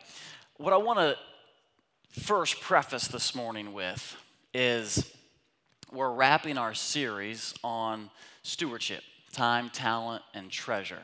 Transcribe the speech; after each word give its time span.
what 0.58 0.72
I 0.72 0.76
want 0.76 1.00
to 1.00 2.20
first 2.22 2.60
preface 2.60 3.08
this 3.08 3.34
morning 3.34 3.72
with 3.72 4.16
is 4.54 5.12
we're 5.92 6.10
wrapping 6.10 6.56
our 6.56 6.72
series 6.72 7.52
on 7.62 8.08
stewardship 8.42 9.02
time, 9.30 9.70
talent, 9.70 10.22
and 10.34 10.50
treasure. 10.50 11.02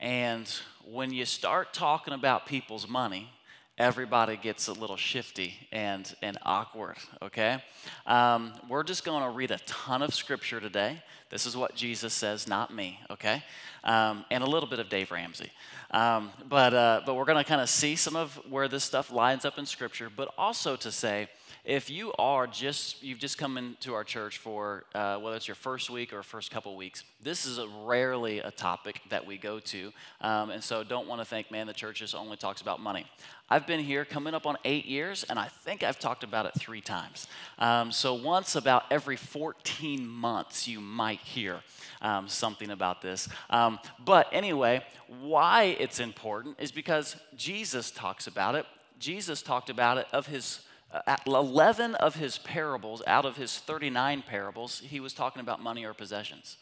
And 0.00 0.50
when 0.90 1.12
you 1.12 1.24
start 1.24 1.74
talking 1.74 2.14
about 2.14 2.46
people's 2.46 2.88
money, 2.88 3.30
everybody 3.76 4.36
gets 4.36 4.68
a 4.68 4.72
little 4.72 4.96
shifty 4.96 5.54
and, 5.70 6.14
and 6.22 6.38
awkward, 6.42 6.96
okay? 7.22 7.62
Um, 8.06 8.52
we're 8.68 8.82
just 8.84 9.04
going 9.04 9.22
to 9.22 9.30
read 9.30 9.50
a 9.50 9.58
ton 9.66 10.02
of 10.02 10.14
scripture 10.14 10.60
today. 10.60 11.02
This 11.30 11.46
is 11.46 11.56
what 11.56 11.74
Jesus 11.74 12.14
says, 12.14 12.48
not 12.48 12.74
me, 12.74 12.98
okay? 13.10 13.42
Um, 13.84 14.24
and 14.30 14.42
a 14.42 14.46
little 14.46 14.68
bit 14.68 14.78
of 14.78 14.88
Dave 14.88 15.10
Ramsey. 15.10 15.50
Um, 15.90 16.32
but, 16.48 16.74
uh, 16.74 17.02
but 17.04 17.14
we're 17.14 17.24
going 17.26 17.42
to 17.42 17.48
kind 17.48 17.60
of 17.60 17.68
see 17.68 17.96
some 17.96 18.16
of 18.16 18.34
where 18.48 18.68
this 18.68 18.84
stuff 18.84 19.12
lines 19.12 19.44
up 19.44 19.58
in 19.58 19.66
scripture, 19.66 20.10
but 20.14 20.32
also 20.36 20.74
to 20.76 20.90
say, 20.90 21.28
if 21.68 21.90
you 21.90 22.14
are 22.18 22.46
just 22.46 23.02
you've 23.02 23.18
just 23.18 23.36
come 23.36 23.58
into 23.58 23.92
our 23.92 24.02
church 24.02 24.38
for 24.38 24.84
uh, 24.94 25.18
whether 25.18 25.36
it's 25.36 25.46
your 25.46 25.54
first 25.54 25.90
week 25.90 26.14
or 26.14 26.22
first 26.22 26.50
couple 26.50 26.74
weeks 26.74 27.04
this 27.22 27.44
is 27.44 27.58
a 27.58 27.68
rarely 27.84 28.38
a 28.38 28.50
topic 28.50 29.02
that 29.10 29.26
we 29.26 29.36
go 29.36 29.58
to. 29.58 29.92
Um, 30.22 30.50
and 30.50 30.64
so 30.64 30.82
don't 30.82 31.06
want 31.06 31.20
to 31.20 31.26
think 31.26 31.50
man 31.50 31.66
the 31.66 31.74
church 31.74 31.98
just 31.98 32.14
only 32.14 32.38
talks 32.38 32.62
about 32.62 32.80
money. 32.80 33.04
I've 33.50 33.66
been 33.66 33.80
here 33.80 34.06
coming 34.06 34.32
up 34.32 34.46
on 34.46 34.56
eight 34.64 34.86
years 34.86 35.24
and 35.28 35.38
i 35.38 35.46
think 35.46 35.82
i've 35.82 35.98
talked 35.98 36.24
about 36.24 36.46
it 36.46 36.54
three 36.58 36.80
times. 36.80 37.26
Um, 37.58 37.92
so 37.92 38.14
once 38.14 38.56
about 38.56 38.84
every 38.90 39.16
14 39.16 40.08
months 40.08 40.66
you 40.66 40.80
might 40.80 41.20
hear 41.20 41.60
um, 42.00 42.28
something 42.28 42.70
about 42.70 43.02
this. 43.02 43.28
Um, 43.50 43.78
but 44.02 44.28
anyway 44.32 44.82
why 45.20 45.76
it's 45.78 46.00
important 46.00 46.56
is 46.58 46.72
because 46.72 47.16
jesus 47.36 47.90
talks 47.90 48.26
about 48.26 48.54
it. 48.54 48.64
Jesus 48.98 49.42
talked 49.42 49.68
about 49.68 49.98
it 49.98 50.06
of 50.14 50.26
his 50.26 50.60
uh, 50.90 51.16
11 51.26 51.94
of 51.96 52.14
his 52.14 52.38
parables, 52.38 53.02
out 53.06 53.26
of 53.26 53.36
his 53.36 53.58
39 53.58 54.22
parables, 54.22 54.80
he 54.80 55.00
was 55.00 55.12
talking 55.12 55.40
about 55.40 55.62
money 55.62 55.84
or 55.84 55.92
possessions. 55.92 56.56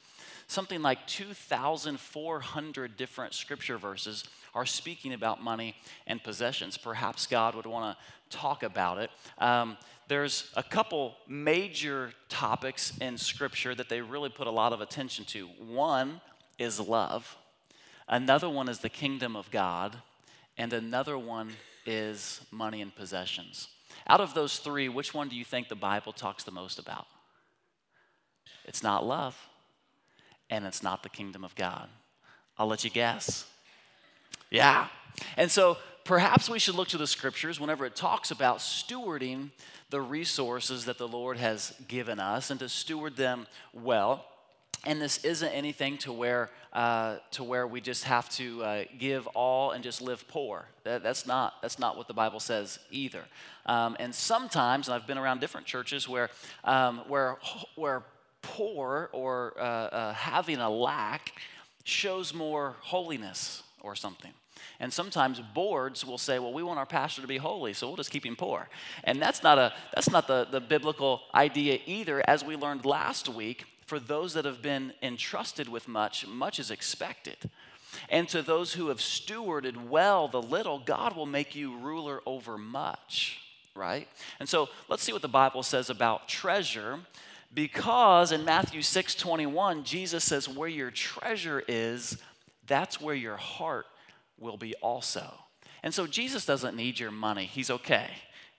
Something 0.49 0.83
like 0.83 1.07
2,400 1.07 2.97
different 2.97 3.35
scripture 3.35 3.79
verses 3.79 4.25
are 4.55 4.67
speaking 4.67 5.13
about 5.13 5.43
money 5.43 5.77
and 6.07 6.23
possessions. 6.23 6.79
Perhaps 6.79 7.27
God 7.27 7.55
would 7.55 7.67
want 7.67 7.97
to 7.97 8.37
talk 8.37 8.63
about 8.63 8.99
it. 8.99 9.11
Um, 9.39 9.77
there's 10.09 10.51
a 10.57 10.63
couple 10.63 11.17
major 11.29 12.13
topics 12.29 12.97
in 12.99 13.19
scripture 13.19 13.75
that 13.75 13.89
they 13.89 14.01
really 14.01 14.29
put 14.29 14.47
a 14.47 14.51
lot 14.51 14.73
of 14.73 14.81
attention 14.81 15.25
to. 15.27 15.47
One 15.47 16.21
is 16.59 16.81
love, 16.81 17.37
another 18.09 18.49
one 18.49 18.69
is 18.69 18.79
the 18.79 18.89
kingdom 18.89 19.37
of 19.37 19.51
God, 19.51 19.97
and 20.57 20.73
another 20.73 21.19
one 21.19 21.53
is 21.85 22.41
money 22.51 22.81
and 22.83 22.95
possessions. 22.95 23.69
Out 24.09 24.21
of 24.21 24.35
those 24.35 24.59
three, 24.59 24.89
which 24.89 25.15
one 25.15 25.29
do 25.29 25.37
you 25.37 25.45
think 25.45 25.69
the 25.69 25.75
Bible 25.75 26.13
talks 26.13 26.45
the 26.45 26.51
most 26.51 26.79
about? 26.79 27.07
It's 28.65 28.83
not 28.83 29.07
love, 29.07 29.37
and 30.51 30.65
it's 30.65 30.83
not 30.83 31.03
the 31.03 31.09
kingdom 31.09 31.45
of 31.45 31.55
God. 31.55 31.89
I'll 32.59 32.67
let 32.67 32.85
you 32.85 32.91
guess. 32.91 33.47
Yeah. 34.51 34.89
And 35.37 35.51
so 35.51 35.77
perhaps 36.05 36.49
we 36.49 36.59
should 36.59 36.75
look 36.75 36.89
to 36.89 36.99
the 36.99 37.07
scriptures 37.07 37.61
whenever 37.61 37.85
it 37.85 37.97
talks 37.97 38.31
about 38.31 38.59
stewarding 38.59 39.51
the 39.91 40.01
resources 40.01 40.85
that 40.87 40.99
the 40.99 41.09
Lord 41.09 41.37
has 41.37 41.75
given 41.87 42.19
us 42.19 42.51
and 42.51 42.61
to 42.61 42.69
steward 42.69 43.17
them 43.17 43.47
well 43.73 44.25
and 44.87 45.03
this 45.03 45.23
isn't 45.25 45.49
anything 45.49 45.99
to 45.99 46.13
where 46.13 46.51
uh, 46.73 47.17
to 47.33 47.43
where 47.43 47.67
we 47.67 47.81
just 47.81 48.05
have 48.05 48.29
to 48.29 48.63
uh, 48.63 48.85
give 48.99 49.27
all 49.29 49.73
and 49.73 49.83
just 49.83 50.01
live 50.01 50.27
poor. 50.29 50.67
That, 50.85 51.03
that's 51.03 51.27
not 51.27 51.55
that's 51.61 51.79
not 51.79 51.97
what 51.97 52.07
the 52.07 52.15
Bible 52.15 52.41
says 52.41 52.79
either. 52.91 53.25
Um, 53.67 53.97
and 53.99 54.15
sometimes, 54.15 54.89
and 54.89 54.95
I've 54.95 55.07
been 55.07 55.19
around 55.19 55.41
different 55.41 55.67
churches 55.67 56.09
where 56.09 56.31
um, 56.65 57.03
where 57.09 57.37
where 57.75 58.05
poor 58.43 59.11
or 59.13 59.55
uh, 59.59 59.63
uh 59.63 60.13
having 60.15 60.59
a 60.59 60.71
lack 60.71 61.33
shows 61.85 62.33
more 62.33 62.77
holiness 62.81 63.63
or 63.81 63.95
something. 63.95 64.33
And 64.81 64.93
sometimes 64.93 65.41
boards 65.55 66.05
will 66.05 66.19
say, 66.19 66.39
well, 66.39 66.53
we 66.53 66.63
want 66.63 66.79
our 66.79 66.87
pastor 66.87 67.23
to 67.23 67.29
be 67.29 67.39
holy, 67.39 67.73
so 67.73 67.87
we'll 67.87 67.97
just 67.97 68.11
keep 68.11 68.27
him 68.27 68.37
poor. 68.37 68.69
And 69.05 69.21
that's 69.23 69.43
not, 69.43 69.59
a, 69.59 69.73
that's 69.95 70.11
not 70.11 70.27
the, 70.27 70.47
the 70.51 70.61
biblical 70.61 71.23
idea 71.35 71.79
either. 71.87 72.23
As 72.29 72.45
we 72.45 72.57
learned 72.57 72.85
last 72.85 73.29
week, 73.29 73.65
for 73.87 73.99
those 74.01 74.35
that 74.35 74.45
have 74.45 74.61
been 74.61 74.93
entrusted 75.03 75.69
with 75.69 75.89
much, 75.89 76.27
much 76.27 76.59
is 76.59 76.71
expected. 76.71 77.37
And 78.09 78.29
to 78.29 78.43
those 78.43 78.75
who 78.75 78.89
have 78.89 78.99
stewarded 78.99 79.89
well 79.89 80.29
the 80.29 80.43
little, 80.43 80.81
God 80.81 81.17
will 81.17 81.27
make 81.27 81.55
you 81.55 81.77
ruler 81.79 82.21
over 82.27 82.59
much, 82.59 83.41
right? 83.75 84.09
And 84.41 84.49
so 84.49 84.69
let's 84.89 85.03
see 85.03 85.13
what 85.13 85.23
the 85.23 85.29
Bible 85.29 85.63
says 85.63 85.89
about 85.89 86.29
treasure. 86.29 86.99
Because 87.55 88.33
in 88.33 88.45
Matthew 88.45 88.83
6 88.83 89.15
21, 89.15 89.85
Jesus 89.85 90.25
says, 90.25 90.49
Where 90.49 90.69
your 90.69 90.91
treasure 90.91 91.63
is, 91.69 92.19
that's 92.67 93.01
where 93.01 93.15
your 93.15 93.37
heart 93.37 93.87
will 94.39 94.57
be 94.57 94.75
also. 94.77 95.33
And 95.83 95.95
so 95.95 96.07
Jesus 96.07 96.45
doesn't 96.45 96.77
need 96.77 96.99
your 96.99 97.13
money. 97.13 97.47
He's 97.47 97.71
okay. 97.71 98.09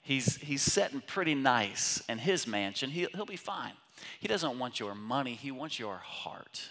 He's, 0.02 0.38
he's 0.38 0.62
sitting 0.62 1.02
pretty 1.02 1.36
nice 1.36 2.02
in 2.08 2.20
his 2.20 2.48
mansion. 2.48 2.90
He, 2.90 3.08
he'll 3.14 3.26
be 3.26 3.36
fine. 3.36 3.74
He 4.20 4.28
doesn't 4.28 4.60
want 4.60 4.80
your 4.80 4.96
money, 4.96 5.34
He 5.34 5.52
wants 5.52 5.80
your 5.80 5.98
heart. 5.98 6.70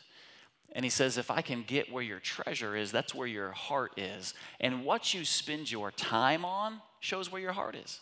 And 0.72 0.84
He 0.84 0.90
says, 0.90 1.16
if 1.16 1.30
I 1.30 1.40
can 1.40 1.62
get 1.66 1.90
where 1.90 2.02
your 2.02 2.20
treasure 2.20 2.76
is, 2.76 2.92
that's 2.92 3.14
where 3.14 3.26
your 3.26 3.52
heart 3.52 3.92
is. 3.96 4.34
And 4.60 4.84
what 4.84 5.14
you 5.14 5.24
spend 5.24 5.70
your 5.70 5.90
time 5.90 6.44
on 6.44 6.80
shows 7.00 7.30
where 7.30 7.40
your 7.40 7.52
heart 7.52 7.76
is. 7.76 8.00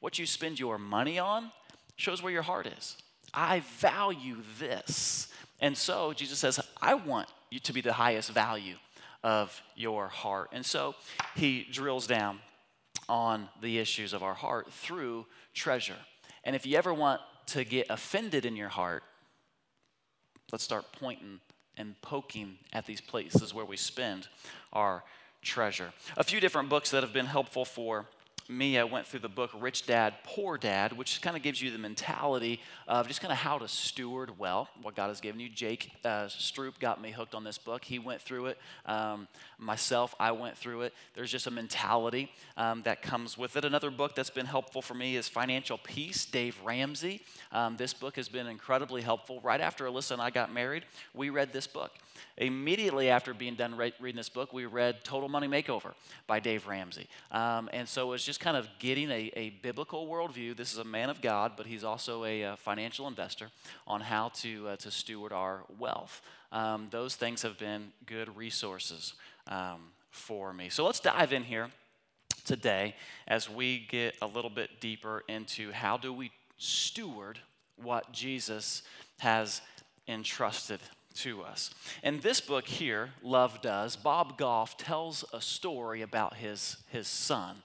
What 0.00 0.18
you 0.18 0.26
spend 0.26 0.58
your 0.58 0.78
money 0.78 1.18
on 1.18 1.52
shows 1.96 2.22
where 2.22 2.32
your 2.32 2.42
heart 2.42 2.66
is. 2.66 2.96
I 3.32 3.60
value 3.78 4.38
this. 4.58 5.28
And 5.60 5.76
so 5.76 6.12
Jesus 6.12 6.38
says, 6.38 6.60
I 6.80 6.94
want 6.94 7.28
you 7.50 7.60
to 7.60 7.72
be 7.72 7.80
the 7.80 7.92
highest 7.92 8.30
value 8.32 8.74
of 9.22 9.62
your 9.76 10.08
heart. 10.08 10.50
And 10.52 10.66
so 10.66 10.94
he 11.36 11.66
drills 11.70 12.06
down 12.06 12.40
on 13.08 13.48
the 13.60 13.78
issues 13.78 14.12
of 14.12 14.22
our 14.22 14.34
heart 14.34 14.72
through 14.72 15.26
treasure. 15.54 15.96
And 16.44 16.56
if 16.56 16.66
you 16.66 16.76
ever 16.76 16.92
want 16.92 17.20
to 17.52 17.64
get 17.64 17.86
offended 17.90 18.46
in 18.46 18.56
your 18.56 18.70
heart, 18.70 19.02
let's 20.50 20.64
start 20.64 20.86
pointing 20.98 21.40
and 21.76 22.00
poking 22.00 22.56
at 22.72 22.86
these 22.86 23.00
places 23.00 23.52
where 23.52 23.64
we 23.64 23.76
spend 23.76 24.28
our 24.72 25.04
treasure. 25.42 25.92
A 26.16 26.24
few 26.24 26.40
different 26.40 26.70
books 26.70 26.90
that 26.92 27.02
have 27.02 27.12
been 27.12 27.26
helpful 27.26 27.64
for 27.64 28.06
me, 28.52 28.78
I 28.78 28.84
went 28.84 29.06
through 29.06 29.20
the 29.20 29.28
book 29.28 29.50
Rich 29.58 29.86
Dad, 29.86 30.14
Poor 30.24 30.58
Dad, 30.58 30.92
which 30.92 31.20
kind 31.22 31.36
of 31.36 31.42
gives 31.42 31.60
you 31.60 31.70
the 31.70 31.78
mentality 31.78 32.60
of 32.86 33.08
just 33.08 33.20
kind 33.20 33.32
of 33.32 33.38
how 33.38 33.58
to 33.58 33.66
steward 33.66 34.38
well 34.38 34.68
what 34.80 34.94
God 34.94 35.08
has 35.08 35.20
given 35.20 35.40
you. 35.40 35.48
Jake 35.48 35.90
uh, 36.04 36.26
Stroop 36.26 36.78
got 36.78 37.00
me 37.00 37.10
hooked 37.10 37.34
on 37.34 37.44
this 37.44 37.58
book. 37.58 37.84
He 37.84 37.98
went 37.98 38.20
through 38.20 38.46
it. 38.46 38.58
Um, 38.86 39.28
myself, 39.58 40.14
I 40.20 40.32
went 40.32 40.56
through 40.56 40.82
it. 40.82 40.94
There's 41.14 41.30
just 41.30 41.46
a 41.46 41.50
mentality 41.50 42.30
um, 42.56 42.82
that 42.82 43.02
comes 43.02 43.36
with 43.38 43.56
it. 43.56 43.64
Another 43.64 43.90
book 43.90 44.14
that's 44.14 44.30
been 44.30 44.46
helpful 44.46 44.82
for 44.82 44.94
me 44.94 45.16
is 45.16 45.28
Financial 45.28 45.78
Peace, 45.78 46.24
Dave 46.24 46.56
Ramsey. 46.64 47.22
Um, 47.50 47.76
this 47.76 47.94
book 47.94 48.16
has 48.16 48.28
been 48.28 48.46
incredibly 48.46 49.02
helpful. 49.02 49.40
Right 49.42 49.60
after 49.60 49.86
Alyssa 49.86 50.12
and 50.12 50.22
I 50.22 50.30
got 50.30 50.52
married, 50.52 50.84
we 51.14 51.30
read 51.30 51.52
this 51.52 51.66
book. 51.66 51.92
Immediately 52.38 53.10
after 53.10 53.34
being 53.34 53.54
done 53.54 53.76
re- 53.76 53.92
reading 54.00 54.16
this 54.16 54.28
book, 54.28 54.52
we 54.52 54.66
read 54.66 55.04
Total 55.04 55.28
Money 55.28 55.48
Makeover 55.48 55.92
by 56.26 56.40
Dave 56.40 56.66
Ramsey. 56.66 57.08
Um, 57.30 57.68
and 57.72 57.86
so 57.86 58.08
it 58.08 58.10
was 58.10 58.24
just 58.24 58.40
kind 58.42 58.56
of 58.56 58.68
getting 58.80 59.08
a, 59.12 59.30
a, 59.36 59.50
biblical 59.62 60.08
worldview. 60.08 60.56
This 60.56 60.72
is 60.72 60.78
a 60.78 60.84
man 60.84 61.10
of 61.10 61.22
God, 61.22 61.52
but 61.56 61.64
he's 61.64 61.84
also 61.84 62.24
a, 62.24 62.42
a 62.42 62.56
financial 62.56 63.06
investor 63.06 63.50
on 63.86 64.00
how 64.00 64.30
to, 64.40 64.70
uh, 64.70 64.76
to 64.76 64.90
steward 64.90 65.32
our 65.32 65.62
wealth. 65.78 66.20
Um, 66.50 66.88
those 66.90 67.14
things 67.14 67.42
have 67.42 67.56
been 67.56 67.92
good 68.04 68.36
resources 68.36 69.14
um, 69.46 69.92
for 70.10 70.52
me. 70.52 70.70
So 70.70 70.84
let's 70.84 70.98
dive 70.98 71.32
in 71.32 71.44
here 71.44 71.70
today 72.44 72.96
as 73.28 73.48
we 73.48 73.86
get 73.88 74.16
a 74.20 74.26
little 74.26 74.50
bit 74.50 74.80
deeper 74.80 75.22
into 75.28 75.70
how 75.70 75.96
do 75.96 76.12
we 76.12 76.32
steward 76.58 77.38
what 77.76 78.10
Jesus 78.10 78.82
has 79.20 79.60
entrusted 80.08 80.80
to 81.14 81.42
us. 81.42 81.70
In 82.02 82.18
this 82.18 82.40
book 82.40 82.66
here, 82.66 83.10
Love 83.22 83.62
Does, 83.62 83.94
Bob 83.94 84.36
Goff 84.36 84.76
tells 84.76 85.24
a 85.32 85.40
story 85.40 86.02
about 86.02 86.34
his, 86.34 86.78
his 86.88 87.06
son. 87.06 87.62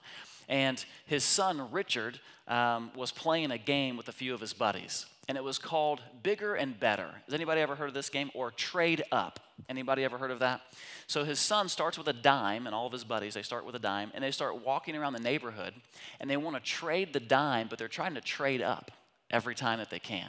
And 0.48 0.82
his 1.06 1.24
son, 1.24 1.70
Richard, 1.70 2.20
um, 2.46 2.90
was 2.96 3.10
playing 3.10 3.50
a 3.50 3.58
game 3.58 3.96
with 3.96 4.08
a 4.08 4.12
few 4.12 4.34
of 4.34 4.40
his 4.40 4.52
buddies. 4.52 5.06
And 5.28 5.36
it 5.36 5.44
was 5.44 5.58
called 5.58 6.00
Bigger 6.22 6.54
and 6.54 6.78
Better. 6.78 7.10
Has 7.26 7.34
anybody 7.34 7.60
ever 7.60 7.74
heard 7.74 7.88
of 7.88 7.94
this 7.94 8.08
game? 8.08 8.30
Or 8.34 8.50
Trade 8.50 9.02
Up. 9.12 9.40
Anybody 9.68 10.04
ever 10.04 10.16
heard 10.16 10.30
of 10.30 10.38
that? 10.38 10.62
So 11.06 11.24
his 11.24 11.38
son 11.38 11.68
starts 11.68 11.98
with 11.98 12.08
a 12.08 12.12
dime, 12.12 12.66
and 12.66 12.74
all 12.74 12.86
of 12.86 12.92
his 12.92 13.04
buddies, 13.04 13.34
they 13.34 13.42
start 13.42 13.66
with 13.66 13.74
a 13.74 13.80
dime, 13.80 14.10
and 14.14 14.24
they 14.24 14.30
start 14.30 14.64
walking 14.64 14.96
around 14.96 15.12
the 15.12 15.20
neighborhood, 15.20 15.74
and 16.20 16.30
they 16.30 16.36
want 16.38 16.56
to 16.56 16.62
trade 16.62 17.12
the 17.12 17.20
dime, 17.20 17.66
but 17.68 17.78
they're 17.78 17.88
trying 17.88 18.14
to 18.14 18.20
trade 18.20 18.62
up 18.62 18.90
every 19.30 19.54
time 19.54 19.78
that 19.78 19.90
they 19.90 19.98
can. 19.98 20.28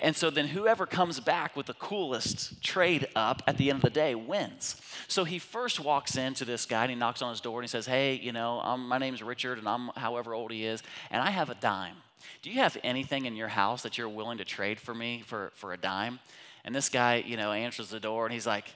And 0.00 0.16
so 0.16 0.28
then 0.30 0.48
whoever 0.48 0.86
comes 0.86 1.20
back 1.20 1.56
with 1.56 1.66
the 1.66 1.74
coolest 1.74 2.62
trade 2.62 3.06
up 3.14 3.42
at 3.46 3.56
the 3.56 3.70
end 3.70 3.76
of 3.76 3.82
the 3.82 3.90
day 3.90 4.14
wins. 4.14 4.80
So 5.08 5.24
he 5.24 5.38
first 5.38 5.78
walks 5.78 6.16
into 6.16 6.44
this 6.44 6.66
guy 6.66 6.82
and 6.82 6.90
he 6.90 6.96
knocks 6.96 7.22
on 7.22 7.30
his 7.30 7.40
door 7.40 7.60
and 7.60 7.64
he 7.64 7.68
says, 7.68 7.86
Hey, 7.86 8.14
you 8.14 8.32
know, 8.32 8.60
I'm, 8.62 8.88
my 8.88 8.98
name's 8.98 9.22
Richard 9.22 9.58
and 9.58 9.68
I'm 9.68 9.88
however 9.96 10.34
old 10.34 10.50
he 10.50 10.64
is, 10.64 10.82
and 11.10 11.22
I 11.22 11.30
have 11.30 11.50
a 11.50 11.54
dime. 11.54 11.96
Do 12.42 12.50
you 12.50 12.56
have 12.56 12.76
anything 12.82 13.26
in 13.26 13.36
your 13.36 13.48
house 13.48 13.82
that 13.82 13.96
you're 13.96 14.08
willing 14.08 14.38
to 14.38 14.44
trade 14.44 14.80
for 14.80 14.94
me 14.94 15.22
for, 15.24 15.52
for 15.54 15.72
a 15.72 15.76
dime? 15.76 16.18
And 16.64 16.74
this 16.74 16.88
guy, 16.88 17.22
you 17.26 17.36
know, 17.36 17.52
answers 17.52 17.90
the 17.90 18.00
door 18.00 18.26
and 18.26 18.32
he's 18.32 18.46
like, 18.46 18.74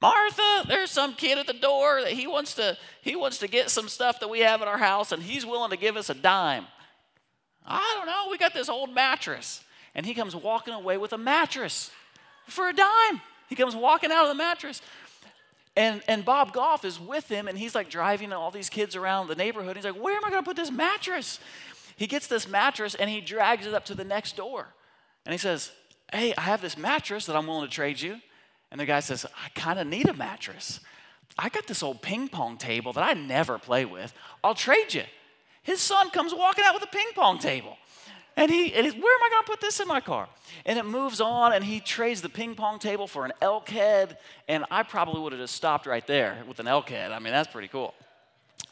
Martha, 0.00 0.64
there's 0.66 0.90
some 0.90 1.14
kid 1.14 1.38
at 1.38 1.46
the 1.46 1.52
door 1.52 2.00
that 2.02 2.12
he 2.12 2.26
wants 2.26 2.54
to 2.54 2.76
he 3.02 3.16
wants 3.16 3.38
to 3.38 3.48
get 3.48 3.70
some 3.70 3.88
stuff 3.88 4.20
that 4.20 4.28
we 4.28 4.40
have 4.40 4.62
in 4.62 4.68
our 4.68 4.78
house 4.78 5.12
and 5.12 5.22
he's 5.22 5.44
willing 5.44 5.70
to 5.70 5.76
give 5.76 5.96
us 5.96 6.08
a 6.08 6.14
dime. 6.14 6.66
I 7.66 7.94
don't 7.96 8.06
know, 8.06 8.28
we 8.30 8.38
got 8.38 8.54
this 8.54 8.68
old 8.68 8.94
mattress. 8.94 9.62
And 9.94 10.06
he 10.06 10.14
comes 10.14 10.36
walking 10.36 10.74
away 10.74 10.98
with 10.98 11.12
a 11.12 11.18
mattress 11.18 11.90
for 12.46 12.68
a 12.68 12.72
dime. 12.72 13.20
He 13.48 13.56
comes 13.56 13.74
walking 13.74 14.12
out 14.12 14.22
of 14.22 14.28
the 14.28 14.34
mattress. 14.34 14.80
And, 15.76 16.02
and 16.08 16.24
Bob 16.24 16.52
Goff 16.52 16.84
is 16.84 16.98
with 17.00 17.28
him, 17.28 17.48
and 17.48 17.58
he's 17.58 17.74
like 17.74 17.90
driving 17.90 18.32
all 18.32 18.50
these 18.50 18.68
kids 18.68 18.96
around 18.96 19.28
the 19.28 19.34
neighborhood. 19.34 19.76
He's 19.76 19.84
like, 19.84 20.00
Where 20.00 20.16
am 20.16 20.24
I 20.24 20.30
going 20.30 20.42
to 20.42 20.46
put 20.46 20.56
this 20.56 20.70
mattress? 20.70 21.38
He 21.96 22.06
gets 22.06 22.26
this 22.26 22.48
mattress 22.48 22.94
and 22.94 23.10
he 23.10 23.20
drags 23.20 23.66
it 23.66 23.74
up 23.74 23.84
to 23.86 23.94
the 23.94 24.04
next 24.04 24.36
door. 24.36 24.68
And 25.26 25.32
he 25.32 25.38
says, 25.38 25.70
Hey, 26.12 26.34
I 26.36 26.42
have 26.42 26.60
this 26.60 26.78
mattress 26.78 27.26
that 27.26 27.36
I'm 27.36 27.46
willing 27.46 27.68
to 27.68 27.74
trade 27.74 28.00
you. 28.00 28.20
And 28.70 28.80
the 28.80 28.86
guy 28.86 29.00
says, 29.00 29.26
I 29.26 29.48
kind 29.58 29.78
of 29.78 29.86
need 29.86 30.08
a 30.08 30.14
mattress. 30.14 30.80
I 31.38 31.48
got 31.48 31.66
this 31.66 31.82
old 31.82 32.02
ping 32.02 32.28
pong 32.28 32.56
table 32.56 32.92
that 32.94 33.04
I 33.04 33.14
never 33.14 33.58
play 33.58 33.84
with. 33.84 34.12
I'll 34.42 34.54
trade 34.54 34.94
you. 34.94 35.04
His 35.62 35.80
son 35.80 36.10
comes 36.10 36.34
walking 36.34 36.64
out 36.66 36.74
with 36.74 36.82
a 36.82 36.88
ping 36.88 37.08
pong 37.14 37.38
table. 37.38 37.76
And 38.36 38.50
he, 38.50 38.72
and 38.72 38.86
where 38.86 39.14
am 39.14 39.22
I 39.22 39.28
going 39.30 39.44
to 39.44 39.50
put 39.50 39.60
this 39.60 39.80
in 39.80 39.88
my 39.88 40.00
car? 40.00 40.28
And 40.64 40.78
it 40.78 40.86
moves 40.86 41.20
on, 41.20 41.52
and 41.52 41.64
he 41.64 41.80
trades 41.80 42.22
the 42.22 42.28
ping 42.28 42.54
pong 42.54 42.78
table 42.78 43.06
for 43.06 43.24
an 43.24 43.32
elk 43.42 43.68
head. 43.68 44.18
And 44.48 44.64
I 44.70 44.82
probably 44.82 45.20
would 45.20 45.32
have 45.32 45.40
just 45.40 45.54
stopped 45.54 45.86
right 45.86 46.06
there 46.06 46.42
with 46.48 46.60
an 46.60 46.68
elk 46.68 46.88
head. 46.88 47.12
I 47.12 47.18
mean, 47.18 47.32
that's 47.32 47.52
pretty 47.52 47.68
cool. 47.68 47.94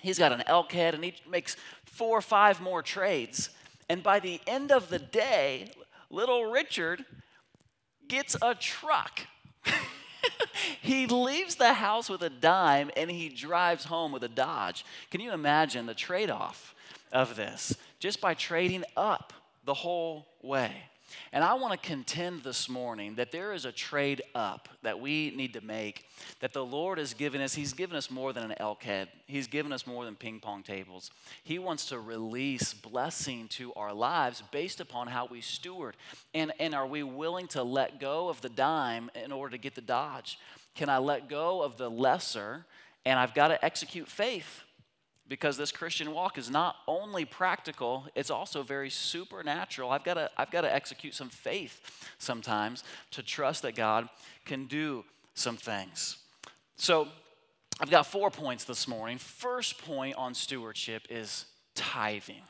He's 0.00 0.18
got 0.18 0.32
an 0.32 0.42
elk 0.46 0.72
head, 0.72 0.94
and 0.94 1.04
he 1.04 1.14
makes 1.28 1.56
four 1.84 2.16
or 2.16 2.22
five 2.22 2.60
more 2.60 2.82
trades. 2.82 3.50
And 3.88 4.02
by 4.02 4.20
the 4.20 4.40
end 4.46 4.70
of 4.70 4.88
the 4.88 4.98
day, 4.98 5.72
little 6.10 6.50
Richard 6.50 7.04
gets 8.06 8.36
a 8.40 8.54
truck. 8.54 9.20
he 10.80 11.06
leaves 11.06 11.56
the 11.56 11.74
house 11.74 12.08
with 12.08 12.22
a 12.22 12.30
dime 12.30 12.90
and 12.96 13.10
he 13.10 13.28
drives 13.28 13.84
home 13.84 14.12
with 14.12 14.22
a 14.22 14.28
Dodge. 14.28 14.84
Can 15.10 15.20
you 15.20 15.32
imagine 15.32 15.86
the 15.86 15.94
trade 15.94 16.30
off? 16.30 16.74
Of 17.12 17.36
this 17.36 17.76
just 17.98 18.20
by 18.20 18.34
trading 18.34 18.84
up 18.96 19.32
the 19.64 19.74
whole 19.74 20.26
way. 20.42 20.72
And 21.32 21.42
I 21.42 21.54
want 21.54 21.72
to 21.80 21.88
contend 21.88 22.42
this 22.42 22.68
morning 22.68 23.14
that 23.14 23.32
there 23.32 23.52
is 23.52 23.64
a 23.64 23.72
trade 23.72 24.22
up 24.34 24.68
that 24.82 25.00
we 25.00 25.32
need 25.34 25.54
to 25.54 25.60
make 25.60 26.04
that 26.40 26.52
the 26.52 26.64
Lord 26.64 26.98
has 26.98 27.14
given 27.14 27.40
us. 27.40 27.54
He's 27.54 27.72
given 27.72 27.96
us 27.96 28.10
more 28.10 28.32
than 28.32 28.44
an 28.44 28.54
elk 28.58 28.82
head, 28.82 29.08
He's 29.26 29.46
given 29.46 29.72
us 29.72 29.86
more 29.86 30.04
than 30.04 30.16
ping 30.16 30.40
pong 30.40 30.62
tables. 30.62 31.10
He 31.42 31.58
wants 31.58 31.86
to 31.86 31.98
release 31.98 32.74
blessing 32.74 33.48
to 33.48 33.72
our 33.74 33.92
lives 33.92 34.42
based 34.52 34.80
upon 34.80 35.06
how 35.06 35.26
we 35.26 35.40
steward. 35.40 35.96
And, 36.34 36.52
and 36.58 36.74
are 36.74 36.86
we 36.86 37.02
willing 37.02 37.46
to 37.48 37.62
let 37.62 38.00
go 38.00 38.28
of 38.28 38.40
the 38.40 38.48
dime 38.48 39.10
in 39.14 39.32
order 39.32 39.52
to 39.52 39.58
get 39.58 39.74
the 39.74 39.80
Dodge? 39.80 40.38
Can 40.74 40.88
I 40.88 40.98
let 40.98 41.28
go 41.28 41.62
of 41.62 41.76
the 41.76 41.90
lesser 41.90 42.64
and 43.04 43.18
I've 43.18 43.34
got 43.34 43.48
to 43.48 43.64
execute 43.64 44.08
faith? 44.08 44.62
Because 45.28 45.56
this 45.56 45.70
Christian 45.70 46.12
walk 46.12 46.38
is 46.38 46.50
not 46.50 46.76
only 46.86 47.24
practical, 47.24 48.06
it's 48.14 48.30
also 48.30 48.62
very 48.62 48.90
supernatural. 48.90 49.90
I've 49.90 50.04
got 50.04 50.14
to, 50.14 50.30
I've 50.36 50.50
got 50.50 50.62
to 50.62 50.74
execute 50.74 51.14
some 51.14 51.28
faith 51.28 52.08
sometimes 52.18 52.84
to 53.12 53.22
trust 53.22 53.62
that 53.62 53.74
God 53.74 54.08
can 54.44 54.66
do 54.66 55.04
some 55.34 55.56
things. 55.56 56.18
So, 56.76 57.08
I've 57.80 57.90
got 57.90 58.06
four 58.06 58.30
points 58.30 58.64
this 58.64 58.88
morning. 58.88 59.18
First 59.18 59.78
point 59.78 60.16
on 60.16 60.34
stewardship 60.34 61.06
is 61.10 61.44
tithing. 61.76 62.42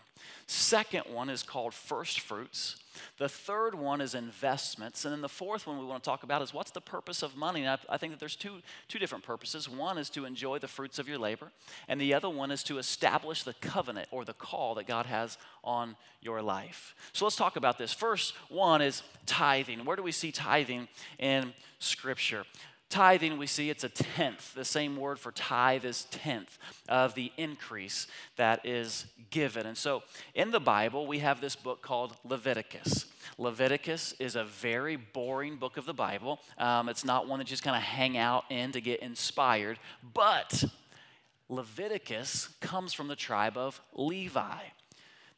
Second 0.51 1.03
one 1.13 1.29
is 1.29 1.43
called 1.43 1.75
first 1.75 2.21
fruits. 2.21 2.77
The 3.19 3.29
third 3.29 3.75
one 3.75 4.01
is 4.01 4.15
investments. 4.15 5.05
And 5.05 5.13
then 5.13 5.21
the 5.21 5.29
fourth 5.29 5.67
one 5.67 5.79
we 5.79 5.85
want 5.85 6.03
to 6.03 6.09
talk 6.09 6.23
about 6.23 6.41
is 6.41 6.55
what's 6.55 6.71
the 6.71 6.81
purpose 6.81 7.23
of 7.23 7.37
money? 7.37 7.61
And 7.61 7.69
I, 7.69 7.95
I, 7.95 7.99
think 7.99 8.15
that 8.15 8.19
there's 8.19 8.35
two, 8.35 8.63
two 8.89 8.99
different 8.99 9.25
purposes. 9.25 9.69
One 9.69 9.99
is 9.99 10.09
to 10.11 10.25
enjoy 10.25 10.59
the 10.59 10.67
fruits 10.67 10.99
of 10.99 11.07
your 11.07 11.19
labor, 11.19 11.49
and 11.87 12.01
the 12.01 12.15
other 12.15 12.31
one 12.31 12.51
is 12.51 12.63
to 12.65 12.79
establish 12.79 13.43
the 13.43 13.53
covenant 13.61 14.09
or 14.11 14.25
the 14.25 14.33
call 14.33 14.75
that 14.77 14.87
God 14.87 15.05
has 15.05 15.37
on 15.63 15.97
your 16.23 16.41
life. 16.41 16.95
So 17.13 17.27
let's 17.27 17.37
talk 17.37 17.57
about 17.57 17.77
this. 17.77 17.93
First 17.93 18.33
one 18.49 18.81
is 18.81 19.03
tithing. 19.27 19.85
Where 19.85 19.97
do 19.97 20.03
we 20.03 20.13
see 20.13 20.33
tithing 20.33 20.89
in 21.19 21.53
Scripture? 21.79 22.45
Tithing, 22.89 23.37
we 23.37 23.47
see 23.47 23.69
it's 23.69 23.85
a 23.85 23.91
tenth. 23.91 24.55
The 24.55 24.65
same 24.65 24.97
word 24.97 25.19
for 25.19 25.31
tithe 25.31 25.85
is 25.85 26.05
tenth 26.11 26.59
of 26.89 27.15
the 27.15 27.31
increase 27.37 28.07
that 28.37 28.65
is 28.65 29.05
given. 29.31 29.67
And 29.67 29.77
so 29.77 30.03
in 30.35 30.51
the 30.51 30.61
Bible, 30.61 31.07
we 31.07 31.19
have 31.19 31.41
this 31.41 31.55
book 31.55 31.83
called 31.83 32.17
Leviticus. 32.25 33.05
Leviticus 33.37 34.15
is 34.19 34.37
a 34.37 34.45
very 34.45 34.97
boring 34.97 35.57
book 35.57 35.77
of 35.77 35.85
the 35.85 35.93
Bible. 35.93 36.41
Um, 36.57 36.89
it's 36.89 37.05
not 37.05 37.29
one 37.29 37.41
that 37.41 37.49
you 37.49 37.51
just 37.51 37.63
kind 37.63 37.77
of 37.77 37.83
hang 37.83 38.17
out 38.17 38.45
in 38.49 38.73
to 38.73 38.81
get 38.81 39.01
inspired, 39.01 39.79
but 40.15 40.65
Leviticus 41.51 42.49
comes 42.61 42.95
from 42.95 43.09
the 43.09 43.17
tribe 43.17 43.59
of 43.59 43.81
Levi 43.95 44.63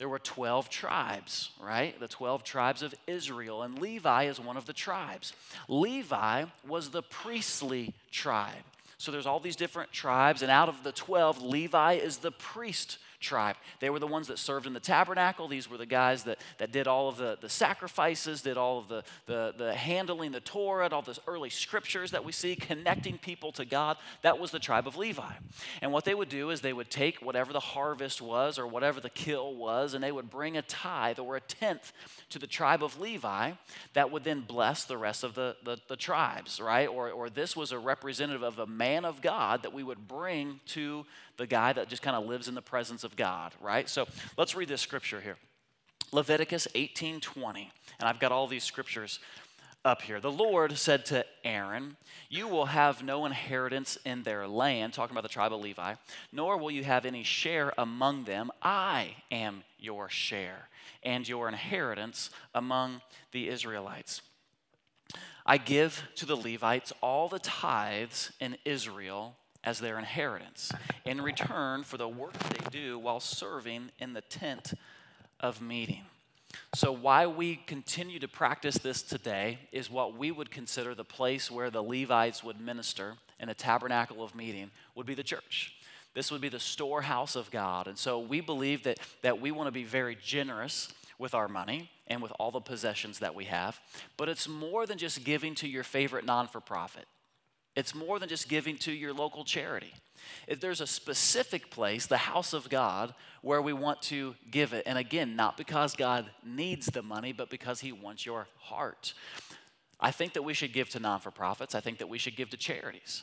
there 0.00 0.09
were 0.09 0.19
12 0.19 0.71
tribes, 0.71 1.50
right? 1.61 2.00
The 2.00 2.09
12 2.09 2.42
tribes 2.42 2.83
of 2.83 2.95
Israel, 3.07 3.62
and 3.62 3.78
Levi 3.78 4.25
is 4.25 4.40
one 4.40 4.57
of 4.57 4.64
the 4.64 4.73
tribes. 4.73 5.35
Levi 5.69 6.47
was 6.66 6.88
the 6.88 7.02
priestly 7.02 7.92
tribe. 8.11 8.64
So 8.97 9.12
there's 9.12 9.26
all 9.26 9.40
these 9.40 9.57
different 9.57 9.92
tribes, 9.92 10.40
and 10.40 10.50
out 10.50 10.71
of 10.71 10.83
the 10.85 10.92
12, 10.92 11.42
Levi 11.42 11.92
is 11.92 12.16
the 12.16 12.30
priest 12.30 12.97
tribe. 13.21 13.57
They 13.79 13.91
were 13.91 13.99
the 13.99 14.07
ones 14.07 14.29
that 14.29 14.39
served 14.39 14.67
in 14.67 14.73
the 14.73 14.81
tabernacle. 14.81 15.47
These 15.47 15.71
were 15.71 15.77
the 15.77 15.87
guys 15.87 16.25
that, 16.25 16.41
that 16.59 16.73
did 16.73 16.87
all 16.87 17.09
of 17.09 17.17
the, 17.17 17.39
the 17.41 17.49
sacrifices, 17.49 18.43
did 18.43 18.57
all 18.57 18.79
of 18.79 18.89
the, 18.89 19.05
the, 19.27 19.55
the 19.57 19.75
handling 19.75 20.33
the 20.33 20.41
Torah, 20.41 20.89
all 20.89 21.03
the 21.03 21.19
early 21.27 21.50
scriptures 21.50 22.11
that 22.11 22.25
we 22.25 22.33
see, 22.33 22.57
connecting 22.57 23.19
people 23.19 23.53
to 23.53 23.65
God. 23.65 23.97
That 24.23 24.39
was 24.39 24.50
the 24.50 24.59
tribe 24.59 24.87
of 24.87 24.97
Levi. 24.97 25.33
And 25.83 25.93
what 25.93 26.05
they 26.05 26.15
would 26.15 26.29
do 26.29 26.50
is 26.50 26.61
they 26.61 26.73
would 26.73 26.91
take 26.91 27.19
whatever 27.19 27.53
the 27.53 27.61
harvest 27.61 28.21
was 28.23 28.59
or 28.59 28.67
whatever 28.67 29.00
the 29.00 29.11
kill 29.11 29.55
was, 29.55 29.95
and 29.95 30.03
they 30.03 30.12
would 30.12 30.31
bring 30.31 30.57
a 30.57 30.62
tithe 30.62 31.19
or 31.19 31.37
a 31.37 31.41
tenth 31.41 31.93
to 32.31 32.39
the 32.39 32.47
tribe 32.47 32.83
of 32.83 32.99
Levi 32.99 33.53
that 33.95 34.11
would 34.11 34.25
then 34.25 34.41
bless 34.41 34.85
the 34.85 34.97
rest 34.97 35.25
of 35.25 35.35
the, 35.35 35.57
the, 35.65 35.79
the 35.89 35.97
tribes, 35.97 36.61
right? 36.61 36.89
Or, 36.89 37.11
or 37.11 37.29
this 37.29 37.57
was 37.57 37.73
a 37.73 37.79
representative 37.79 38.43
of 38.43 38.59
a 38.59 38.67
man 38.67 39.05
of 39.05 39.21
God 39.21 39.62
that 39.62 39.73
we 39.73 39.83
would 39.83 40.09
bring 40.09 40.61
to 40.67 41.05
the 41.40 41.47
guy 41.47 41.73
that 41.73 41.88
just 41.88 42.02
kind 42.02 42.14
of 42.14 42.26
lives 42.26 42.49
in 42.49 42.54
the 42.54 42.61
presence 42.61 43.02
of 43.02 43.16
God, 43.16 43.54
right? 43.62 43.88
So 43.88 44.06
let's 44.37 44.54
read 44.54 44.68
this 44.68 44.82
scripture 44.82 45.23
here. 45.23 45.38
Leviticus 46.12 46.68
18:20. 46.75 47.70
And 47.99 48.06
I've 48.06 48.20
got 48.20 48.30
all 48.30 48.47
these 48.47 48.62
scriptures 48.62 49.20
up 49.82 50.02
here. 50.02 50.20
The 50.20 50.30
Lord 50.30 50.76
said 50.76 51.06
to 51.06 51.25
Aaron, 51.42 51.97
You 52.28 52.47
will 52.47 52.66
have 52.66 53.02
no 53.02 53.25
inheritance 53.25 53.97
in 54.04 54.23
their 54.23 54.47
land, 54.47 54.92
talking 54.92 55.14
about 55.14 55.23
the 55.23 55.30
tribe 55.30 55.54
of 55.54 55.62
Levi, 55.62 55.94
nor 56.30 56.59
will 56.59 56.70
you 56.70 56.85
have 56.85 57.06
any 57.06 57.23
share 57.23 57.73
among 57.78 58.25
them. 58.25 58.50
I 58.61 59.16
am 59.30 59.64
your 59.78 60.11
share 60.11 60.68
and 61.02 61.26
your 61.26 61.49
inheritance 61.49 62.28
among 62.54 63.00
the 63.32 63.49
Israelites. 63.49 64.20
I 65.47 65.56
give 65.56 66.02
to 66.16 66.26
the 66.26 66.37
Levites 66.37 66.92
all 67.00 67.30
the 67.30 67.38
tithes 67.38 68.30
in 68.40 68.59
Israel 68.66 69.37
as 69.64 69.79
their 69.79 69.99
inheritance 69.99 70.73
in 71.05 71.21
return 71.21 71.83
for 71.83 71.97
the 71.97 72.09
work 72.09 72.33
they 72.33 72.71
do 72.71 72.99
while 72.99 73.21
serving 73.21 73.90
in 73.99 74.12
the 74.12 74.21
tent 74.23 74.75
of 75.38 75.61
meeting. 75.61 76.02
So, 76.75 76.93
why 76.93 77.26
we 77.26 77.57
continue 77.57 78.19
to 78.19 78.29
practice 78.29 78.76
this 78.79 79.02
today 79.02 79.59
is 79.71 79.90
what 79.90 80.17
we 80.17 80.31
would 80.31 80.50
consider 80.50 80.95
the 80.95 81.05
place 81.05 81.50
where 81.50 81.71
the 81.71 81.83
Levites 81.83 82.43
would 82.43 82.61
minister 82.61 83.14
in 83.38 83.49
a 83.49 83.55
tabernacle 83.55 84.23
of 84.23 84.35
meeting, 84.35 84.71
would 84.95 85.07
be 85.07 85.14
the 85.14 85.23
church. 85.23 85.75
This 86.12 86.33
would 86.33 86.40
be 86.40 86.49
the 86.49 86.59
storehouse 86.59 87.37
of 87.37 87.50
God. 87.52 87.87
And 87.87 87.97
so, 87.97 88.19
we 88.19 88.40
believe 88.40 88.83
that, 88.85 88.99
that 89.23 89.40
we 89.40 89.52
want 89.52 89.69
to 89.69 89.73
be 89.73 89.85
very 89.85 90.17
generous 90.21 90.93
with 91.19 91.35
our 91.35 91.49
money 91.49 91.90
and 92.09 92.21
with 92.21 92.33
all 92.40 92.50
the 92.50 92.61
possessions 92.61 93.21
that 93.21 93.35
we 93.35 93.45
have. 93.45 93.79
But 94.17 94.29
it's 94.29 94.49
more 94.49 94.87
than 94.87 94.99
just 94.99 95.23
giving 95.23 95.55
to 95.57 95.69
your 95.69 95.85
favorite 95.85 96.25
non 96.25 96.49
for 96.49 96.61
profit, 96.61 97.07
it's 97.77 97.95
more 97.95 98.19
than 98.19 98.29
just 98.29 98.49
giving 98.49 98.77
to 98.79 98.93
your 98.93 99.12
local 99.12 99.45
charity. 99.45 99.93
If 100.47 100.61
there's 100.61 100.81
a 100.81 100.87
specific 100.87 101.71
place, 101.71 102.07
the 102.07 102.17
house 102.17 102.53
of 102.53 102.69
God, 102.69 103.15
where 103.43 103.62
we 103.62 103.73
want 103.73 104.03
to 104.03 104.35
give 104.50 104.73
it. 104.73 104.83
And 104.87 104.99
again, 104.99 105.37
not 105.37 105.57
because 105.57 105.95
God 105.95 106.31
needs 106.45 106.87
the 106.87 107.03
money, 107.03 107.33
but 107.33 107.50
because 107.50 107.81
He 107.81 107.93
wants 107.93 108.27
your 108.27 108.49
heart. 108.59 109.15
I 109.99 110.11
think 110.11 110.33
that 110.35 110.43
we 110.43 110.55
should 110.55 110.73
give 110.73 110.89
to 110.91 111.00
non 111.00 111.21
for 111.21 111.31
profits. 111.31 111.75
I 111.75 111.81
think 111.81 111.99
that 111.99 112.09
we 112.09 112.19
should 112.19 112.37
give 112.37 112.50
to 112.50 112.57
charities. 112.57 113.23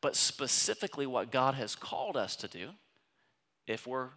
But 0.00 0.16
specifically, 0.16 1.06
what 1.06 1.32
God 1.32 1.54
has 1.54 1.74
called 1.74 2.16
us 2.16 2.36
to 2.36 2.48
do, 2.48 2.70
if 3.66 3.86
we're 3.86 4.10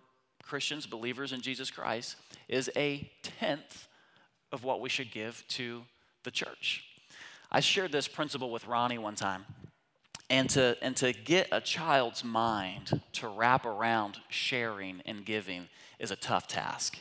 Christians, 0.43 0.85
believers 0.85 1.31
in 1.31 1.41
Jesus 1.41 1.71
Christ, 1.71 2.15
is 2.47 2.69
a 2.75 3.09
tenth 3.23 3.87
of 4.51 4.63
what 4.63 4.81
we 4.81 4.89
should 4.89 5.11
give 5.11 5.43
to 5.49 5.83
the 6.23 6.31
church. 6.31 6.83
I 7.51 7.59
shared 7.59 7.91
this 7.91 8.07
principle 8.07 8.51
with 8.51 8.67
Ronnie 8.67 8.97
one 8.97 9.15
time. 9.15 9.45
And 10.29 10.49
to, 10.51 10.77
and 10.81 10.95
to 10.97 11.11
get 11.11 11.47
a 11.51 11.59
child's 11.59 12.23
mind 12.23 13.01
to 13.13 13.27
wrap 13.27 13.65
around 13.65 14.19
sharing 14.29 15.01
and 15.05 15.25
giving 15.25 15.67
is 15.97 16.11
a 16.11 16.15
tough 16.15 16.47
task. 16.47 16.99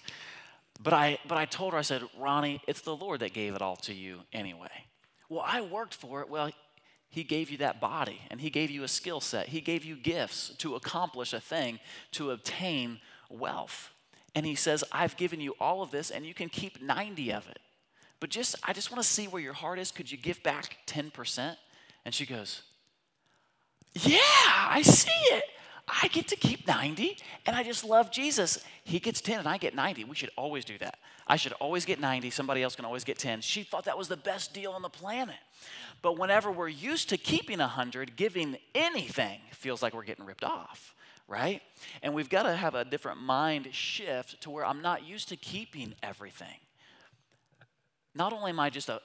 But 0.80 0.92
I, 0.92 1.18
but 1.26 1.36
I 1.36 1.44
told 1.44 1.72
her, 1.72 1.78
I 1.78 1.82
said, 1.82 2.02
Ronnie, 2.18 2.62
it's 2.66 2.80
the 2.80 2.96
Lord 2.96 3.20
that 3.20 3.32
gave 3.32 3.54
it 3.54 3.62
all 3.62 3.76
to 3.76 3.92
you 3.92 4.20
anyway. 4.32 4.86
Well, 5.28 5.44
I 5.46 5.60
worked 5.60 5.94
for 5.94 6.22
it. 6.22 6.30
Well, 6.30 6.50
He 7.08 7.24
gave 7.24 7.50
you 7.50 7.58
that 7.58 7.80
body 7.80 8.20
and 8.30 8.40
He 8.40 8.50
gave 8.50 8.70
you 8.70 8.84
a 8.84 8.88
skill 8.88 9.20
set. 9.20 9.48
He 9.48 9.60
gave 9.60 9.84
you 9.84 9.96
gifts 9.96 10.50
to 10.58 10.76
accomplish 10.76 11.32
a 11.32 11.40
thing, 11.40 11.80
to 12.12 12.30
obtain 12.30 13.00
wealth. 13.28 13.90
And 14.34 14.46
He 14.46 14.54
says, 14.54 14.84
I've 14.92 15.16
given 15.16 15.40
you 15.40 15.54
all 15.60 15.82
of 15.82 15.90
this 15.90 16.10
and 16.10 16.24
you 16.24 16.34
can 16.34 16.48
keep 16.48 16.80
90 16.80 17.32
of 17.32 17.48
it. 17.48 17.58
But 18.20 18.30
just, 18.30 18.56
I 18.64 18.72
just 18.72 18.90
want 18.90 19.02
to 19.02 19.08
see 19.08 19.26
where 19.26 19.42
your 19.42 19.52
heart 19.52 19.78
is. 19.78 19.90
Could 19.90 20.10
you 20.10 20.18
give 20.18 20.42
back 20.42 20.78
10%? 20.86 21.56
And 22.04 22.14
she 22.14 22.26
goes, 22.26 22.62
yeah, 24.06 24.20
I 24.68 24.82
see 24.82 25.10
it. 25.34 25.44
I 25.88 26.08
get 26.08 26.28
to 26.28 26.36
keep 26.36 26.66
90 26.66 27.16
and 27.46 27.56
I 27.56 27.62
just 27.62 27.84
love 27.84 28.10
Jesus. 28.10 28.62
He 28.84 28.98
gets 28.98 29.20
10 29.20 29.40
and 29.40 29.48
I 29.48 29.56
get 29.56 29.74
90. 29.74 30.04
We 30.04 30.14
should 30.14 30.30
always 30.36 30.64
do 30.64 30.76
that. 30.78 30.98
I 31.26 31.36
should 31.36 31.52
always 31.54 31.84
get 31.84 32.00
90. 32.00 32.30
Somebody 32.30 32.62
else 32.62 32.76
can 32.76 32.84
always 32.84 33.04
get 33.04 33.18
10. 33.18 33.40
She 33.40 33.62
thought 33.62 33.84
that 33.84 33.96
was 33.96 34.08
the 34.08 34.16
best 34.16 34.52
deal 34.52 34.72
on 34.72 34.82
the 34.82 34.88
planet. 34.88 35.36
But 36.02 36.18
whenever 36.18 36.50
we're 36.52 36.68
used 36.68 37.08
to 37.10 37.16
keeping 37.16 37.58
100, 37.58 38.16
giving 38.16 38.56
anything 38.74 39.40
feels 39.52 39.82
like 39.82 39.94
we're 39.94 40.04
getting 40.04 40.26
ripped 40.26 40.44
off, 40.44 40.94
right? 41.26 41.62
And 42.02 42.14
we've 42.14 42.28
got 42.28 42.44
to 42.44 42.54
have 42.54 42.74
a 42.74 42.84
different 42.84 43.20
mind 43.20 43.68
shift 43.72 44.40
to 44.42 44.50
where 44.50 44.64
I'm 44.64 44.82
not 44.82 45.06
used 45.06 45.28
to 45.30 45.36
keeping 45.36 45.94
everything. 46.02 46.60
Not 48.14 48.32
only 48.32 48.50
am 48.50 48.60
I 48.60 48.70
just 48.70 48.88
a 48.88 49.00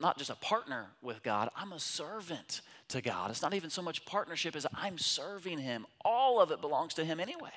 not 0.00 0.18
just 0.18 0.30
a 0.30 0.34
partner 0.34 0.86
with 1.00 1.22
God, 1.22 1.48
I'm 1.54 1.72
a 1.72 1.78
servant 1.78 2.60
to 2.92 3.02
God. 3.02 3.30
It's 3.30 3.42
not 3.42 3.54
even 3.54 3.70
so 3.70 3.82
much 3.82 4.04
partnership 4.04 4.56
as 4.56 4.66
I'm 4.74 4.98
serving 4.98 5.58
Him. 5.58 5.86
All 6.04 6.40
of 6.40 6.50
it 6.50 6.60
belongs 6.60 6.94
to 6.94 7.04
Him 7.04 7.20
anyway. 7.20 7.50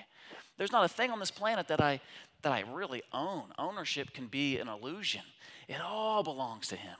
There's 0.57 0.71
not 0.71 0.85
a 0.85 0.89
thing 0.89 1.11
on 1.11 1.19
this 1.19 1.31
planet 1.31 1.67
that 1.67 1.81
I 1.81 2.01
that 2.41 2.51
I 2.51 2.63
really 2.71 3.01
own. 3.11 3.45
Ownership 3.57 4.13
can 4.13 4.27
be 4.27 4.59
an 4.59 4.67
illusion. 4.67 5.21
It 5.67 5.81
all 5.81 6.23
belongs 6.23 6.67
to 6.67 6.75
Him. 6.75 6.97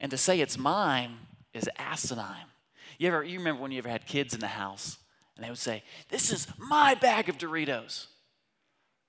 And 0.00 0.10
to 0.10 0.16
say 0.16 0.40
it's 0.40 0.58
mine 0.58 1.16
is 1.52 1.68
asinine. 1.76 2.46
You 2.98 3.08
ever 3.08 3.24
you 3.24 3.38
remember 3.38 3.62
when 3.62 3.72
you 3.72 3.78
ever 3.78 3.88
had 3.88 4.06
kids 4.06 4.34
in 4.34 4.40
the 4.40 4.46
house 4.48 4.98
and 5.36 5.44
they 5.44 5.50
would 5.50 5.58
say, 5.58 5.82
"This 6.08 6.30
is 6.30 6.46
my 6.58 6.94
bag 6.94 7.28
of 7.28 7.38
Doritos." 7.38 8.06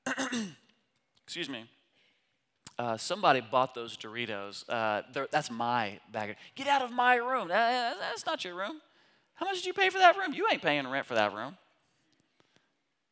Excuse 1.25 1.49
me. 1.49 1.65
Uh, 2.77 2.97
somebody 2.97 3.39
bought 3.39 3.73
those 3.73 3.95
Doritos. 3.95 4.65
Uh, 4.67 5.01
that's 5.31 5.49
my 5.49 5.99
bag. 6.11 6.35
Get 6.55 6.67
out 6.67 6.81
of 6.81 6.91
my 6.91 7.15
room. 7.15 7.49
Uh, 7.49 7.93
that's 7.99 8.25
not 8.25 8.43
your 8.43 8.55
room. 8.55 8.81
How 9.35 9.45
much 9.45 9.55
did 9.57 9.65
you 9.65 9.73
pay 9.73 9.89
for 9.89 9.99
that 9.99 10.17
room? 10.17 10.33
You 10.33 10.47
ain't 10.51 10.61
paying 10.61 10.87
rent 10.87 11.05
for 11.05 11.15
that 11.15 11.33
room. 11.33 11.57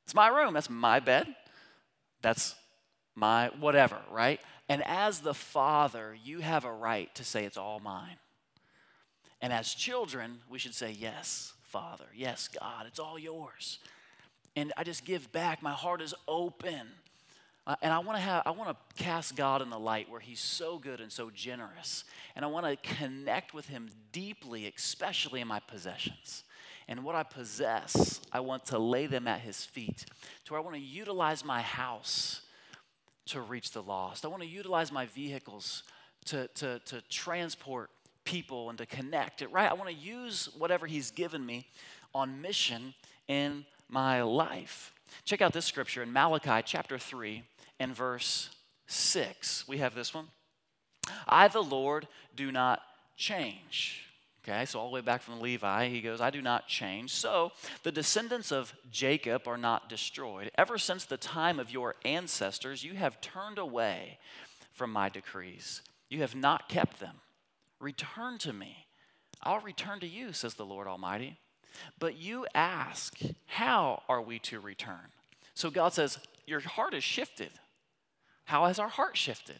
It's 0.05 0.15
my 0.15 0.27
room. 0.27 0.53
That's 0.53 0.70
my 0.70 1.00
bed. 1.00 1.34
That's 2.22 2.55
my 3.15 3.51
whatever, 3.60 3.98
right? 4.12 4.39
And 4.67 4.84
as 4.86 5.20
the 5.20 5.34
father, 5.34 6.15
you 6.24 6.39
have 6.39 6.65
a 6.65 6.72
right 6.72 7.13
to 7.15 7.24
say 7.24 7.46
it's 7.46 7.58
all 7.58 7.79
mine. 7.79 8.17
And 9.41 9.51
as 9.51 9.74
children, 9.74 10.39
we 10.50 10.58
should 10.60 10.74
say, 10.74 10.91
Yes, 10.91 11.53
Father. 11.63 12.05
Yes, 12.15 12.48
God. 12.48 12.86
It's 12.88 13.00
all 13.00 13.20
yours. 13.20 13.79
And 14.55 14.72
I 14.77 14.84
just 14.84 15.05
give 15.05 15.32
back. 15.32 15.62
My 15.62 15.72
heart 15.72 16.01
is 16.01 16.13
open. 16.27 16.88
Uh, 17.65 17.75
and 17.82 17.93
I 17.93 18.00
want 18.00 18.17
to 18.17 18.22
have 18.22 18.43
I 18.46 18.51
want 18.51 18.70
to 18.70 19.03
cast 19.03 19.36
God 19.36 19.62
in 19.62 19.70
the 19.70 19.79
light 19.79 20.10
where 20.10 20.20
he's 20.20 20.41
so 20.41 20.77
good 20.77 21.00
and 21.00 21.12
so 21.12 21.29
generous. 21.29 22.03
And 22.36 22.43
I 22.43 22.48
want 22.50 22.65
to 22.65 22.96
connect 22.96 23.53
with 23.53 23.67
him 23.67 23.89
deeply, 24.12 24.72
especially 24.75 25.39
in 25.39 25.48
my 25.48 25.60
possessions. 25.60 26.43
And 26.89 27.05
what 27.05 27.15
I 27.15 27.24
possess, 27.24 28.20
I 28.34 28.41
want 28.41 28.65
to 28.67 28.79
lay 28.79 29.08
them 29.08 29.27
at 29.27 29.39
his 29.39 29.63
feet. 29.63 30.05
To 30.46 30.53
where 30.53 30.62
I 30.62 30.63
want 30.63 30.75
to 30.75 30.82
utilize 30.82 31.46
my 31.46 31.62
house 31.62 32.41
to 33.27 33.39
reach 33.39 33.72
the 33.72 33.82
lost. 33.82 34.25
I 34.25 34.27
want 34.27 34.41
to 34.41 34.50
utilize 34.50 34.91
my 34.91 35.05
vehicles 35.05 35.84
to, 36.25 36.48
to, 36.55 36.79
to 36.79 37.01
transport 37.10 37.89
people 38.25 38.70
and 38.70 38.77
to 38.77 38.86
connect 38.86 39.41
it, 39.41 39.51
right? 39.51 39.70
I 39.70 39.74
want 39.74 39.89
to 39.89 39.96
use 39.96 40.50
whatever 40.58 40.88
he's 40.88 41.12
given 41.12 41.46
me 41.46 41.67
on 42.13 42.41
mission 42.41 42.93
in 43.27 43.65
my 43.89 44.22
life. 44.22 44.93
Check 45.25 45.41
out 45.41 45.53
this 45.53 45.65
scripture 45.65 46.03
in 46.03 46.12
Malachi 46.12 46.62
chapter 46.65 46.98
3 46.98 47.43
and 47.84 47.96
verse 47.96 48.50
6. 48.88 49.68
We 49.68 49.78
have 49.78 49.94
this 49.94 50.13
one. 50.13 50.28
I, 51.28 51.48
the 51.48 51.62
Lord, 51.62 52.08
do 52.36 52.52
not 52.52 52.82
change. 53.16 54.06
Okay, 54.44 54.66
so 54.66 54.80
all 54.80 54.90
the 54.90 54.94
way 54.94 55.02
back 55.02 55.22
from 55.22 55.40
Levi, 55.40 55.88
he 55.88 56.02
goes, 56.02 56.20
I 56.20 56.30
do 56.30 56.42
not 56.42 56.68
change. 56.68 57.12
So 57.12 57.54
the 57.84 57.92
descendants 57.92 58.52
of 58.52 58.74
Jacob 58.92 59.48
are 59.48 59.58
not 59.58 59.88
destroyed. 59.88 60.52
Ever 60.58 60.78
since 60.78 61.06
the 61.06 61.18
time 61.18 61.60
of 61.60 61.72
your 61.72 61.96
ancestors, 62.04 62.84
you 62.84 62.96
have 62.96 63.22
turned 63.22 63.58
away 63.58 64.18
from 64.74 64.92
my 64.92 65.08
decrees. 65.08 65.82
You 66.10 66.20
have 66.22 66.36
not 66.36 66.68
kept 66.68 67.00
them. 67.00 67.16
Return 67.80 68.38
to 68.40 68.52
me. 68.52 68.86
I'll 69.42 69.60
return 69.60 70.00
to 70.02 70.08
you, 70.08 70.34
says 70.34 70.56
the 70.56 70.66
Lord 70.66 70.88
Almighty. 70.88 71.38
But 72.00 72.18
you 72.18 72.46
ask, 72.54 73.18
How 73.46 74.04
are 74.10 74.22
we 74.22 74.40
to 74.40 74.60
return? 74.60 75.12
So 75.54 75.70
God 75.70 75.94
says, 75.94 76.20
Your 76.46 76.60
heart 76.60 76.94
is 76.94 77.04
shifted. 77.04 77.52
How 78.46 78.66
has 78.66 78.80
our 78.80 78.90
heart 78.90 79.18
shifted? 79.18 79.60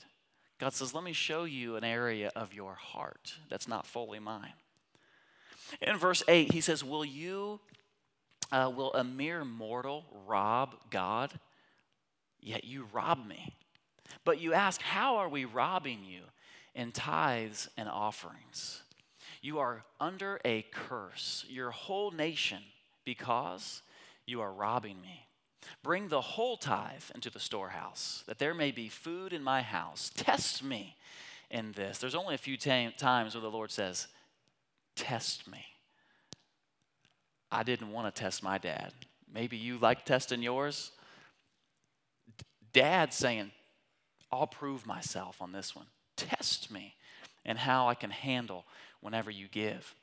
God 0.60 0.74
says, 0.74 0.94
Let 0.94 1.04
me 1.04 1.14
show 1.14 1.44
you 1.44 1.76
an 1.76 1.84
area 1.84 2.32
of 2.36 2.54
your 2.54 2.74
heart 2.74 3.34
that's 3.50 3.68
not 3.68 3.86
fully 3.86 4.20
mine. 4.20 4.54
In 5.82 5.98
verse 5.98 6.24
8, 6.28 6.52
he 6.52 6.62
says, 6.62 6.84
Will 6.84 7.06
you, 7.06 7.60
uh, 8.52 8.72
will 8.76 8.94
a 8.94 9.04
mere 9.04 9.44
mortal 9.44 10.06
rob 10.26 10.76
God? 10.90 11.32
Yet 12.40 12.66
you 12.66 12.88
rob 12.92 13.26
me. 13.26 13.54
But 14.26 14.40
you 14.40 14.54
ask, 14.54 14.82
How 14.82 15.18
are 15.18 15.30
we 15.30 15.46
robbing 15.46 16.04
you? 16.06 16.22
In 16.76 16.92
tithes 16.92 17.70
and 17.78 17.88
offerings. 17.88 18.84
You 19.42 19.60
are 19.60 19.84
under 20.00 20.40
a 20.46 20.66
curse, 20.72 21.46
your 21.50 21.72
whole 21.72 22.12
nation, 22.12 22.60
because 23.04 23.82
you 24.26 24.42
are 24.42 24.52
robbing 24.52 25.02
me. 25.02 25.28
Bring 25.84 26.08
the 26.08 26.22
whole 26.22 26.58
tithe 26.58 27.04
into 27.16 27.30
the 27.30 27.40
storehouse, 27.40 28.24
that 28.28 28.40
there 28.40 28.54
may 28.54 28.72
be 28.72 28.90
food 28.90 29.34
in 29.34 29.44
my 29.44 29.62
house. 29.62 30.12
Test 30.16 30.64
me 30.64 30.96
in 31.50 31.72
this. 31.74 31.98
There's 32.00 32.16
only 32.16 32.36
a 32.36 32.40
few 32.40 32.58
times 32.58 33.36
where 33.36 33.42
the 33.42 33.50
Lord 33.50 33.72
says, 33.72 34.08
Test 34.96 35.50
me. 35.50 35.66
I 37.52 37.64
didn't 37.64 37.92
want 37.92 38.14
to 38.14 38.22
test 38.22 38.44
my 38.44 38.58
dad. 38.58 38.94
Maybe 39.32 39.58
you 39.58 39.78
like 39.78 40.06
testing 40.06 40.42
yours. 40.42 40.92
Dad 42.74 43.14
saying, 43.14 43.52
I'll 44.32 44.48
prove 44.48 44.88
myself 44.88 45.42
on 45.42 45.52
this 45.52 45.76
one. 45.76 45.86
Test 46.18 46.72
me 46.72 46.96
and 47.46 47.58
how 47.58 47.88
I 47.88 47.96
can 47.96 48.10
handle 48.10 48.66
whenever 49.02 49.30
you 49.30 49.48
give. 49.48 49.96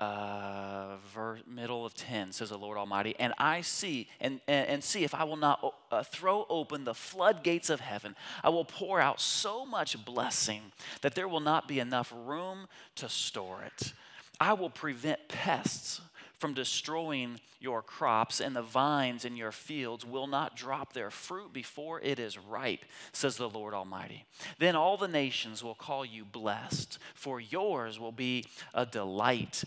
Uh, 0.00 0.96
ver, 1.12 1.40
middle 1.44 1.84
of 1.84 1.92
10 1.92 2.30
says 2.30 2.50
the 2.50 2.56
lord 2.56 2.78
almighty 2.78 3.16
and 3.18 3.34
i 3.36 3.60
see 3.60 4.06
and, 4.20 4.40
and, 4.46 4.68
and 4.68 4.84
see 4.84 5.02
if 5.02 5.12
i 5.12 5.24
will 5.24 5.36
not 5.36 5.74
uh, 5.90 6.02
throw 6.02 6.46
open 6.48 6.84
the 6.84 6.94
floodgates 6.94 7.70
of 7.70 7.80
heaven. 7.80 8.14
I 8.42 8.50
will 8.50 8.64
pour 8.64 9.00
out 9.00 9.20
so 9.20 9.64
much 9.64 10.02
blessing 10.04 10.60
that 11.02 11.14
there 11.14 11.28
will 11.28 11.40
not 11.40 11.68
be 11.68 11.80
enough 11.80 12.12
room 12.14 12.66
to 12.96 13.08
store 13.08 13.62
it. 13.62 13.92
I 14.40 14.52
will 14.52 14.70
prevent 14.70 15.28
pests 15.28 16.00
from 16.38 16.54
destroying 16.54 17.40
your 17.60 17.82
crops, 17.82 18.40
and 18.40 18.54
the 18.54 18.62
vines 18.62 19.24
in 19.24 19.36
your 19.36 19.50
fields 19.50 20.06
will 20.06 20.28
not 20.28 20.56
drop 20.56 20.92
their 20.92 21.10
fruit 21.10 21.52
before 21.52 22.00
it 22.00 22.20
is 22.20 22.38
ripe, 22.38 22.84
says 23.12 23.36
the 23.36 23.48
Lord 23.48 23.74
Almighty. 23.74 24.24
Then 24.60 24.76
all 24.76 24.96
the 24.96 25.08
nations 25.08 25.64
will 25.64 25.74
call 25.74 26.04
you 26.04 26.24
blessed, 26.24 26.98
for 27.14 27.40
yours 27.40 27.98
will 27.98 28.12
be 28.12 28.44
a 28.72 28.86
delight, 28.86 29.64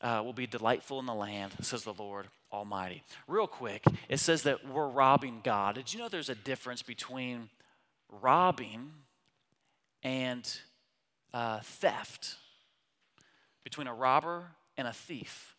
uh, 0.00 0.22
will 0.24 0.32
be 0.32 0.46
delightful 0.46 0.98
in 0.98 1.06
the 1.06 1.14
land, 1.14 1.52
says 1.60 1.84
the 1.84 1.94
Lord 1.94 2.28
Almighty. 2.52 3.02
Real 3.26 3.46
quick, 3.46 3.84
it 4.08 4.18
says 4.18 4.42
that 4.44 4.66
we're 4.66 4.88
robbing 4.88 5.40
God. 5.42 5.74
Did 5.74 5.92
you 5.92 6.00
know 6.00 6.08
there's 6.08 6.28
a 6.28 6.34
difference 6.34 6.82
between 6.82 7.48
robbing 8.08 8.92
and 10.02 10.50
uh, 11.34 11.60
theft? 11.60 12.36
Between 13.62 13.86
a 13.86 13.94
robber 13.94 14.46
and 14.76 14.88
a 14.88 14.92
thief. 14.92 15.54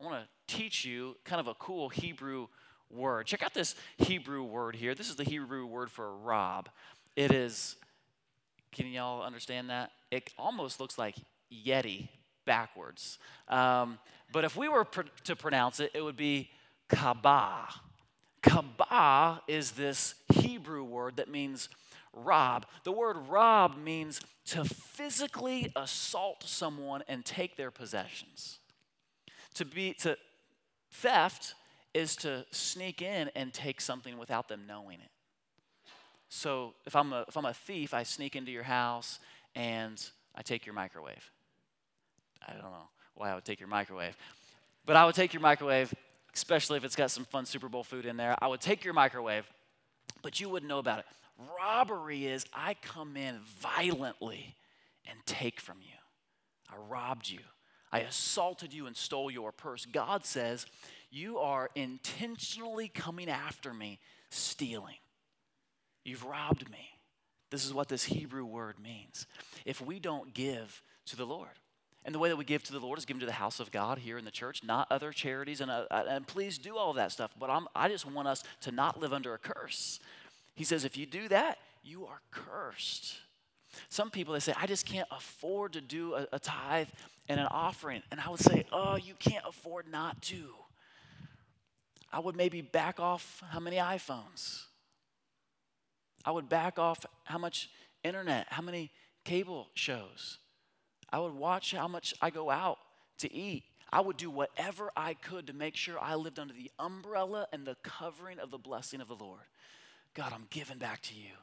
I 0.00 0.04
want 0.04 0.22
to 0.22 0.54
teach 0.54 0.84
you 0.84 1.16
kind 1.24 1.40
of 1.40 1.46
a 1.46 1.54
cool 1.54 1.88
Hebrew 1.88 2.48
word. 2.90 3.26
Check 3.26 3.42
out 3.42 3.54
this 3.54 3.74
Hebrew 3.96 4.42
word 4.42 4.76
here. 4.76 4.94
This 4.94 5.08
is 5.08 5.16
the 5.16 5.24
Hebrew 5.24 5.64
word 5.64 5.90
for 5.90 6.14
rob. 6.14 6.68
It 7.16 7.32
is, 7.32 7.76
can 8.70 8.86
y'all 8.88 9.22
understand 9.22 9.70
that? 9.70 9.92
It 10.10 10.30
almost 10.38 10.78
looks 10.78 10.98
like 10.98 11.16
Yeti 11.50 12.08
backwards. 12.44 13.18
Um, 13.48 13.98
but 14.32 14.44
if 14.44 14.56
we 14.56 14.68
were 14.68 14.84
pr- 14.84 15.02
to 15.24 15.36
pronounce 15.36 15.80
it, 15.80 15.90
it 15.94 16.02
would 16.02 16.16
be 16.16 16.50
kabah. 16.88 17.72
Kabah 18.42 19.40
is 19.46 19.72
this 19.72 20.14
Hebrew 20.32 20.84
word 20.84 21.16
that 21.16 21.28
means 21.30 21.68
rob. 22.12 22.66
The 22.84 22.92
word 22.92 23.16
rob 23.28 23.76
means 23.76 24.20
to 24.46 24.64
physically 24.64 25.72
assault 25.76 26.44
someone 26.44 27.02
and 27.08 27.24
take 27.24 27.56
their 27.56 27.70
possessions. 27.70 28.58
To 29.54 29.64
be 29.64 29.94
to 29.94 30.16
theft 30.90 31.54
is 31.94 32.16
to 32.16 32.44
sneak 32.50 33.02
in 33.02 33.30
and 33.34 33.52
take 33.52 33.80
something 33.80 34.18
without 34.18 34.48
them 34.48 34.62
knowing 34.66 35.00
it. 35.00 35.10
So 36.28 36.74
if 36.86 36.96
I'm 36.96 37.12
a 37.12 37.24
if 37.28 37.36
I'm 37.36 37.44
a 37.44 37.54
thief, 37.54 37.94
I 37.94 38.02
sneak 38.02 38.34
into 38.34 38.50
your 38.50 38.62
house 38.62 39.20
and 39.54 40.02
I 40.34 40.42
take 40.42 40.64
your 40.64 40.74
microwave. 40.74 41.30
I 42.46 42.52
don't 42.52 42.62
know 42.62 42.88
why 43.14 43.30
I 43.30 43.34
would 43.34 43.44
take 43.44 43.60
your 43.60 43.68
microwave. 43.68 44.16
But 44.84 44.96
I 44.96 45.04
would 45.04 45.14
take 45.14 45.32
your 45.32 45.42
microwave, 45.42 45.94
especially 46.34 46.76
if 46.76 46.84
it's 46.84 46.96
got 46.96 47.10
some 47.10 47.24
fun 47.24 47.46
Super 47.46 47.68
Bowl 47.68 47.84
food 47.84 48.06
in 48.06 48.16
there. 48.16 48.36
I 48.40 48.48
would 48.48 48.60
take 48.60 48.84
your 48.84 48.94
microwave, 48.94 49.44
but 50.22 50.40
you 50.40 50.48
wouldn't 50.48 50.68
know 50.68 50.78
about 50.78 50.98
it. 51.00 51.04
Robbery 51.58 52.26
is 52.26 52.44
I 52.52 52.74
come 52.74 53.16
in 53.16 53.38
violently 53.60 54.56
and 55.08 55.18
take 55.26 55.60
from 55.60 55.78
you. 55.80 55.96
I 56.70 56.76
robbed 56.88 57.28
you. 57.28 57.40
I 57.92 58.00
assaulted 58.00 58.72
you 58.72 58.86
and 58.86 58.96
stole 58.96 59.30
your 59.30 59.52
purse. 59.52 59.84
God 59.84 60.24
says, 60.24 60.66
You 61.10 61.38
are 61.38 61.70
intentionally 61.74 62.88
coming 62.88 63.28
after 63.28 63.74
me, 63.74 63.98
stealing. 64.30 64.96
You've 66.04 66.24
robbed 66.24 66.70
me. 66.70 66.88
This 67.50 67.66
is 67.66 67.74
what 67.74 67.88
this 67.88 68.04
Hebrew 68.04 68.46
word 68.46 68.76
means. 68.82 69.26
If 69.66 69.80
we 69.80 69.98
don't 69.98 70.32
give 70.32 70.82
to 71.06 71.16
the 71.16 71.26
Lord, 71.26 71.50
and 72.04 72.14
the 72.14 72.18
way 72.18 72.28
that 72.28 72.36
we 72.36 72.44
give 72.44 72.64
to 72.64 72.72
the 72.72 72.80
Lord 72.80 72.98
is 72.98 73.04
given 73.04 73.20
to 73.20 73.26
the 73.26 73.32
house 73.32 73.60
of 73.60 73.70
God 73.70 73.98
here 73.98 74.18
in 74.18 74.24
the 74.24 74.30
church, 74.30 74.64
not 74.64 74.88
other 74.90 75.12
charities. 75.12 75.60
And, 75.60 75.70
uh, 75.70 75.86
uh 75.90 76.04
and 76.08 76.26
please 76.26 76.58
do 76.58 76.76
all 76.76 76.92
that 76.94 77.12
stuff. 77.12 77.30
But 77.38 77.48
I'm, 77.48 77.68
I 77.76 77.88
just 77.88 78.10
want 78.10 78.26
us 78.26 78.42
to 78.62 78.72
not 78.72 79.00
live 79.00 79.12
under 79.12 79.34
a 79.34 79.38
curse. 79.38 80.00
He 80.54 80.64
says, 80.64 80.84
if 80.84 80.96
you 80.96 81.06
do 81.06 81.28
that, 81.28 81.58
you 81.84 82.06
are 82.06 82.20
cursed. 82.30 83.14
Some 83.88 84.10
people, 84.10 84.34
they 84.34 84.40
say, 84.40 84.52
I 84.56 84.66
just 84.66 84.84
can't 84.84 85.08
afford 85.10 85.74
to 85.74 85.80
do 85.80 86.14
a, 86.14 86.26
a 86.32 86.38
tithe 86.38 86.88
and 87.28 87.40
an 87.40 87.46
offering. 87.50 88.02
And 88.10 88.20
I 88.20 88.28
would 88.28 88.40
say, 88.40 88.66
oh, 88.72 88.96
you 88.96 89.14
can't 89.14 89.44
afford 89.46 89.90
not 89.90 90.20
to. 90.22 90.48
I 92.12 92.18
would 92.18 92.36
maybe 92.36 92.60
back 92.60 93.00
off 93.00 93.42
how 93.48 93.60
many 93.60 93.76
iPhones. 93.76 94.64
I 96.24 96.32
would 96.32 96.48
back 96.48 96.78
off 96.78 97.06
how 97.24 97.38
much 97.38 97.70
internet, 98.04 98.46
how 98.50 98.62
many 98.62 98.90
cable 99.24 99.68
shows. 99.74 100.38
I 101.12 101.18
would 101.18 101.34
watch 101.34 101.72
how 101.72 101.88
much 101.88 102.14
I 102.20 102.30
go 102.30 102.50
out 102.50 102.78
to 103.18 103.32
eat. 103.32 103.64
I 103.92 104.00
would 104.00 104.16
do 104.16 104.30
whatever 104.30 104.90
I 104.96 105.14
could 105.14 105.48
to 105.48 105.52
make 105.52 105.76
sure 105.76 105.98
I 106.00 106.14
lived 106.14 106.38
under 106.38 106.54
the 106.54 106.70
umbrella 106.78 107.46
and 107.52 107.66
the 107.66 107.76
covering 107.82 108.38
of 108.38 108.50
the 108.50 108.58
blessing 108.58 109.00
of 109.00 109.08
the 109.08 109.14
Lord. 109.14 109.42
God, 110.14 110.32
I'm 110.34 110.46
giving 110.48 110.78
back 110.78 111.02
to 111.02 111.14
you. 111.14 111.34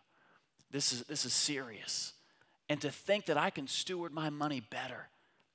This 0.71 0.91
is, 0.91 1.03
this 1.03 1.25
is 1.25 1.34
serious. 1.34 2.13
And 2.67 2.82
to 2.82 2.89
think 2.89 3.25
that 3.27 3.38
I 3.38 3.51
can 3.51 3.67
steward 3.67 4.12
my 4.12 4.29
money 4.29 4.62
better 4.62 5.10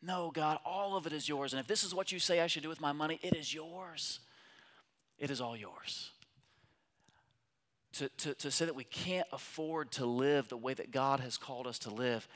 no, 0.05 0.31
God, 0.31 0.59
all 0.66 0.96
of 0.96 1.07
it 1.07 1.12
is 1.12 1.29
yours. 1.29 1.55
And 1.55 1.61
if 1.61 1.66
this 1.66 1.83
is 1.83 1.94
what 1.94 2.12
you 2.12 2.18
say 2.18 2.40
I 2.40 2.46
should 2.46 2.62
do 2.62 2.68
with 2.68 2.81
my 2.81 2.92
money, 2.92 3.18
it 3.22 3.35
is 3.35 3.55
yours. 3.55 4.20
It 5.18 5.31
is 5.31 5.40
all 5.40 5.57
yours. 5.57 6.11
To, 7.94 8.09
to, 8.09 8.35
to 8.35 8.50
say 8.50 8.66
that 8.66 8.74
we 8.74 8.85
can't 8.85 9.27
afford 9.33 9.92
to 9.92 10.05
live 10.05 10.48
the 10.48 10.57
way 10.57 10.74
that 10.74 10.90
God 10.90 11.20
has 11.20 11.38
called 11.38 11.66
us 11.66 11.79
to 11.81 11.90
live, 11.90 12.29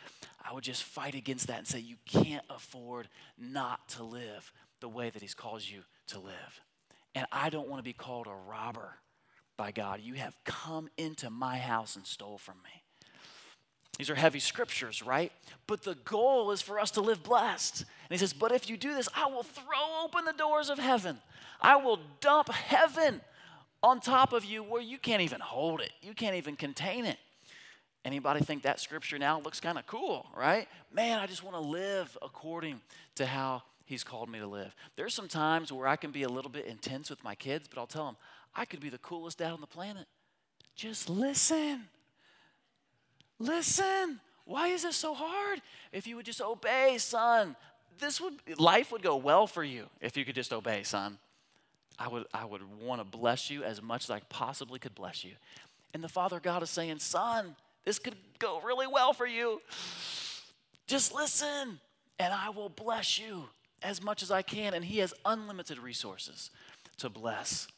I 0.44 0.55
would 0.55 0.64
just 0.64 0.83
fight 0.83 1.14
against 1.14 1.48
that 1.48 1.59
and 1.59 1.66
say 1.66 1.79
you 1.79 1.96
can't 2.07 2.44
afford 2.48 3.09
not 3.37 3.88
to 3.90 4.05
live 4.05 4.53
the 4.81 4.88
way 4.88 5.11
that 5.11 5.22
He's 5.22 5.35
called 5.35 5.68
you 5.68 5.83
to 6.09 6.20
live. 6.20 6.61
And 7.14 7.27
I 7.33 7.51
don't 7.51 7.68
want 7.68 7.81
to 7.81 7.85
be 7.85 7.92
called 7.92 8.27
a 8.27 8.51
robber 8.51 8.94
by 9.57 9.72
God. 9.72 10.01
You 10.01 10.14
have 10.14 10.37
come 10.44 10.88
into 10.96 11.31
my 11.31 11.59
house 11.59 11.96
and 11.96 12.07
stole 12.07 12.38
from 12.38 12.57
me. 12.62 12.83
These 13.98 14.11
are 14.11 14.14
heavy 14.14 14.38
scriptures, 14.38 15.03
right? 15.03 15.33
But 15.66 15.83
the 15.83 15.96
goal 16.05 16.53
is 16.53 16.62
for 16.62 16.79
us 16.79 16.92
to 16.92 17.01
live 17.01 17.24
blessed. 17.24 17.81
And 17.81 18.11
he 18.11 18.16
says, 18.16 18.33
But 18.33 18.53
if 18.53 18.70
you 18.70 18.77
do 18.77 18.94
this, 18.94 19.09
I 19.14 19.27
will 19.27 19.42
throw 19.42 20.05
open 20.05 20.24
the 20.24 20.33
doors 20.33 20.70
of 20.70 20.79
heaven. 20.79 21.18
I 21.61 21.77
will 21.77 21.98
dump 22.20 22.48
heaven 22.51 23.20
on 23.83 24.01
top 24.01 24.33
of 24.33 24.44
you 24.44 24.62
where 24.62 24.81
you 24.81 24.98
can't 24.98 25.22
even 25.22 25.40
hold 25.40 25.81
it, 25.81 25.90
you 26.01 26.14
can't 26.14 26.37
even 26.37 26.55
contain 26.55 27.05
it. 27.05 27.18
Anybody 28.09 28.40
think 28.40 28.62
that 28.62 28.81
scripture 28.81 29.18
now 29.18 29.38
looks 29.38 29.61
kind 29.61 29.77
of 29.77 29.87
cool, 29.87 30.25
right? 30.35 30.66
Man, 30.90 31.18
I 31.18 31.27
just 31.27 31.44
want 31.44 31.57
to 31.57 31.61
live 31.61 32.16
according 32.23 32.81
to 33.16 33.27
how 33.27 33.64
he's 33.85 34.03
called 34.03 34.31
me 34.31 34.38
to 34.38 34.47
live. 34.47 34.75
There's 34.97 35.12
some 35.12 35.29
times 35.29 35.71
where 35.71 35.87
I 35.87 35.97
can 35.97 36.11
be 36.11 36.23
a 36.23 36.29
little 36.31 36.51
bit 36.51 36.64
intense 36.64 37.11
with 37.11 37.23
my 37.23 37.35
kids, 37.35 37.68
but 37.68 37.79
I'll 37.79 37.87
tell 37.87 38.07
them, 38.07 38.16
I 38.57 38.64
could 38.64 38.81
be 38.81 38.88
the 38.88 38.97
coolest 38.97 39.37
dad 39.37 39.53
on 39.53 39.61
the 39.61 39.66
planet. 39.66 40.07
Just 40.75 41.11
listen. 41.11 41.85
Listen, 43.38 44.21
why 44.47 44.68
is 44.68 44.85
this 44.85 44.97
so 44.97 45.12
hard? 45.12 45.61
If 45.92 46.07
you 46.07 46.16
would 46.16 46.25
just 46.25 46.40
obey, 46.40 46.97
son, 46.97 47.57
this 47.99 48.23
would 48.23 48.59
life 48.59 48.90
would 48.90 49.03
go 49.03 49.16
well 49.16 49.47
for 49.47 49.62
you 49.62 49.85
if 50.01 50.16
you 50.16 50.25
could 50.25 50.35
just 50.35 50.55
obey, 50.55 50.83
son. 50.83 51.18
I 51.99 52.09
would 52.09 52.25
I 52.33 52.47
would 52.47 52.62
want 52.81 53.03
to 53.03 53.05
bless 53.05 53.51
you 53.51 53.64
as 53.64 53.83
much 53.83 54.05
as 54.05 54.11
I 54.11 54.21
possibly 54.31 54.79
could 54.79 54.94
bless 54.94 55.25
you. 55.25 55.33
And 55.92 56.03
the 56.03 56.09
Father 56.09 56.40
God 56.40 56.62
is 56.62 56.71
saying, 56.71 57.01
son, 57.01 57.55
this 57.85 57.99
could 57.99 58.17
go 58.38 58.61
really 58.61 58.87
well 58.87 59.12
for 59.12 59.27
you. 59.27 59.61
Just 60.87 61.14
listen, 61.14 61.81
and 62.19 62.35
I 62.35 62.51
will 62.51 62.69
bless 62.69 63.19
you 63.19 63.45
as 63.83 64.03
much 64.03 64.23
as 64.23 64.31
I 64.31 64.43
can. 64.43 64.75
And 64.75 64.85
He 64.85 64.99
has 64.99 65.14
unlimited 65.25 65.79
resources 65.79 66.51
to 66.99 67.09
bless 67.09 67.69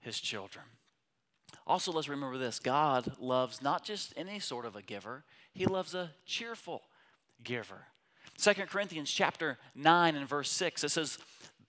His 0.00 0.20
children. 0.20 0.64
Also, 1.66 1.90
let's 1.92 2.08
remember 2.08 2.38
this 2.38 2.58
God 2.60 3.12
loves 3.18 3.60
not 3.60 3.84
just 3.84 4.12
any 4.16 4.38
sort 4.38 4.66
of 4.66 4.76
a 4.76 4.82
giver, 4.82 5.24
He 5.52 5.66
loves 5.66 5.94
a 5.94 6.10
cheerful 6.24 6.82
giver. 7.42 7.86
Second 8.36 8.68
Corinthians 8.68 9.10
chapter 9.10 9.58
9 9.74 10.14
and 10.14 10.28
verse 10.28 10.50
6, 10.50 10.84
it 10.84 10.90
says, 10.90 11.18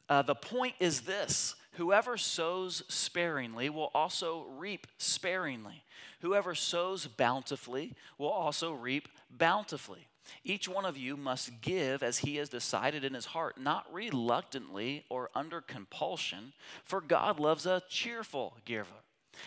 uh, 0.09 0.21
The 0.21 0.35
point 0.35 0.75
is 0.79 1.01
this 1.01 1.55
whoever 1.77 2.17
sows 2.17 2.83
sparingly 2.87 3.69
will 3.69 3.91
also 3.93 4.45
reap 4.57 4.87
sparingly. 4.97 5.83
Whoever 6.21 6.55
sows 6.55 7.07
bountifully 7.07 7.93
will 8.17 8.29
also 8.29 8.73
reap 8.73 9.07
bountifully. 9.29 10.07
Each 10.43 10.67
one 10.67 10.85
of 10.85 10.97
you 10.97 11.15
must 11.15 11.61
give 11.61 12.03
as 12.03 12.19
he 12.19 12.35
has 12.35 12.49
decided 12.49 13.05
in 13.05 13.13
his 13.13 13.27
heart, 13.27 13.59
not 13.59 13.85
reluctantly 13.93 15.05
or 15.09 15.29
under 15.33 15.61
compulsion, 15.61 16.53
for 16.83 16.99
God 16.99 17.39
loves 17.39 17.65
a 17.65 17.83
cheerful 17.87 18.57
giver. 18.65 18.89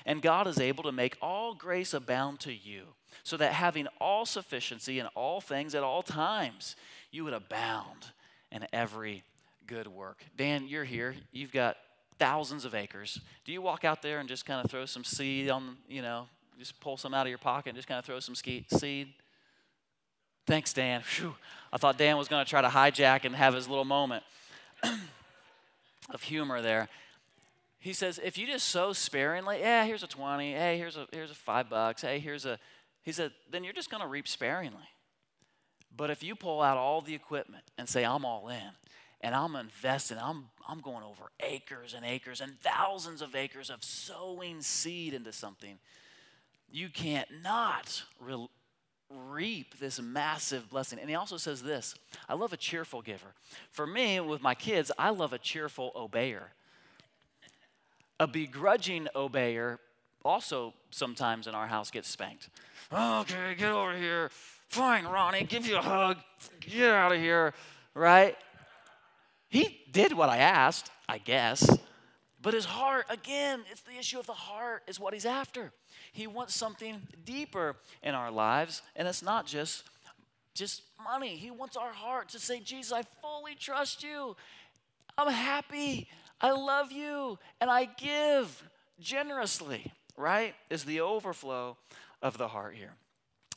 And 0.07 0.23
God 0.23 0.47
is 0.47 0.59
able 0.59 0.85
to 0.85 0.93
make 0.93 1.19
all 1.21 1.53
grace 1.55 1.93
abound 1.93 2.41
to 2.41 2.53
you, 2.53 2.85
so 3.25 3.37
that 3.37 3.53
having 3.53 3.89
all 4.01 4.25
sufficiency 4.25 5.01
in 5.01 5.07
all 5.09 5.41
things 5.41 5.75
at 5.75 5.83
all 5.83 6.03
times, 6.03 6.77
you 7.11 7.25
would 7.25 7.35
abound 7.35 8.13
in 8.53 8.67
every 8.73 9.25
good 9.67 9.89
work. 9.89 10.23
Dan, 10.37 10.69
you're 10.69 10.85
here. 10.85 11.17
You've 11.33 11.53
got 11.53 11.77
thousands 12.21 12.67
of 12.67 12.75
acres. 12.75 13.19
Do 13.45 13.53
you 13.53 13.63
walk 13.63 13.85
out 13.85 14.03
there 14.03 14.21
and 14.21 14.29
just 14.29 14.45
kind 14.45 14.63
of 14.63 14.71
throw 14.71 14.85
some 14.85 15.03
seed 15.03 15.49
on, 15.49 15.79
you 15.89 16.03
know, 16.03 16.29
just 16.59 16.79
pull 16.79 16.99
some 16.99 17.15
out 17.15 17.27
of 17.27 17.31
your 17.31 17.39
pocket 17.39 17.71
and 17.71 17.77
just 17.77 17.89
kind 17.89 17.99
of 17.99 18.05
throw 18.05 18.21
some 18.21 18.35
seed? 18.35 19.09
Thanks, 20.47 20.73
Dan. 20.73 21.03
Whew. 21.17 21.35
I 21.73 21.79
thought 21.79 21.97
Dan 21.97 22.19
was 22.19 22.29
going 22.29 22.45
to 22.45 22.49
try 22.49 22.61
to 22.61 22.69
hijack 22.69 23.25
and 23.25 23.35
have 23.35 23.55
his 23.55 23.69
little 23.69 23.87
moment 23.87 24.23
of 26.11 26.23
humor 26.23 26.61
there. 26.61 26.89
He 27.79 27.95
says, 27.95 28.21
if 28.23 28.37
you 28.37 28.47
just 28.47 28.69
sow 28.69 28.93
sparingly, 28.93 29.61
yeah, 29.61 29.87
here's 29.87 30.03
a 30.03 30.07
20, 30.07 30.53
hey, 30.53 30.77
here's 30.77 30.99
a, 30.99 31.07
here's 31.13 31.31
a 31.31 31.35
five 31.35 31.71
bucks, 31.71 32.03
hey, 32.03 32.19
here's 32.19 32.45
a, 32.45 32.59
he 33.03 33.13
said, 33.13 33.33
then 33.51 33.65
you're 33.65 33.73
just 33.73 33.91
going 33.91 34.03
to 34.03 34.07
reap 34.07 34.29
sparingly. 34.29 34.89
But 35.97 36.11
if 36.11 36.23
you 36.23 36.37
pull 36.37 36.61
out 36.61 36.77
all 36.77 37.01
the 37.01 37.15
equipment 37.15 37.65
and 37.79 37.89
say, 37.89 38.05
I'm 38.05 38.27
all 38.27 38.49
in, 38.49 38.71
and 39.21 39.35
I'm 39.35 39.55
investing, 39.57 40.19
I'm, 40.21 40.47
I'm 40.67 40.81
going 40.81 41.03
over 41.03 41.31
acres 41.41 41.95
and 41.95 42.05
acres 42.05 42.41
and 42.41 42.59
thousands 42.61 43.21
of 43.23 43.35
acres 43.35 43.71
of 43.71 43.85
sowing 43.85 44.63
seed 44.63 45.15
into 45.15 45.33
something, 45.33 45.79
you 46.71 46.89
can't 46.89 47.29
not 47.43 48.03
re- 48.19 48.49
reap 49.11 49.79
this 49.79 50.01
massive 50.01 50.71
blessing. 50.71 50.99
And 50.99 51.09
he 51.09 51.17
also 51.17 51.37
says 51.37 51.63
this 51.63 51.95
I 52.29 52.35
love 52.35 52.53
a 52.53 52.57
cheerful 52.57 53.03
giver. 53.03 53.35
For 53.71 53.87
me, 53.87 54.21
with 54.21 54.41
my 54.41 54.55
kids, 54.55 54.91
I 54.99 55.11
love 55.11 55.33
a 55.33 55.39
cheerful 55.39 55.93
obeyer. 55.95 56.45
A 58.19 58.27
begrudging 58.27 59.09
obeyer 59.15 59.79
also 60.25 60.75
sometimes 60.91 61.47
in 61.47 61.55
our 61.55 61.67
house 61.67 61.91
gets 61.91 62.09
spanked. 62.09 62.49
Okay, 62.93 63.55
get 63.57 63.73
over 63.73 63.97
here. 63.97 64.31
Fine, 64.69 65.07
Ronnie, 65.07 65.45
give 65.45 65.67
you 65.67 65.79
a 65.79 65.83
hug. 65.83 66.19
Get 66.61 66.91
out 66.91 67.13
of 67.13 67.21
here, 67.21 67.55
right? 67.95 68.37
He 69.51 69.81
did 69.91 70.13
what 70.13 70.29
I 70.29 70.39
asked, 70.39 70.91
I 71.09 71.19
guess. 71.19 71.69
But 72.41 72.55
his 72.55 72.65
heart, 72.65 73.05
again, 73.11 73.61
it's 73.71 73.83
the 73.83 73.99
issue 73.99 74.19
of 74.19 74.27
the 74.27 74.33
heart, 74.33 74.83
is 74.87 74.99
what 74.99 75.13
he's 75.13 75.27
after. 75.27 75.73
He 76.13 76.27
wants 76.27 76.55
something 76.55 77.03
deeper 77.25 77.77
in 78.03 78.15
our 78.15 78.31
lives, 78.31 78.81
and 78.97 79.07
it's 79.07 79.23
not 79.23 79.47
just 79.47 79.85
just 80.55 80.83
money. 81.03 81.37
He 81.37 81.51
wants 81.51 81.77
our 81.77 81.93
heart 81.93 82.29
to 82.31 82.39
say, 82.39 82.61
Jesus, 82.61 82.93
I 82.93 83.03
fully 83.23 83.55
trust 83.55 84.03
you. 84.03 84.37
I'm 85.17 85.33
happy. 85.33 86.09
I 86.41 86.51
love 86.51 86.93
you. 86.93 87.39
And 87.61 87.71
I 87.71 87.85
give 87.85 88.63
generously, 88.99 89.93
right? 90.17 90.55
Is 90.69 90.85
the 90.85 91.01
overflow 91.01 91.77
of 92.21 92.37
the 92.37 92.49
heart 92.49 92.75
here. 92.75 92.95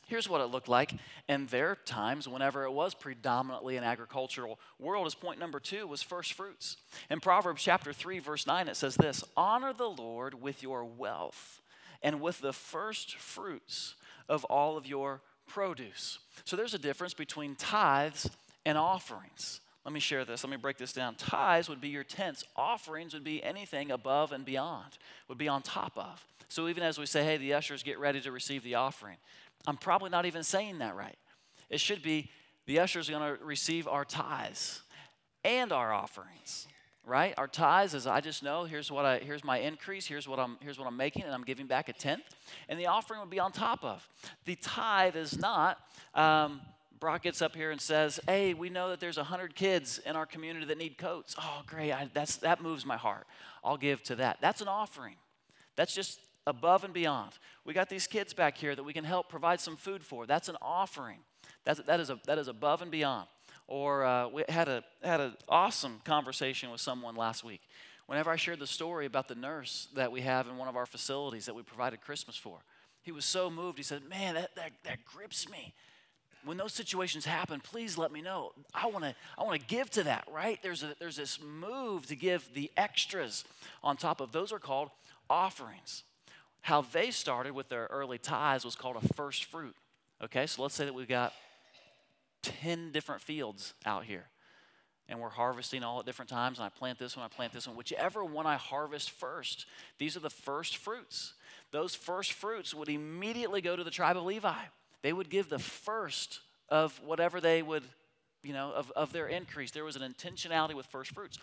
Here's 0.06 0.28
what 0.28 0.40
it 0.40 0.46
looked 0.46 0.68
like 0.68 0.94
in 1.28 1.46
their 1.46 1.76
times 1.76 2.28
whenever 2.28 2.64
it 2.64 2.72
was 2.72 2.94
predominantly 2.94 3.76
an 3.76 3.84
agricultural 3.84 4.58
world 4.78 5.06
as 5.06 5.14
point 5.14 5.38
number 5.38 5.60
2 5.60 5.86
was 5.86 6.02
first 6.02 6.34
fruits. 6.34 6.76
In 7.10 7.20
Proverbs 7.20 7.62
chapter 7.62 7.92
3 7.92 8.18
verse 8.18 8.46
9 8.46 8.68
it 8.68 8.76
says 8.76 8.96
this, 8.96 9.24
"Honor 9.36 9.72
the 9.72 9.90
Lord 9.90 10.34
with 10.34 10.62
your 10.62 10.84
wealth 10.84 11.62
and 12.02 12.20
with 12.20 12.40
the 12.40 12.52
first 12.52 13.16
fruits 13.16 13.94
of 14.28 14.44
all 14.44 14.76
of 14.76 14.86
your 14.86 15.22
produce." 15.46 16.18
So 16.44 16.56
there's 16.56 16.74
a 16.74 16.78
difference 16.78 17.14
between 17.14 17.56
tithes 17.56 18.30
and 18.66 18.76
offerings. 18.76 19.60
Let 19.84 19.92
me 19.92 20.00
share 20.00 20.24
this. 20.24 20.42
Let 20.42 20.50
me 20.50 20.56
break 20.56 20.78
this 20.78 20.94
down. 20.94 21.14
Tithes 21.14 21.68
would 21.68 21.80
be 21.80 21.90
your 21.90 22.04
tenths. 22.04 22.42
Offerings 22.56 23.12
would 23.12 23.24
be 23.24 23.42
anything 23.42 23.90
above 23.90 24.32
and 24.32 24.44
beyond, 24.44 24.96
would 25.28 25.36
be 25.36 25.48
on 25.48 25.60
top 25.60 25.98
of. 25.98 26.24
So 26.48 26.68
even 26.68 26.82
as 26.82 26.98
we 26.98 27.06
say, 27.06 27.24
hey, 27.24 27.36
the 27.36 27.52
ushers 27.54 27.82
get 27.82 27.98
ready 27.98 28.20
to 28.22 28.32
receive 28.32 28.62
the 28.62 28.76
offering, 28.76 29.18
I'm 29.66 29.76
probably 29.76 30.10
not 30.10 30.26
even 30.26 30.42
saying 30.42 30.78
that 30.78 30.94
right. 30.96 31.16
It 31.70 31.80
should 31.80 32.02
be 32.02 32.30
the 32.66 32.80
ushers 32.80 33.08
going 33.08 33.36
to 33.36 33.44
receive 33.44 33.88
our 33.88 34.04
tithes 34.04 34.82
and 35.44 35.72
our 35.72 35.92
offerings 35.92 36.66
right? 37.06 37.34
Our 37.36 37.46
tithes 37.46 37.94
is 37.94 38.06
i 38.06 38.20
just 38.20 38.42
know 38.42 38.64
here's 38.64 38.90
what 38.90 39.04
i 39.04 39.18
here's 39.18 39.44
my 39.44 39.58
increase 39.58 40.06
here's 40.06 40.26
what 40.26 40.38
i'm 40.38 40.56
here's 40.60 40.78
what 40.78 40.86
i'm 40.86 40.96
making 40.96 41.22
and 41.22 41.32
i'm 41.32 41.44
giving 41.44 41.66
back 41.66 41.88
a 41.88 41.92
tenth 41.92 42.22
and 42.68 42.78
the 42.78 42.86
offering 42.86 43.20
would 43.20 43.30
be 43.30 43.40
on 43.40 43.52
top 43.52 43.84
of. 43.84 44.08
The 44.44 44.56
tithe 44.56 45.16
is 45.16 45.38
not 45.38 45.78
um, 46.14 46.60
brock 47.00 47.22
gets 47.22 47.42
up 47.42 47.54
here 47.54 47.70
and 47.70 47.80
says 47.80 48.20
hey 48.26 48.54
we 48.54 48.70
know 48.70 48.88
that 48.90 49.00
there's 49.00 49.16
100 49.16 49.54
kids 49.54 49.98
in 50.06 50.16
our 50.16 50.26
community 50.26 50.66
that 50.66 50.78
need 50.78 50.98
coats. 50.98 51.36
Oh 51.38 51.62
great 51.66 51.92
I, 51.92 52.08
that's 52.12 52.36
that 52.36 52.62
moves 52.62 52.86
my 52.86 52.96
heart. 52.96 53.26
I'll 53.62 53.76
give 53.76 54.02
to 54.04 54.16
that. 54.16 54.38
That's 54.40 54.60
an 54.60 54.68
offering. 54.68 55.16
That's 55.76 55.94
just 55.94 56.20
above 56.46 56.84
and 56.84 56.92
beyond. 56.92 57.32
We 57.64 57.74
got 57.74 57.88
these 57.88 58.06
kids 58.06 58.32
back 58.32 58.56
here 58.56 58.74
that 58.74 58.82
we 58.82 58.92
can 58.92 59.04
help 59.04 59.28
provide 59.28 59.60
some 59.60 59.76
food 59.76 60.04
for. 60.04 60.26
That's 60.26 60.48
an 60.48 60.56
offering. 60.60 61.18
That's, 61.64 61.80
that, 61.80 62.00
is 62.00 62.10
a, 62.10 62.18
that 62.26 62.38
is 62.38 62.48
above 62.48 62.82
and 62.82 62.90
beyond. 62.90 63.28
Or 63.66 64.04
uh, 64.04 64.28
we 64.28 64.44
had 64.48 64.68
a 64.68 64.84
had 65.02 65.20
an 65.20 65.36
awesome 65.48 66.00
conversation 66.04 66.70
with 66.70 66.82
someone 66.82 67.16
last 67.16 67.44
week. 67.44 67.62
Whenever 68.06 68.30
I 68.30 68.36
shared 68.36 68.58
the 68.58 68.66
story 68.66 69.06
about 69.06 69.26
the 69.26 69.34
nurse 69.34 69.88
that 69.94 70.12
we 70.12 70.20
have 70.20 70.46
in 70.46 70.58
one 70.58 70.68
of 70.68 70.76
our 70.76 70.84
facilities 70.84 71.46
that 71.46 71.54
we 71.54 71.62
provided 71.62 72.02
Christmas 72.02 72.36
for, 72.36 72.58
he 73.00 73.10
was 73.10 73.24
so 73.24 73.48
moved. 73.48 73.78
He 73.78 73.84
said, 73.84 74.02
"Man, 74.06 74.34
that 74.34 74.54
that, 74.56 74.72
that 74.84 75.04
grips 75.06 75.48
me." 75.48 75.72
When 76.44 76.58
those 76.58 76.74
situations 76.74 77.24
happen, 77.24 77.58
please 77.60 77.96
let 77.96 78.12
me 78.12 78.20
know. 78.20 78.52
I 78.74 78.88
want 78.88 79.04
to 79.04 79.14
I 79.38 79.44
want 79.44 79.58
to 79.58 79.66
give 79.66 79.88
to 79.92 80.02
that. 80.02 80.28
Right? 80.30 80.62
There's 80.62 80.82
a, 80.82 80.94
there's 80.98 81.16
this 81.16 81.38
move 81.40 82.04
to 82.08 82.16
give 82.16 82.46
the 82.52 82.70
extras 82.76 83.44
on 83.82 83.96
top 83.96 84.20
of 84.20 84.30
those 84.30 84.52
are 84.52 84.58
called 84.58 84.90
offerings 85.30 86.02
how 86.64 86.80
they 86.80 87.10
started 87.10 87.52
with 87.52 87.68
their 87.68 87.86
early 87.90 88.16
tithes 88.16 88.64
was 88.64 88.74
called 88.74 88.96
a 88.96 89.12
first 89.12 89.44
fruit. 89.44 89.76
Okay, 90.22 90.46
so 90.46 90.62
let's 90.62 90.74
say 90.74 90.86
that 90.86 90.94
we've 90.94 91.06
got 91.06 91.34
10 92.42 92.90
different 92.90 93.20
fields 93.20 93.74
out 93.84 94.04
here 94.04 94.24
and 95.06 95.20
we're 95.20 95.28
harvesting 95.28 95.84
all 95.84 96.00
at 96.00 96.06
different 96.06 96.30
times 96.30 96.58
and 96.58 96.64
i 96.64 96.70
plant 96.70 96.98
this 96.98 97.18
one 97.18 97.26
i 97.26 97.28
plant 97.28 97.52
this 97.52 97.68
one. 97.68 97.76
Whichever 97.76 98.24
one 98.24 98.46
i 98.46 98.56
harvest 98.56 99.10
first 99.10 99.66
these 99.98 100.16
are 100.16 100.20
the 100.20 100.30
first 100.30 100.78
fruits. 100.78 101.34
Those 101.70 101.94
first 101.94 102.32
fruits 102.32 102.72
would 102.72 102.88
immediately 102.88 103.60
go 103.60 103.76
to 103.76 103.84
the 103.84 103.90
tribe 103.90 104.16
of 104.16 104.24
levi. 104.24 104.62
They 105.02 105.12
would 105.12 105.28
give 105.28 105.50
the 105.50 105.58
first 105.58 106.40
of 106.70 106.98
whatever 107.04 107.42
they 107.42 107.60
would 107.60 107.82
you 108.42 108.54
know 108.54 108.72
of, 108.74 108.90
of 108.92 109.12
their 109.12 109.26
increase. 109.26 109.70
There 109.70 109.84
was 109.84 109.96
an 109.96 110.02
intentionality 110.02 110.72
with 110.72 110.86
first 110.86 111.10
fruits. 111.10 111.38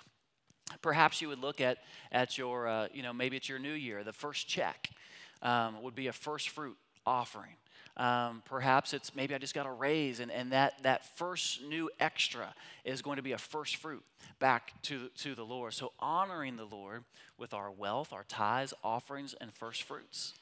Perhaps 0.81 1.21
you 1.21 1.27
would 1.27 1.39
look 1.39 1.61
at 1.61 1.77
at 2.11 2.39
your 2.39 2.67
uh, 2.67 2.87
you 2.91 3.03
know 3.03 3.13
maybe 3.13 3.37
it's 3.37 3.47
your 3.47 3.59
new 3.59 3.73
year 3.73 4.03
the 4.03 4.13
first 4.13 4.47
check 4.47 4.89
um, 5.41 5.81
would 5.81 5.95
be 5.95 6.07
a 6.07 6.13
first 6.13 6.49
fruit 6.49 6.77
offering. 7.05 7.55
Um, 7.97 8.41
perhaps 8.45 8.93
it's 8.93 9.13
maybe 9.15 9.35
I 9.35 9.37
just 9.37 9.53
got 9.53 9.65
a 9.65 9.71
raise, 9.71 10.19
and, 10.21 10.31
and 10.31 10.51
that, 10.53 10.81
that 10.83 11.17
first 11.17 11.61
new 11.63 11.89
extra 11.99 12.53
is 12.85 13.01
going 13.01 13.17
to 13.17 13.21
be 13.21 13.33
a 13.33 13.37
first 13.37 13.75
fruit 13.75 14.03
back 14.39 14.71
to, 14.83 15.09
to 15.17 15.35
the 15.35 15.43
Lord. 15.43 15.73
So, 15.73 15.91
honoring 15.99 16.55
the 16.55 16.65
Lord 16.65 17.03
with 17.37 17.53
our 17.53 17.69
wealth, 17.69 18.13
our 18.13 18.23
tithes, 18.23 18.73
offerings, 18.83 19.35
and 19.41 19.53
first 19.53 19.83
fruits. 19.83 20.33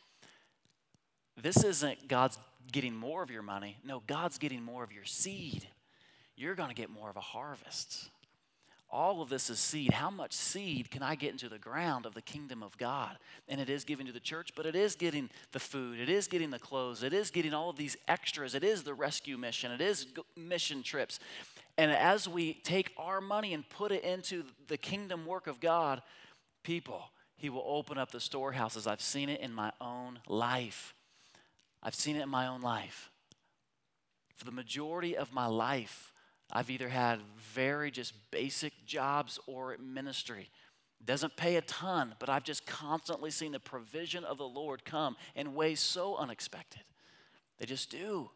This 1.42 1.64
isn't 1.64 2.08
God's 2.08 2.38
getting 2.72 2.94
more 2.94 3.24
of 3.24 3.32
your 3.32 3.42
money. 3.42 3.78
No, 3.84 4.04
God's 4.06 4.38
getting 4.38 4.62
more 4.62 4.84
of 4.84 4.92
your 4.92 5.06
seed. 5.06 5.68
You're 6.36 6.56
going 6.56 6.70
to 6.70 6.76
get 6.76 6.90
more 6.90 7.10
of 7.10 7.18
a 7.18 7.22
harvest 7.22 8.10
all 8.92 9.22
of 9.22 9.30
this 9.30 9.50
is 9.50 9.60
seed. 9.60 9.92
How 9.92 10.10
much 10.10 10.34
seed 10.34 10.90
can 10.90 11.04
I 11.04 11.16
get 11.16 11.32
into 11.32 11.48
the 11.48 11.60
ground 11.60 12.06
of 12.06 12.14
the 12.14 12.22
kingdom 12.22 12.64
of 12.64 12.78
God? 12.78 13.18
And 13.48 13.62
it 13.62 13.70
is 13.70 13.84
giving 13.84 14.08
to 14.08 14.12
the 14.12 14.20
church, 14.20 14.52
but 14.56 14.66
it 14.66 14.76
is 14.76 14.96
getting 14.96 15.30
the 15.52 15.60
food, 15.60 16.00
it 16.00 16.10
is 16.10 16.28
getting 16.28 16.50
the 16.50 16.60
clothes, 16.60 17.04
it 17.04 17.14
is 17.14 17.30
getting 17.30 17.54
all 17.54 17.70
of 17.70 17.78
these 17.78 17.96
extras, 18.08 18.56
it 18.56 18.64
is 18.64 18.84
the 18.84 18.94
rescue 18.94 19.38
mission, 19.38 19.72
it 19.72 19.82
is 19.82 20.08
mission 20.36 20.82
trips. 20.82 21.20
And 21.78 21.92
as 21.92 22.28
we 22.28 22.56
take 22.56 22.92
our 22.98 23.22
money 23.22 23.54
and 23.54 23.68
put 23.70 23.92
it 23.92 24.04
into 24.04 24.44
the 24.68 24.78
kingdom 24.78 25.26
work 25.26 25.48
of 25.48 25.60
God, 25.60 26.02
people, 26.64 27.04
He 27.38 27.50
will 27.50 27.64
open 27.66 27.98
up 27.98 28.12
the 28.12 28.20
storehouses. 28.20 28.88
I've 28.88 29.02
seen 29.02 29.30
it 29.30 29.40
in 29.40 29.54
my 29.54 29.72
own 29.80 30.20
life. 30.28 30.94
I've 31.82 31.96
seen 31.96 32.16
it 32.16 32.24
in 32.24 32.30
my 32.30 32.48
own 32.48 32.62
life. 32.62 33.12
For 34.36 34.46
the 34.46 34.52
majority 34.52 35.16
of 35.16 35.32
my 35.32 35.46
life, 35.46 36.12
I've 36.52 36.70
either 36.70 36.90
had 36.90 37.20
very 37.54 37.92
just 37.92 38.14
basic 38.32 38.74
jobs 38.86 39.40
or 39.46 39.76
ministry. 39.80 40.50
Doesn't 41.06 41.38
pay 41.38 41.56
a 41.56 41.62
ton, 41.62 42.16
but 42.20 42.30
I've 42.30 42.44
just 42.44 42.66
constantly 42.66 43.32
seen 43.32 43.52
the 43.52 43.60
provision 43.60 44.24
of 44.24 44.38
the 44.38 44.48
Lord 44.48 44.84
come 44.84 45.16
in 45.36 45.54
ways 45.54 45.80
so 45.80 46.18
unexpected. 46.18 46.82
They 47.58 47.66
just 47.66 47.90
do. 47.90 48.32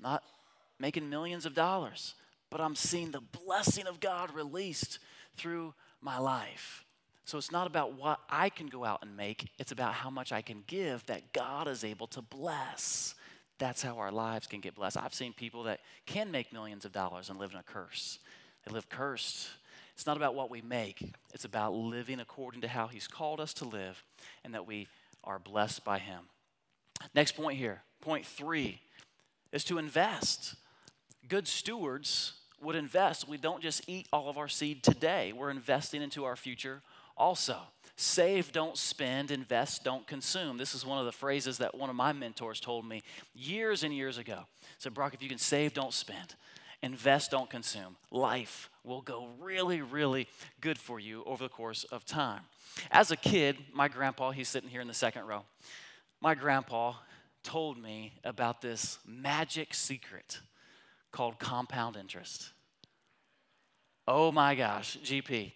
Not 0.00 0.24
making 0.78 1.10
millions 1.10 1.46
of 1.46 1.54
dollars, 1.54 2.14
but 2.48 2.60
I'm 2.60 2.74
seeing 2.74 3.10
the 3.10 3.20
blessing 3.20 3.86
of 3.86 4.00
God 4.00 4.34
released 4.34 4.98
through 5.36 5.74
my 6.00 6.18
life. 6.18 6.84
So 7.24 7.38
it's 7.38 7.52
not 7.52 7.66
about 7.66 7.92
what 7.92 8.18
I 8.28 8.48
can 8.48 8.66
go 8.66 8.84
out 8.84 9.00
and 9.02 9.16
make, 9.16 9.48
it's 9.58 9.70
about 9.70 9.92
how 9.94 10.10
much 10.10 10.32
I 10.32 10.42
can 10.42 10.64
give 10.66 11.04
that 11.06 11.32
God 11.32 11.68
is 11.68 11.84
able 11.84 12.08
to 12.08 12.22
bless 12.22 13.14
that's 13.60 13.82
how 13.82 13.98
our 13.98 14.10
lives 14.10 14.48
can 14.48 14.60
get 14.60 14.74
blessed. 14.74 14.96
I've 14.96 15.14
seen 15.14 15.32
people 15.32 15.64
that 15.64 15.80
can 16.06 16.32
make 16.32 16.52
millions 16.52 16.84
of 16.84 16.92
dollars 16.92 17.28
and 17.28 17.38
live 17.38 17.52
in 17.52 17.58
a 17.58 17.62
curse. 17.62 18.18
They 18.66 18.72
live 18.72 18.88
cursed. 18.88 19.48
It's 19.94 20.06
not 20.06 20.16
about 20.16 20.34
what 20.34 20.50
we 20.50 20.62
make, 20.62 21.12
it's 21.34 21.44
about 21.44 21.74
living 21.74 22.20
according 22.20 22.62
to 22.62 22.68
how 22.68 22.88
He's 22.88 23.06
called 23.06 23.38
us 23.38 23.52
to 23.54 23.66
live 23.66 24.02
and 24.44 24.54
that 24.54 24.66
we 24.66 24.88
are 25.22 25.38
blessed 25.38 25.84
by 25.84 25.98
Him. 25.98 26.22
Next 27.14 27.32
point 27.32 27.58
here, 27.58 27.82
point 28.00 28.24
three, 28.24 28.80
is 29.52 29.62
to 29.64 29.78
invest. 29.78 30.54
Good 31.28 31.46
stewards 31.46 32.32
would 32.62 32.76
invest. 32.76 33.28
We 33.28 33.36
don't 33.36 33.62
just 33.62 33.86
eat 33.86 34.08
all 34.10 34.30
of 34.30 34.38
our 34.38 34.48
seed 34.48 34.82
today, 34.82 35.32
we're 35.32 35.50
investing 35.50 36.02
into 36.02 36.24
our 36.24 36.36
future 36.36 36.80
also. 37.16 37.58
Save, 38.00 38.52
don't 38.52 38.78
spend, 38.78 39.30
invest, 39.30 39.84
don't 39.84 40.06
consume. 40.06 40.56
This 40.56 40.74
is 40.74 40.86
one 40.86 40.98
of 40.98 41.04
the 41.04 41.12
phrases 41.12 41.58
that 41.58 41.74
one 41.74 41.90
of 41.90 41.96
my 41.96 42.14
mentors 42.14 42.58
told 42.58 42.88
me 42.88 43.02
years 43.34 43.84
and 43.84 43.92
years 43.92 44.16
ago. 44.16 44.44
Said, 44.78 44.94
Brock, 44.94 45.12
if 45.12 45.22
you 45.22 45.28
can 45.28 45.36
save, 45.36 45.74
don't 45.74 45.92
spend. 45.92 46.34
Invest, 46.82 47.30
don't 47.30 47.50
consume. 47.50 47.96
Life 48.10 48.70
will 48.84 49.02
go 49.02 49.28
really, 49.38 49.82
really 49.82 50.28
good 50.62 50.78
for 50.78 50.98
you 50.98 51.22
over 51.26 51.44
the 51.44 51.50
course 51.50 51.84
of 51.84 52.06
time. 52.06 52.40
As 52.90 53.10
a 53.10 53.18
kid, 53.18 53.58
my 53.74 53.86
grandpa, 53.88 54.30
he's 54.30 54.48
sitting 54.48 54.70
here 54.70 54.80
in 54.80 54.88
the 54.88 54.94
second 54.94 55.26
row, 55.26 55.44
my 56.22 56.34
grandpa 56.34 56.94
told 57.42 57.76
me 57.76 58.14
about 58.24 58.62
this 58.62 58.98
magic 59.06 59.74
secret 59.74 60.40
called 61.12 61.38
compound 61.38 61.96
interest. 61.96 62.52
Oh 64.08 64.32
my 64.32 64.54
gosh, 64.54 64.96
GP. 65.04 65.52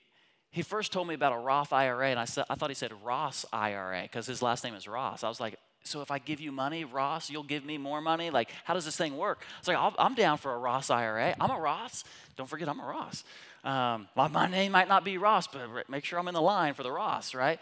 He 0.55 0.63
first 0.63 0.93
told 0.93 1.09
me 1.09 1.15
about 1.15 1.33
a 1.33 1.37
Roth 1.37 1.73
IRA, 1.73 2.11
and 2.11 2.21
I, 2.21 2.27
said, 2.27 2.45
I 2.49 2.55
thought 2.55 2.71
he 2.71 2.77
said 2.77 2.93
Ross 3.03 3.45
IRA 3.53 4.03
because 4.03 4.25
his 4.25 4.41
last 4.41 4.63
name 4.63 4.75
is 4.75 4.87
Ross. 4.87 5.25
I 5.25 5.29
was 5.29 5.41
like, 5.41 5.59
so 5.83 6.01
if 6.01 6.13
I 6.13 6.21
give 6.21 6.41
you 6.41 6.53
money, 6.53 6.85
Ross, 6.85 7.29
you'll 7.29 7.43
give 7.43 7.65
me 7.65 7.77
more 7.77 8.01
money? 8.01 8.31
Like, 8.31 8.51
how 8.63 8.73
does 8.73 8.85
this 8.85 8.97
thing 8.97 9.17
work? 9.17 9.43
It's 9.59 9.67
like, 9.67 9.77
I'm 9.99 10.15
down 10.15 10.39
for 10.39 10.55
a 10.55 10.59
Ross 10.59 10.91
IRA. 10.91 11.35
I'm 11.41 11.51
a 11.51 11.59
Ross. 11.59 12.05
Don't 12.37 12.49
forget, 12.49 12.69
I'm 12.69 12.79
a 12.79 12.85
Ross. 12.85 13.25
Um, 13.65 14.07
my, 14.15 14.29
my 14.29 14.47
name 14.47 14.71
might 14.71 14.87
not 14.87 15.05
be 15.05 15.19
Ross, 15.19 15.49
but 15.49 15.91
make 15.91 16.05
sure 16.05 16.21
I'm 16.21 16.29
in 16.29 16.35
the 16.35 16.41
line 16.41 16.75
for 16.75 16.85
the 16.85 16.93
Ross, 16.93 17.35
right? 17.35 17.59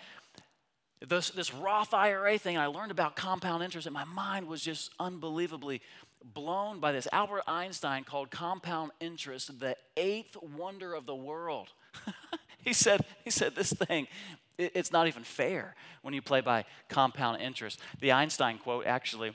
This, 1.01 1.31
this 1.31 1.55
Roth 1.55 1.95
IRA 1.95 2.37
thing, 2.37 2.59
I 2.59 2.67
learned 2.67 2.91
about 2.91 3.17
compound 3.17 3.63
interest, 3.63 3.87
and 3.87 3.95
my 3.95 4.05
mind 4.05 4.47
was 4.47 4.61
just 4.61 4.91
unbelievably 5.01 5.81
blown 6.23 6.79
by 6.79 6.93
this. 6.93 7.09
Albert 7.11 7.45
Einstein 7.49 8.05
called 8.05 8.31
compound 8.31 8.91
interest 9.01 9.59
the 9.61 9.77
eighth 9.97 10.37
wonder 10.43 10.93
of 10.93 11.07
the 11.07 11.17
world. 11.17 11.69
he 12.65 12.73
said, 12.73 13.05
he 13.25 13.31
said 13.31 13.55
this 13.55 13.73
thing, 13.73 14.07
it, 14.57 14.73
it's 14.75 14.93
not 14.93 15.09
even 15.09 15.25
fair 15.25 15.75
when 16.03 16.15
you 16.15 16.23
play 16.23 16.41
by 16.41 16.65
compound 16.89 17.41
interest. 17.41 17.81
The 18.01 18.13
Einstein 18.13 18.59
quote 18.59 18.87
actually, 18.87 19.33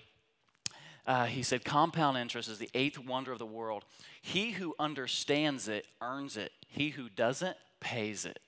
uh, 1.06 1.26
he 1.26 1.44
said, 1.44 1.64
compound 1.64 2.18
interest 2.18 2.50
is 2.50 2.58
the 2.58 2.70
eighth 2.74 3.00
wonder 3.00 3.32
of 3.32 3.40
the 3.40 3.46
world. 3.46 3.86
He 4.22 4.52
who 4.52 4.76
understands 4.78 5.68
it 5.68 5.88
earns 6.02 6.36
it. 6.36 6.52
He 6.68 6.90
who 6.90 7.08
doesn't 7.10 7.56
pays 7.80 8.26
it. 8.26 8.40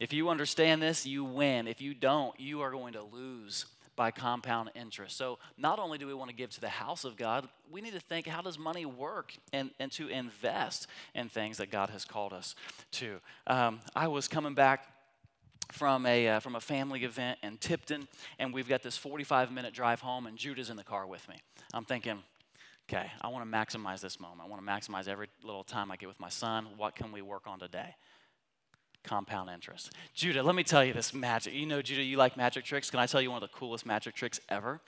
If 0.00 0.12
you 0.12 0.30
understand 0.30 0.82
this, 0.82 1.06
you 1.06 1.22
win. 1.22 1.68
If 1.68 1.80
you 1.80 1.94
don't, 1.94 2.38
you 2.40 2.62
are 2.62 2.70
going 2.70 2.94
to 2.94 3.02
lose 3.02 3.66
by 4.02 4.10
compound 4.10 4.68
interest. 4.74 5.16
So, 5.16 5.38
not 5.56 5.78
only 5.78 5.96
do 5.96 6.08
we 6.08 6.14
want 6.14 6.28
to 6.28 6.34
give 6.34 6.50
to 6.50 6.60
the 6.60 6.68
house 6.68 7.04
of 7.04 7.16
God, 7.16 7.48
we 7.70 7.80
need 7.80 7.92
to 7.92 8.00
think 8.00 8.26
how 8.26 8.42
does 8.42 8.58
money 8.58 8.84
work 8.84 9.32
and, 9.52 9.70
and 9.78 9.92
to 9.92 10.08
invest 10.08 10.88
in 11.14 11.28
things 11.28 11.58
that 11.58 11.70
God 11.70 11.88
has 11.90 12.04
called 12.04 12.32
us 12.32 12.56
to. 12.92 13.20
Um, 13.46 13.78
I 13.94 14.08
was 14.08 14.26
coming 14.26 14.54
back 14.54 14.88
from 15.70 16.04
a, 16.04 16.30
uh, 16.30 16.40
from 16.40 16.56
a 16.56 16.60
family 16.60 17.04
event 17.04 17.38
in 17.44 17.58
Tipton, 17.58 18.08
and 18.40 18.52
we've 18.52 18.68
got 18.68 18.82
this 18.82 18.96
45 18.96 19.52
minute 19.52 19.72
drive 19.72 20.00
home, 20.00 20.26
and 20.26 20.36
Judah's 20.36 20.68
in 20.68 20.76
the 20.76 20.82
car 20.82 21.06
with 21.06 21.28
me. 21.28 21.36
I'm 21.72 21.84
thinking, 21.84 22.24
okay, 22.90 23.08
I 23.20 23.28
want 23.28 23.48
to 23.48 23.56
maximize 23.56 24.00
this 24.00 24.18
moment. 24.18 24.40
I 24.44 24.48
want 24.48 24.66
to 24.66 24.68
maximize 24.68 25.06
every 25.06 25.28
little 25.44 25.62
time 25.62 25.92
I 25.92 25.96
get 25.96 26.08
with 26.08 26.18
my 26.18 26.28
son. 26.28 26.66
What 26.76 26.96
can 26.96 27.12
we 27.12 27.22
work 27.22 27.44
on 27.46 27.60
today? 27.60 27.94
Compound 29.04 29.50
interest. 29.50 29.92
Judah, 30.14 30.42
let 30.42 30.54
me 30.54 30.62
tell 30.62 30.84
you 30.84 30.92
this 30.92 31.12
magic. 31.12 31.54
You 31.54 31.66
know, 31.66 31.82
Judah, 31.82 32.02
you 32.02 32.16
like 32.16 32.36
magic 32.36 32.64
tricks. 32.64 32.90
Can 32.90 33.00
I 33.00 33.06
tell 33.06 33.20
you 33.20 33.30
one 33.30 33.42
of 33.42 33.48
the 33.48 33.56
coolest 33.56 33.86
magic 33.86 34.14
tricks 34.14 34.40
ever? 34.48 34.80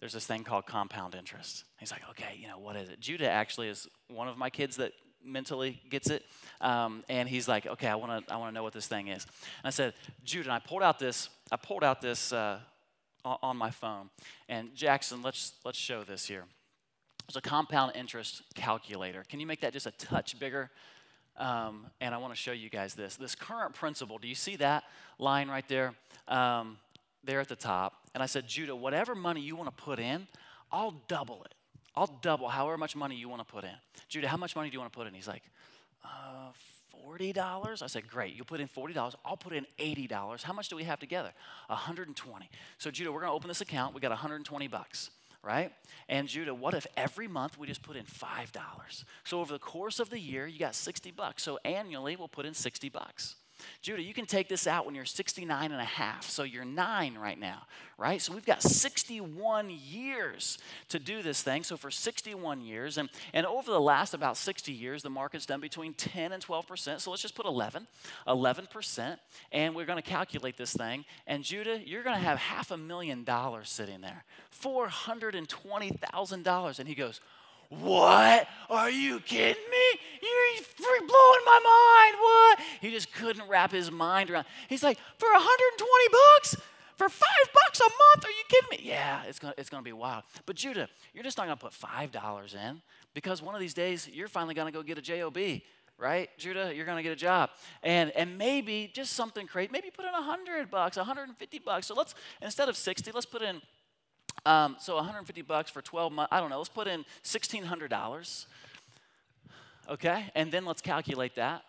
There's 0.00 0.12
this 0.12 0.26
thing 0.26 0.44
called 0.44 0.66
compound 0.66 1.14
interest. 1.14 1.64
He's 1.78 1.90
like, 1.90 2.02
okay, 2.10 2.36
you 2.38 2.48
know, 2.48 2.58
what 2.58 2.76
is 2.76 2.88
it? 2.88 3.00
Judah 3.00 3.30
actually 3.30 3.68
is 3.68 3.88
one 4.08 4.28
of 4.28 4.36
my 4.36 4.50
kids 4.50 4.76
that 4.76 4.92
mentally 5.24 5.80
gets 5.90 6.10
it. 6.10 6.24
Um, 6.60 7.02
and 7.08 7.28
he's 7.28 7.48
like, 7.48 7.66
okay, 7.66 7.88
I 7.88 7.94
want 7.94 8.26
to 8.26 8.32
I 8.32 8.36
wanna 8.36 8.52
know 8.52 8.62
what 8.62 8.72
this 8.72 8.86
thing 8.86 9.08
is. 9.08 9.24
And 9.24 9.66
I 9.66 9.70
said, 9.70 9.94
Judah, 10.24 10.50
and 10.50 10.52
I 10.52 10.58
pulled 10.58 10.82
out 10.82 10.98
this, 10.98 11.30
I 11.50 11.56
pulled 11.56 11.82
out 11.82 12.00
this 12.00 12.32
uh, 12.32 12.60
on 13.24 13.56
my 13.56 13.70
phone. 13.70 14.10
And 14.48 14.74
Jackson, 14.74 15.22
let's, 15.22 15.54
let's 15.64 15.78
show 15.78 16.04
this 16.04 16.26
here. 16.26 16.44
It's 17.26 17.36
a 17.36 17.40
compound 17.40 17.92
interest 17.96 18.42
calculator. 18.54 19.24
Can 19.28 19.40
you 19.40 19.46
make 19.46 19.60
that 19.62 19.72
just 19.72 19.86
a 19.86 19.90
touch 19.92 20.38
bigger? 20.38 20.70
Um, 21.38 21.86
and 22.00 22.14
I 22.14 22.18
want 22.18 22.32
to 22.34 22.40
show 22.40 22.52
you 22.52 22.70
guys 22.70 22.94
this. 22.94 23.16
This 23.16 23.34
current 23.34 23.74
principal, 23.74 24.18
do 24.18 24.28
you 24.28 24.34
see 24.34 24.56
that 24.56 24.84
line 25.18 25.48
right 25.48 25.66
there? 25.68 25.94
Um, 26.28 26.78
there 27.24 27.40
at 27.40 27.48
the 27.48 27.56
top. 27.56 27.94
And 28.14 28.22
I 28.22 28.26
said, 28.26 28.46
Judah, 28.46 28.74
whatever 28.74 29.14
money 29.14 29.40
you 29.40 29.56
want 29.56 29.76
to 29.76 29.82
put 29.82 29.98
in, 29.98 30.26
I'll 30.72 31.02
double 31.08 31.42
it. 31.44 31.54
I'll 31.94 32.18
double 32.22 32.48
however 32.48 32.76
much 32.76 32.94
money 32.94 33.16
you 33.16 33.28
want 33.28 33.46
to 33.46 33.52
put 33.52 33.64
in. 33.64 33.70
Judah, 34.08 34.28
how 34.28 34.36
much 34.36 34.54
money 34.54 34.70
do 34.70 34.74
you 34.74 34.80
want 34.80 34.92
to 34.92 34.96
put 34.96 35.06
in? 35.06 35.14
He's 35.14 35.28
like, 35.28 35.42
uh, 36.04 36.50
$40? 37.06 37.82
I 37.82 37.86
said, 37.86 38.08
great. 38.08 38.34
You'll 38.34 38.46
put 38.46 38.60
in 38.60 38.68
$40. 38.68 39.14
I'll 39.24 39.36
put 39.36 39.52
in 39.52 39.66
$80. 39.78 40.42
How 40.42 40.52
much 40.52 40.68
do 40.68 40.76
we 40.76 40.84
have 40.84 40.98
together? 40.98 41.32
120. 41.68 42.50
So, 42.78 42.90
Judah, 42.90 43.12
we're 43.12 43.20
going 43.20 43.30
to 43.30 43.34
open 43.34 43.48
this 43.48 43.60
account. 43.60 43.94
We 43.94 44.00
got 44.00 44.10
120 44.10 44.68
bucks 44.68 45.10
right? 45.42 45.72
And 46.08 46.28
Judah, 46.28 46.54
what 46.54 46.74
if 46.74 46.86
every 46.96 47.28
month 47.28 47.58
we 47.58 47.66
just 47.66 47.82
put 47.82 47.96
in 47.96 48.04
$5? 48.04 49.04
So 49.24 49.40
over 49.40 49.52
the 49.52 49.58
course 49.58 50.00
of 50.00 50.10
the 50.10 50.18
year, 50.18 50.46
you 50.46 50.58
got 50.58 50.74
60 50.74 51.10
bucks. 51.12 51.42
So 51.42 51.58
annually, 51.64 52.16
we'll 52.16 52.28
put 52.28 52.46
in 52.46 52.54
60 52.54 52.88
bucks. 52.88 53.36
Judah, 53.80 54.02
you 54.02 54.14
can 54.14 54.26
take 54.26 54.48
this 54.48 54.66
out 54.66 54.86
when 54.86 54.94
you're 54.94 55.04
69 55.04 55.72
and 55.72 55.80
a 55.80 55.84
half. 55.84 56.28
So 56.28 56.42
you're 56.42 56.64
nine 56.64 57.16
right 57.16 57.38
now, 57.38 57.62
right? 57.98 58.20
So 58.20 58.34
we've 58.34 58.44
got 58.44 58.62
61 58.62 59.70
years 59.70 60.58
to 60.88 60.98
do 60.98 61.22
this 61.22 61.42
thing. 61.42 61.62
So 61.62 61.76
for 61.76 61.90
61 61.90 62.62
years, 62.62 62.98
and, 62.98 63.08
and 63.32 63.46
over 63.46 63.70
the 63.70 63.80
last 63.80 64.14
about 64.14 64.36
60 64.36 64.72
years, 64.72 65.02
the 65.02 65.10
market's 65.10 65.46
done 65.46 65.60
between 65.60 65.94
10 65.94 66.32
and 66.32 66.44
12%. 66.44 67.00
So 67.00 67.10
let's 67.10 67.22
just 67.22 67.34
put 67.34 67.46
11, 67.46 67.86
11%. 68.26 69.18
And 69.52 69.74
we're 69.74 69.86
going 69.86 70.02
to 70.02 70.08
calculate 70.08 70.56
this 70.56 70.74
thing. 70.74 71.04
And 71.26 71.44
Judah, 71.44 71.80
you're 71.84 72.02
going 72.02 72.16
to 72.16 72.22
have 72.22 72.38
half 72.38 72.70
a 72.70 72.76
million 72.76 73.24
dollars 73.24 73.70
sitting 73.70 74.00
there, 74.00 74.24
$420,000. 74.62 76.78
And 76.78 76.88
he 76.88 76.94
goes, 76.94 77.20
what? 77.68 78.46
Are 78.70 78.90
you 78.90 79.20
kidding 79.20 79.62
me? 79.70 80.00
Blowing 80.78 81.40
my 81.44 81.60
mind. 81.64 82.16
What? 82.20 82.60
He 82.80 82.90
just 82.90 83.12
couldn't 83.12 83.48
wrap 83.48 83.72
his 83.72 83.90
mind 83.90 84.30
around. 84.30 84.46
He's 84.68 84.82
like, 84.82 84.98
for 85.18 85.30
120 85.30 86.08
bucks? 86.10 86.56
For 86.96 87.08
five 87.10 87.52
bucks 87.52 87.80
a 87.80 87.84
month? 87.84 88.24
Are 88.24 88.30
you 88.30 88.44
kidding 88.48 88.70
me? 88.70 88.88
Yeah, 88.88 89.22
it's 89.24 89.38
gonna, 89.38 89.54
it's 89.58 89.68
gonna 89.68 89.82
be 89.82 89.92
wild. 89.92 90.24
But 90.46 90.56
Judah, 90.56 90.88
you're 91.12 91.24
just 91.24 91.36
not 91.36 91.44
gonna 91.44 91.56
put 91.56 91.74
five 91.74 92.10
dollars 92.10 92.54
in 92.54 92.80
because 93.12 93.42
one 93.42 93.54
of 93.54 93.60
these 93.60 93.74
days 93.74 94.08
you're 94.10 94.28
finally 94.28 94.54
gonna 94.54 94.72
go 94.72 94.82
get 94.82 94.96
a 94.96 95.02
job 95.02 95.36
right 95.98 96.28
judah 96.36 96.74
you're 96.74 96.84
going 96.84 96.98
to 96.98 97.02
get 97.02 97.12
a 97.12 97.16
job 97.16 97.48
and 97.82 98.10
and 98.10 98.36
maybe 98.36 98.90
just 98.92 99.14
something 99.14 99.46
crazy 99.46 99.70
maybe 99.72 99.88
put 99.90 100.04
in 100.04 100.12
100 100.12 100.70
bucks 100.70 100.98
150 100.98 101.58
bucks 101.60 101.86
so 101.86 101.94
let's 101.94 102.14
instead 102.42 102.68
of 102.68 102.76
60 102.76 103.12
let's 103.12 103.24
put 103.24 103.40
in 103.40 103.62
um, 104.44 104.76
so 104.78 104.94
150 104.96 105.42
bucks 105.42 105.70
for 105.70 105.82
12 105.82 106.12
months. 106.12 106.28
I 106.32 106.40
don't 106.40 106.50
know. 106.50 106.58
Let's 106.58 106.68
put 106.68 106.86
in 106.86 107.04
$1,600. 107.24 108.46
Okay, 109.88 110.30
and 110.34 110.50
then 110.50 110.64
let's 110.64 110.82
calculate 110.82 111.36
that. 111.36 111.62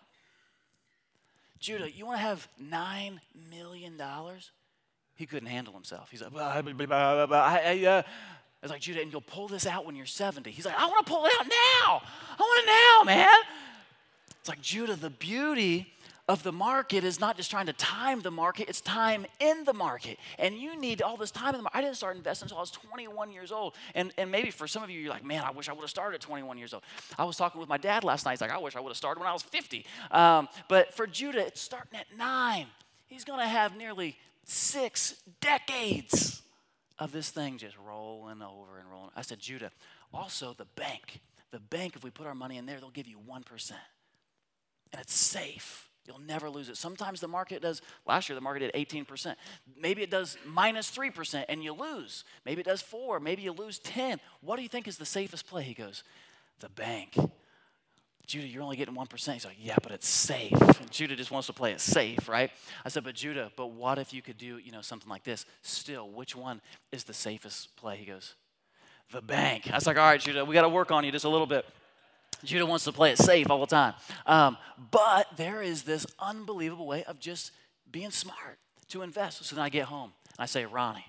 Judah, 1.60 1.90
you 1.90 2.06
want 2.06 2.18
to 2.18 2.22
have 2.22 2.48
$9 2.62 3.18
million? 3.50 4.00
He 5.14 5.26
couldn't 5.26 5.48
handle 5.48 5.72
himself. 5.74 6.08
He's 6.10 6.22
like, 6.22 6.32
blah, 6.32 6.60
blah, 6.62 6.72
blah, 6.72 7.26
blah, 7.26 7.38
I, 7.38 7.84
uh, 7.84 8.02
like, 8.68 8.80
Judah, 8.80 9.02
and 9.02 9.10
you'll 9.12 9.20
pull 9.20 9.48
this 9.48 9.66
out 9.66 9.84
when 9.84 9.96
you're 9.96 10.06
70. 10.06 10.50
He's 10.50 10.64
like, 10.64 10.78
I 10.78 10.86
want 10.86 11.06
to 11.06 11.12
pull 11.12 11.24
it 11.26 11.32
out 11.38 11.46
now. 11.46 12.02
I 12.38 12.40
want 12.40 12.64
it 12.64 12.66
now, 12.66 13.04
man. 13.04 13.38
It's 14.40 14.48
like, 14.48 14.62
Judah, 14.62 14.96
the 14.96 15.10
beauty 15.10 15.92
of 16.28 16.42
the 16.42 16.52
market 16.52 17.04
is 17.04 17.18
not 17.18 17.38
just 17.38 17.50
trying 17.50 17.66
to 17.66 17.72
time 17.72 18.20
the 18.20 18.30
market, 18.30 18.68
it's 18.68 18.82
time 18.82 19.24
in 19.40 19.64
the 19.64 19.72
market. 19.72 20.18
And 20.38 20.54
you 20.54 20.78
need 20.78 21.00
all 21.00 21.16
this 21.16 21.30
time 21.30 21.54
in 21.54 21.58
the 21.58 21.62
market. 21.62 21.78
I 21.78 21.80
didn't 21.80 21.96
start 21.96 22.16
investing 22.16 22.46
until 22.46 22.58
I 22.58 22.60
was 22.60 22.70
21 22.70 23.32
years 23.32 23.50
old. 23.50 23.74
And, 23.94 24.12
and 24.18 24.30
maybe 24.30 24.50
for 24.50 24.68
some 24.68 24.82
of 24.82 24.90
you, 24.90 25.00
you're 25.00 25.10
like, 25.10 25.24
man, 25.24 25.42
I 25.42 25.50
wish 25.50 25.70
I 25.70 25.72
would 25.72 25.80
have 25.80 25.90
started 25.90 26.16
at 26.16 26.20
21 26.20 26.58
years 26.58 26.74
old. 26.74 26.82
I 27.18 27.24
was 27.24 27.36
talking 27.36 27.58
with 27.58 27.68
my 27.68 27.78
dad 27.78 28.04
last 28.04 28.26
night. 28.26 28.32
He's 28.32 28.40
like, 28.42 28.50
I 28.50 28.58
wish 28.58 28.76
I 28.76 28.80
would 28.80 28.90
have 28.90 28.96
started 28.98 29.20
when 29.20 29.28
I 29.28 29.32
was 29.32 29.42
50. 29.42 29.86
Um, 30.10 30.48
but 30.68 30.94
for 30.94 31.06
Judah, 31.06 31.46
it's 31.46 31.62
starting 31.62 31.98
at 31.98 32.06
nine. 32.16 32.66
He's 33.06 33.24
going 33.24 33.40
to 33.40 33.48
have 33.48 33.74
nearly 33.74 34.18
six 34.44 35.14
decades 35.40 36.42
of 36.98 37.10
this 37.10 37.30
thing 37.30 37.56
just 37.56 37.76
rolling 37.78 38.42
over 38.42 38.78
and 38.78 38.90
rolling. 38.90 39.10
I 39.16 39.22
said, 39.22 39.38
Judah, 39.38 39.70
also 40.12 40.54
the 40.58 40.66
bank. 40.76 41.20
The 41.52 41.60
bank, 41.60 41.96
if 41.96 42.04
we 42.04 42.10
put 42.10 42.26
our 42.26 42.34
money 42.34 42.58
in 42.58 42.66
there, 42.66 42.80
they'll 42.80 42.90
give 42.90 43.08
you 43.08 43.18
1%. 43.18 43.72
And 44.92 45.00
it's 45.00 45.14
safe. 45.14 45.87
You'll 46.08 46.26
never 46.26 46.48
lose 46.48 46.70
it. 46.70 46.78
Sometimes 46.78 47.20
the 47.20 47.28
market 47.28 47.60
does, 47.60 47.82
last 48.06 48.30
year 48.30 48.34
the 48.34 48.40
market 48.40 48.72
did 48.72 48.88
18%. 48.88 49.36
Maybe 49.78 50.02
it 50.02 50.10
does 50.10 50.38
minus 50.46 50.90
3% 50.90 51.44
and 51.50 51.62
you 51.62 51.74
lose. 51.74 52.24
Maybe 52.46 52.62
it 52.62 52.64
does 52.64 52.80
4, 52.80 53.20
maybe 53.20 53.42
you 53.42 53.52
lose 53.52 53.78
10. 53.80 54.18
What 54.40 54.56
do 54.56 54.62
you 54.62 54.70
think 54.70 54.88
is 54.88 54.96
the 54.96 55.04
safest 55.04 55.46
play? 55.46 55.62
He 55.64 55.74
goes, 55.74 56.02
the 56.60 56.70
bank. 56.70 57.14
Judah, 58.26 58.46
you're 58.46 58.62
only 58.62 58.76
getting 58.76 58.94
1%. 58.94 59.32
He's 59.32 59.44
like, 59.44 59.56
yeah, 59.58 59.76
but 59.82 59.92
it's 59.92 60.08
safe. 60.08 60.52
And 60.52 60.90
Judah 60.90 61.14
just 61.16 61.30
wants 61.30 61.46
to 61.46 61.52
play 61.52 61.72
it 61.72 61.80
safe, 61.80 62.28
right? 62.28 62.50
I 62.84 62.88
said, 62.88 63.04
but 63.04 63.14
Judah, 63.14 63.52
but 63.56 63.72
what 63.72 63.98
if 63.98 64.12
you 64.12 64.22
could 64.22 64.38
do, 64.38 64.58
you 64.58 64.72
know, 64.72 64.82
something 64.82 65.08
like 65.08 65.24
this? 65.24 65.46
Still, 65.62 66.08
which 66.08 66.34
one 66.34 66.60
is 66.90 67.04
the 67.04 67.14
safest 67.14 67.74
play? 67.76 67.96
He 67.96 68.06
goes, 68.06 68.34
the 69.12 69.22
bank. 69.22 69.70
I 69.70 69.74
was 69.74 69.86
like, 69.86 69.96
all 69.98 70.04
right, 70.04 70.20
Judah, 70.20 70.44
we 70.44 70.54
got 70.54 70.62
to 70.62 70.68
work 70.68 70.90
on 70.90 71.04
you 71.04 71.12
just 71.12 71.24
a 71.24 71.28
little 71.28 71.46
bit. 71.46 71.64
Judah 72.44 72.66
wants 72.66 72.84
to 72.84 72.92
play 72.92 73.10
it 73.12 73.18
safe 73.18 73.50
all 73.50 73.60
the 73.60 73.66
time. 73.66 73.94
Um, 74.26 74.56
but 74.90 75.26
there 75.36 75.62
is 75.62 75.82
this 75.82 76.06
unbelievable 76.18 76.86
way 76.86 77.04
of 77.04 77.18
just 77.18 77.52
being 77.90 78.10
smart 78.10 78.58
to 78.88 79.02
invest. 79.02 79.44
So 79.44 79.56
then 79.56 79.64
I 79.64 79.68
get 79.68 79.86
home 79.86 80.12
and 80.26 80.38
I 80.38 80.46
say, 80.46 80.64
Ronnie, 80.64 81.06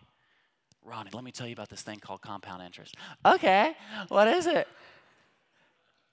Ronnie, 0.84 1.12
let 1.14 1.24
me 1.24 1.32
tell 1.32 1.48
you 1.48 1.54
about 1.54 1.70
this 1.70 1.82
thing 1.82 2.00
called 2.00 2.22
compound 2.22 2.64
interest. 2.64 2.96
Okay, 3.26 3.76
what 4.08 4.28
is 4.28 4.48
it? 4.48 4.68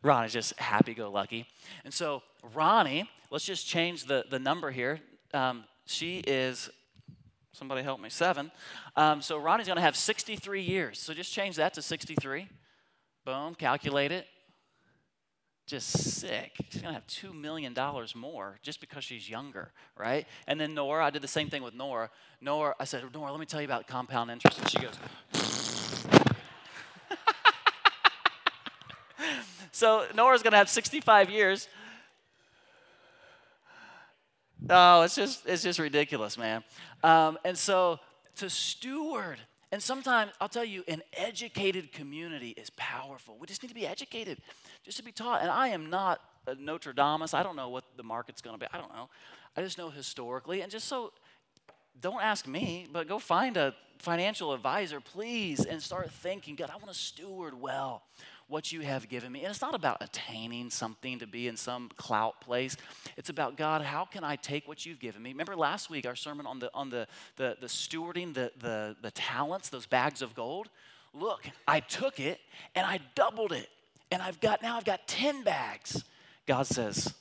Ronnie's 0.03 0.33
just 0.33 0.59
happy 0.59 0.95
go 0.95 1.11
lucky. 1.11 1.47
And 1.85 1.93
so, 1.93 2.23
Ronnie, 2.55 3.09
let's 3.31 3.45
just 3.45 3.67
change 3.67 4.05
the, 4.05 4.25
the 4.31 4.39
number 4.39 4.71
here. 4.71 5.01
Um, 5.35 5.65
she 5.87 6.19
is, 6.19 6.71
somebody 7.53 7.83
help 7.83 8.01
me, 8.01 8.11
seven. 8.11 8.53
Um, 8.95 9.23
so, 9.23 9.39
Ronnie's 9.39 9.67
going 9.67 9.77
to 9.77 9.83
have 9.83 9.97
63 9.97 10.63
years. 10.63 10.99
So, 10.99 11.15
just 11.15 11.33
change 11.33 11.57
that 11.57 11.75
to 11.75 11.83
63. 11.83 12.49
Boom, 13.25 13.55
calculate 13.55 14.13
it. 14.13 14.27
Just 15.67 15.91
sick. 16.21 16.53
She's 16.71 16.81
going 16.81 16.95
to 16.95 17.01
have 17.01 17.07
$2 17.09 17.35
million 17.35 17.75
more 18.15 18.59
just 18.63 18.81
because 18.81 19.03
she's 19.03 19.29
younger, 19.29 19.73
right? 19.97 20.27
And 20.47 20.61
then 20.61 20.75
Nora, 20.75 21.05
I 21.05 21.11
did 21.11 21.23
the 21.23 21.29
same 21.29 21.51
thing 21.51 21.63
with 21.63 21.75
Nora. 21.75 22.09
Nora, 22.41 22.75
I 22.79 22.85
said, 22.85 23.03
Nora, 23.13 23.33
let 23.33 23.41
me 23.41 23.47
tell 23.47 23.61
you 23.61 23.67
about 23.67 23.89
compound 23.89 24.31
interest. 24.31 24.61
And 24.61 24.71
she 24.71 24.79
goes, 24.79 24.95
So 29.77 30.07
Nora's 30.15 30.43
going 30.43 30.53
to 30.53 30.57
have 30.57 30.71
65 30.71 31.29
years. 31.29 31.69
Oh, 34.71 35.03
it's 35.03 35.15
just 35.15 35.47
it's 35.47 35.63
just 35.63 35.79
ridiculous, 35.79 36.39
man. 36.39 36.65
Um, 37.05 37.37
and 37.45 37.59
so 37.59 38.01
to 38.37 38.49
steward, 38.49 39.39
and 39.73 39.83
sometimes 39.83 40.33
I'll 40.41 40.49
tell 40.49 40.65
you, 40.65 40.85
an 40.87 41.03
educated 41.13 41.93
community 41.93 42.51
is 42.51 42.71
powerful. 42.71 43.37
We 43.39 43.47
just 43.47 43.63
need 43.63 43.69
to 43.69 43.75
be 43.75 43.87
educated, 43.87 44.39
just 44.85 44.97
to 44.99 45.05
be 45.05 45.13
taught. 45.13 45.43
And 45.43 45.51
I 45.51 45.69
am 45.69 45.91
not 45.91 46.21
a 46.47 46.55
Nostradamus. 46.55 47.35
I 47.35 47.43
don't 47.43 47.57
know 47.57 47.69
what 47.69 47.85
the 47.97 48.05
market's 48.05 48.41
going 48.41 48.55
to 48.55 48.61
be. 48.61 48.67
I 48.73 48.79
don't 48.79 48.93
know. 48.93 49.09
I 49.57 49.63
just 49.63 49.79
know 49.79 49.91
historically, 49.91 50.61
and 50.61 50.71
just 50.71 50.87
so 50.87 51.13
don't 52.01 52.23
ask 52.23 52.47
me, 52.47 52.87
but 52.93 53.09
go 53.09 53.19
find 53.19 53.57
a 53.57 53.75
financial 53.99 54.53
advisor, 54.53 55.01
please, 55.01 55.65
and 55.65 55.83
start 55.83 56.11
thinking, 56.11 56.55
God, 56.55 56.71
I 56.71 56.77
want 56.77 56.89
to 56.89 56.95
steward 56.95 57.59
well 57.61 58.03
what 58.49 58.71
you 58.73 58.81
have 58.81 59.09
given 59.09 59.33
me. 59.33 59.43
And 59.43 59.51
it's 59.51 59.61
not 59.61 59.75
about 59.75 59.99
attaining 60.01 60.71
something 60.71 61.19
to 61.19 61.27
be 61.27 61.49
in 61.49 61.57
some 61.57 61.91
clout 61.97 62.41
place. 62.41 62.77
It's 63.17 63.29
about 63.29 63.57
God, 63.57 63.83
how 63.83 64.05
can 64.05 64.23
I 64.23 64.37
take 64.37 64.69
what 64.69 64.87
you've 64.87 65.01
given 65.01 65.23
me? 65.23 65.31
Remember 65.31 65.57
last 65.57 65.91
week 65.91 66.07
our 66.07 66.15
sermon 66.15 66.47
on 66.47 66.59
the 66.59 66.71
on 66.73 66.91
the 66.91 67.09
the, 67.37 67.57
the 67.61 67.67
stewarding 67.67 68.35
the, 68.35 68.53
the 68.61 68.97
the 69.03 69.11
talents, 69.11 69.69
those 69.69 69.87
bags 69.87 70.23
of 70.23 70.35
gold? 70.35 70.69
Look, 71.13 71.47
I 71.67 71.81
took 71.81 72.21
it 72.21 72.41
and 72.75 72.87
I 72.87 73.01
doubled 73.15 73.53
it. 73.53 73.69
And 74.11 74.23
I've 74.23 74.41
got 74.41 74.63
now 74.63 74.77
I've 74.77 74.85
got 74.85 75.09
10 75.09 75.43
bags. 75.43 76.05
God 76.47 76.67
says, 76.67 77.13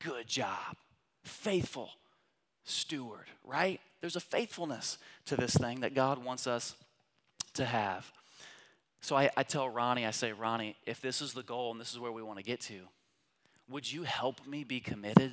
Good 0.00 0.26
job. 0.26 0.76
Faithful 1.24 1.90
steward, 2.64 3.26
right? 3.44 3.80
There's 4.00 4.16
a 4.16 4.20
faithfulness 4.20 4.98
to 5.24 5.36
this 5.36 5.54
thing 5.54 5.80
that 5.80 5.94
God 5.94 6.22
wants 6.22 6.46
us 6.46 6.74
to 7.54 7.64
have. 7.64 8.12
So 9.00 9.16
I, 9.16 9.30
I 9.36 9.42
tell 9.42 9.68
Ronnie, 9.68 10.06
I 10.06 10.10
say, 10.10 10.32
Ronnie, 10.32 10.76
if 10.86 11.00
this 11.00 11.20
is 11.20 11.32
the 11.32 11.42
goal 11.42 11.70
and 11.70 11.80
this 11.80 11.92
is 11.92 11.98
where 11.98 12.12
we 12.12 12.22
want 12.22 12.38
to 12.38 12.44
get 12.44 12.60
to, 12.62 12.80
would 13.68 13.90
you 13.90 14.02
help 14.02 14.46
me 14.46 14.64
be 14.64 14.80
committed 14.80 15.32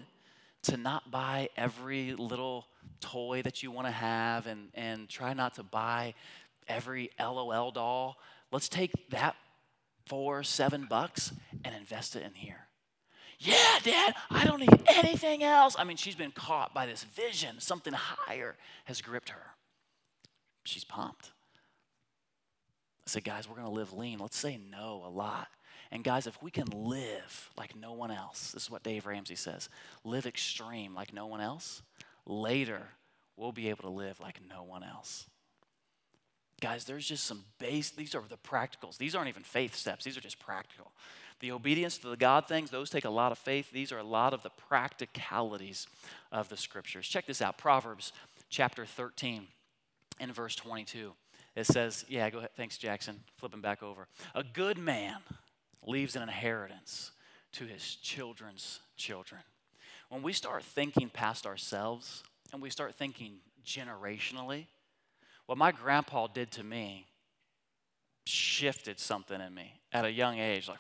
to 0.64 0.78
not 0.78 1.12
buy 1.12 1.50
every 1.58 2.14
little 2.14 2.68
toy 3.00 3.42
that 3.44 3.64
you 3.64 3.72
want 3.72 3.88
to 3.88 3.92
have 3.92 4.48
and, 4.48 4.70
and 4.74 5.10
try 5.10 5.34
not 5.34 5.56
to 5.56 5.64
buy 5.64 6.14
every 6.68 7.10
LOL 7.20 7.72
doll? 7.72 8.18
Let's 8.52 8.70
take 8.70 8.92
that 9.10 9.36
four, 10.06 10.44
seven 10.44 10.86
bucks 10.90 11.34
and 11.64 11.76
invest 11.76 12.16
it 12.16 12.24
in 12.24 12.34
here. 12.34 12.68
Yeah, 13.40 13.80
Dad, 13.84 14.16
I 14.30 14.46
don't 14.46 14.60
need 14.60 14.84
anything 14.88 15.44
else. 15.44 15.76
I 15.78 15.84
mean, 15.84 15.98
she's 15.98 16.16
been 16.16 16.32
caught 16.32 16.74
by 16.74 16.86
this 16.86 17.04
vision. 17.04 17.60
Something 17.60 17.94
higher 17.94 18.56
has 18.86 19.02
gripped 19.02 19.30
her. 19.30 19.44
She's 20.64 20.86
pumped. 20.86 21.32
I 23.06 23.10
said, 23.10 23.24
guys, 23.24 23.48
we're 23.50 23.56
going 23.56 23.68
to 23.68 23.74
live 23.74 23.94
lean. 23.94 24.20
Let's 24.20 24.38
say 24.38 24.60
no 24.72 25.04
a 25.06 25.10
lot. 25.10 25.48
And 25.92 26.04
guys, 26.04 26.26
if 26.26 26.42
we 26.42 26.50
can 26.50 26.68
live 26.68 27.52
like 27.56 27.76
no 27.76 27.94
one 27.94 28.10
else, 28.10 28.52
this 28.52 28.64
is 28.64 28.72
what 28.72 28.82
Dave 28.82 29.06
Ramsey 29.06 29.36
says 29.36 29.70
live 30.04 30.26
extreme 30.26 30.96
like 30.96 31.14
no 31.14 31.28
one 31.28 31.40
else, 31.40 31.84
later 32.26 32.82
we'll 33.38 33.52
be 33.52 33.70
able 33.70 33.84
to 33.84 33.90
live 33.90 34.20
like 34.20 34.40
no 34.50 34.64
one 34.64 34.84
else. 34.84 35.28
Guys, 36.62 36.86
there's 36.86 37.06
just 37.06 37.26
some 37.26 37.44
base, 37.60 37.92
these 37.92 38.16
are 38.16 38.24
the 38.28 38.38
practicals. 38.38 38.98
These 38.98 39.16
aren't 39.16 39.28
even 39.28 39.44
faith 39.44 39.76
steps, 39.76 40.06
these 40.06 40.18
are 40.18 40.22
just 40.22 40.40
practical. 40.40 40.94
The 41.42 41.52
obedience 41.52 41.98
to 42.00 42.08
the 42.08 42.18
God 42.18 42.48
things, 42.48 42.72
those 42.72 42.90
take 42.90 43.06
a 43.06 43.10
lot 43.10 43.32
of 43.32 43.38
faith. 43.38 43.70
These 43.70 43.92
are 43.92 43.98
a 43.98 44.04
lot 44.04 44.34
of 44.34 44.44
the 44.44 44.50
practicalities 44.50 45.88
of 46.32 46.48
the 46.48 46.56
scriptures. 46.56 47.06
Check 47.06 47.26
this 47.26 47.42
out 47.42 47.58
Proverbs 47.58 48.14
chapter 48.50 48.86
13 48.86 49.48
and 50.20 50.34
verse 50.34 50.56
22. 50.56 51.14
It 51.56 51.66
says, 51.66 52.06
yeah, 52.08 52.30
go 52.30 52.40
ahead. 52.40 52.50
Thanks, 52.56 52.78
Jackson. 52.78 53.20
Flipping 53.38 53.62
back 53.62 53.84
over. 53.84 54.08
A 54.34 54.44
good 54.44 54.78
man 54.78 55.18
leaves 55.86 56.16
an 56.16 56.24
inheritance 56.24 57.12
to 57.54 57.66
his 57.66 57.96
children's 57.96 58.80
children. 58.98 59.42
When 60.10 60.24
we 60.24 60.34
start 60.34 60.64
thinking 60.64 61.10
past 61.10 61.46
ourselves 61.46 62.24
and 62.52 62.62
we 62.62 62.70
start 62.70 62.96
thinking 62.96 63.38
generationally, 63.66 64.66
what 65.46 65.58
my 65.58 65.72
grandpa 65.72 66.28
did 66.28 66.52
to 66.52 66.64
me 66.64 67.06
shifted 68.26 69.00
something 69.00 69.40
in 69.40 69.54
me 69.54 69.74
at 69.92 70.06
a 70.06 70.12
young 70.12 70.40
age. 70.40 70.68
Like, 70.68 70.80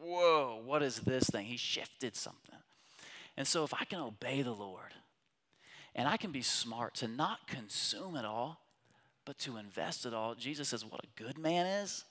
whoa, 0.00 0.60
what 0.64 0.82
is 0.82 1.00
this 1.00 1.24
thing? 1.24 1.46
He 1.46 1.56
shifted 1.56 2.16
something. 2.16 2.54
And 3.36 3.46
so, 3.46 3.64
if 3.64 3.72
I 3.74 3.84
can 3.84 4.00
obey 4.00 4.42
the 4.42 4.52
Lord 4.52 4.94
and 5.94 6.08
I 6.08 6.16
can 6.16 6.32
be 6.32 6.42
smart 6.42 6.94
to 6.96 7.08
not 7.08 7.46
consume 7.46 8.16
it 8.16 8.24
all, 8.24 8.60
but 9.28 9.36
to 9.36 9.58
invest 9.58 10.06
it 10.06 10.14
all, 10.14 10.34
Jesus 10.34 10.70
says, 10.70 10.86
what 10.86 11.04
a 11.04 11.22
good 11.22 11.36
man 11.36 11.66
is. 11.66 12.06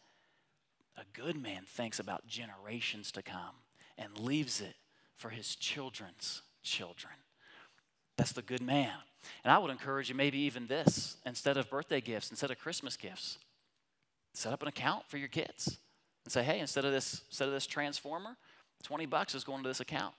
A 0.97 1.19
good 1.19 1.35
man 1.35 1.63
thinks 1.65 1.97
about 1.97 2.27
generations 2.27 3.11
to 3.13 3.23
come 3.23 3.55
and 3.97 4.19
leaves 4.19 4.61
it 4.61 4.75
for 5.15 5.29
his 5.29 5.55
children's 5.55 6.43
children. 6.61 7.13
That's 8.17 8.33
the 8.33 8.43
good 8.43 8.61
man. 8.61 8.93
And 9.43 9.51
I 9.51 9.57
would 9.57 9.71
encourage 9.71 10.09
you, 10.09 10.15
maybe 10.15 10.37
even 10.41 10.67
this 10.67 11.17
instead 11.25 11.57
of 11.57 11.71
birthday 11.71 12.01
gifts, 12.01 12.29
instead 12.29 12.51
of 12.51 12.59
Christmas 12.59 12.95
gifts, 12.95 13.39
set 14.35 14.53
up 14.53 14.61
an 14.61 14.67
account 14.67 15.09
for 15.09 15.17
your 15.17 15.27
kids 15.27 15.79
and 16.23 16.31
say, 16.31 16.43
hey, 16.43 16.59
instead 16.59 16.85
of 16.85 16.91
this, 16.91 17.23
instead 17.29 17.47
of 17.47 17.53
this 17.55 17.65
transformer, 17.65 18.37
20 18.83 19.07
bucks 19.07 19.33
is 19.33 19.43
going 19.43 19.63
to 19.63 19.69
this 19.69 19.79
account. 19.79 20.13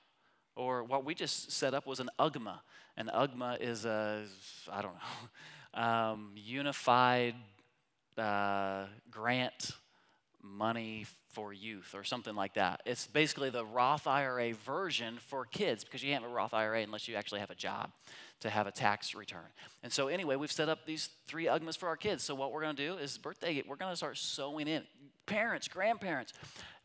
Or 0.57 0.83
what 0.83 1.05
we 1.05 1.15
just 1.15 1.53
set 1.53 1.75
up 1.75 1.87
was 1.87 2.01
an 2.01 2.11
UGMA. 2.19 2.59
An 2.97 3.09
UGMA 3.15 3.61
is 3.61 3.85
a, 3.85 4.25
I 4.73 4.83
don't 4.83 4.95
know, 4.95 5.29
um, 5.75 6.33
unified 6.37 7.35
uh, 8.17 8.85
grant 9.11 9.73
money 10.43 11.07
for 11.31 11.53
youth 11.53 11.95
or 11.95 12.05
something 12.05 12.35
like 12.35 12.55
that. 12.55 12.81
It's 12.87 13.07
basically 13.07 13.51
the 13.51 13.65
Roth 13.65 14.07
IRA 14.07 14.55
version 14.55 15.19
for 15.29 15.45
kids 15.45 15.85
because 15.85 16.03
you 16.03 16.11
can't 16.11 16.23
have 16.23 16.31
a 16.31 16.35
Roth 16.35 16.55
IRA 16.55 16.83
unless 16.83 17.07
you 17.07 17.17
actually 17.17 17.41
have 17.41 17.51
a 17.51 17.55
job 17.55 17.91
to 18.41 18.51
have 18.51 18.67
a 18.67 18.73
tax 18.73 19.15
return. 19.15 19.47
And 19.83 19.93
so, 19.93 20.09
anyway, 20.09 20.37
we've 20.37 20.53
set 20.53 20.69
up 20.69 20.87
these 20.87 21.11
three 21.27 21.47
UGMAs 21.47 21.77
for 21.77 21.89
our 21.89 21.97
kids. 21.97 22.25
So, 22.25 22.35
what 22.35 22.53
we're 22.53 22.63
going 22.63 22.77
to 22.77 22.87
do 22.87 22.97
is 22.97 23.19
birthday, 23.19 23.63
we're 23.67 23.77
going 23.77 23.93
to 23.93 23.97
start 23.97 24.17
sowing 24.17 24.69
in. 24.69 24.85
Parents, 25.27 25.69
grandparents, 25.69 26.33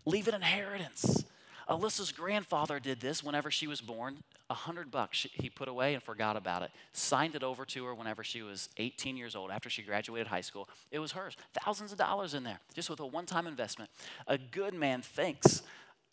leave 0.06 0.28
an 0.28 0.36
inheritance. 0.36 1.24
Alyssa's 1.70 2.12
grandfather 2.12 2.80
did 2.80 3.00
this 3.00 3.24
whenever 3.24 3.50
she 3.50 3.68
was 3.68 3.82
born. 3.82 4.18
A 4.50 4.54
hundred 4.54 4.92
bucks 4.92 5.26
he 5.34 5.50
put 5.50 5.68
away 5.68 5.94
and 5.94 6.04
forgot 6.04 6.36
about 6.36 6.62
it. 6.62 6.72
Signed 6.92 7.36
it 7.36 7.44
over 7.44 7.66
to 7.66 7.86
her 7.86 7.96
whenever 7.96 8.24
she 8.24 8.42
was 8.42 8.70
18 8.78 9.18
years 9.18 9.36
old, 9.36 9.52
after 9.52 9.70
she 9.70 9.82
graduated 9.82 10.28
high 10.28 10.42
school. 10.42 10.68
It 10.92 11.00
was 11.00 11.14
hers. 11.14 11.36
Thousands 11.64 11.92
of 11.92 11.98
dollars 11.98 12.34
in 12.34 12.44
there, 12.44 12.60
just 12.74 12.90
with 12.90 13.00
a 13.00 13.06
one 13.06 13.26
time 13.26 13.48
investment. 13.48 13.90
A 14.28 14.38
good 14.38 14.74
man 14.74 15.02
thinks 15.02 15.64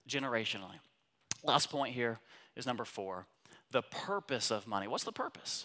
generationally. 0.09 0.79
Last 1.43 1.71
point 1.71 1.95
here 1.95 2.19
is 2.57 2.67
number 2.67 2.85
four 2.85 3.27
the 3.73 3.83
purpose 3.83 4.51
of 4.51 4.67
money. 4.67 4.89
What's 4.89 5.05
the 5.05 5.13
purpose? 5.13 5.65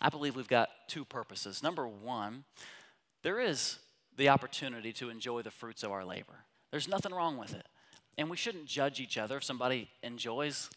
I 0.00 0.08
believe 0.08 0.36
we've 0.36 0.48
got 0.48 0.70
two 0.88 1.04
purposes. 1.04 1.62
Number 1.62 1.86
one, 1.86 2.44
there 3.22 3.40
is 3.40 3.78
the 4.16 4.28
opportunity 4.28 4.92
to 4.94 5.10
enjoy 5.10 5.42
the 5.42 5.50
fruits 5.50 5.82
of 5.82 5.90
our 5.90 6.04
labor. 6.04 6.44
There's 6.70 6.88
nothing 6.88 7.12
wrong 7.12 7.36
with 7.36 7.54
it. 7.54 7.66
And 8.18 8.28
we 8.30 8.36
shouldn't 8.36 8.66
judge 8.66 9.00
each 9.00 9.16
other 9.16 9.38
if 9.38 9.44
somebody 9.44 9.88
enjoys 10.02 10.70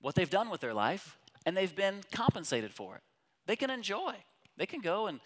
what 0.00 0.14
they've 0.14 0.30
done 0.30 0.50
with 0.50 0.60
their 0.60 0.74
life 0.74 1.18
and 1.44 1.56
they've 1.56 1.74
been 1.74 2.02
compensated 2.12 2.72
for 2.72 2.96
it. 2.96 3.02
They 3.46 3.56
can 3.56 3.70
enjoy. 3.70 4.14
They 4.56 4.66
can 4.66 4.80
go 4.80 5.06
and 5.06 5.20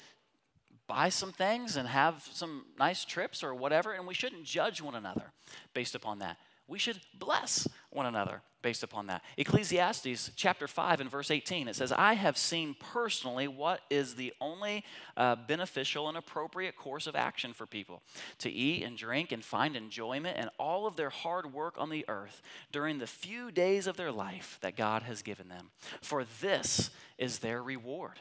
buy 0.87 1.09
some 1.09 1.33
things 1.33 1.77
and 1.77 1.89
have 1.89 2.29
some 2.33 2.67
nice 2.79 3.05
trips 3.05 3.43
or 3.43 3.55
whatever, 3.55 3.93
and 3.93 4.07
we 4.07 4.15
shouldn't 4.15 4.45
judge 4.45 4.83
one 4.83 4.95
another 4.95 5.33
based 5.73 5.95
upon 5.95 6.19
that. 6.19 6.37
We 6.71 6.79
should 6.79 7.01
bless 7.19 7.69
one 7.91 8.07
another 8.07 8.43
based 8.63 8.83
upon 8.83 9.07
that. 9.09 9.23
Ecclesiastes 9.37 10.31
chapter 10.37 10.69
5 10.69 11.01
and 11.01 11.11
verse 11.11 11.31
18, 11.31 11.67
it 11.67 11.77
says, 11.77 11.93
I 11.93 12.15
have 12.15 12.39
seen 12.39 12.77
personally 12.79 13.49
what 13.49 13.81
is 13.91 14.15
the 14.15 14.33
only 14.41 14.85
uh, 15.17 15.37
beneficial 15.37 16.09
and 16.09 16.17
appropriate 16.17 16.77
course 16.77 17.07
of 17.07 17.17
action 17.17 17.53
for 17.53 17.67
people 17.67 18.03
to 18.39 18.51
eat 18.51 18.85
and 18.85 18.97
drink 18.97 19.33
and 19.33 19.45
find 19.45 19.77
enjoyment 19.77 20.37
and 20.39 20.51
all 20.59 20.87
of 20.87 20.97
their 20.97 21.11
hard 21.11 21.53
work 21.53 21.75
on 21.79 21.91
the 21.91 22.05
earth 22.09 22.43
during 22.71 22.99
the 22.99 23.07
few 23.07 23.51
days 23.51 23.87
of 23.87 23.97
their 23.97 24.13
life 24.13 24.59
that 24.61 24.77
God 24.77 25.03
has 25.03 25.23
given 25.23 25.49
them. 25.49 25.71
For 26.03 26.25
this 26.41 26.91
is 27.19 27.39
their 27.39 27.63
reward. 27.63 28.21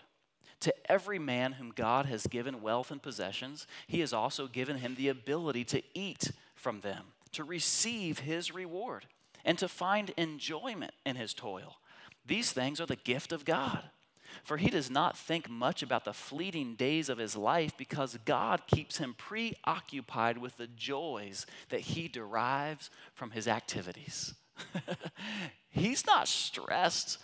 To 0.62 0.92
every 0.92 1.20
man 1.20 1.54
whom 1.54 1.72
God 1.74 2.06
has 2.08 2.28
given 2.28 2.62
wealth 2.62 2.92
and 2.92 3.02
possessions, 3.02 3.66
he 3.88 4.02
has 4.02 4.12
also 4.12 4.48
given 4.48 4.78
him 4.78 4.96
the 4.96 5.08
ability 5.08 5.64
to 5.66 5.82
eat 5.94 6.32
from 6.54 6.82
them, 6.82 7.06
to 7.34 7.44
receive 7.44 8.20
his 8.20 8.54
reward 8.54 9.06
and 9.46 9.58
to 9.58 9.68
find 9.68 10.12
enjoyment 10.18 10.94
in 11.06 11.16
his 11.16 11.34
toil. 11.34 11.78
These 12.26 12.52
things 12.52 12.80
are 12.82 12.86
the 12.86 12.96
gift 12.96 13.32
of 13.32 13.46
God. 13.46 13.84
For 14.44 14.58
he 14.58 14.70
does 14.70 14.92
not 14.92 15.18
think 15.18 15.50
much 15.50 15.82
about 15.82 16.06
the 16.06 16.14
fleeting 16.14 16.76
days 16.76 17.10
of 17.10 17.18
his 17.18 17.36
life 17.36 17.76
because 17.78 18.18
God 18.26 18.62
keeps 18.68 18.98
him 18.98 19.16
preoccupied 19.18 20.38
with 20.38 20.58
the 20.58 20.68
joys 20.68 21.46
that 21.70 21.82
he 21.82 22.08
derives 22.08 22.92
from 23.16 23.32
his 23.32 23.48
activities. 23.48 24.36
he's 25.70 26.06
not 26.06 26.28
stressed 26.28 27.18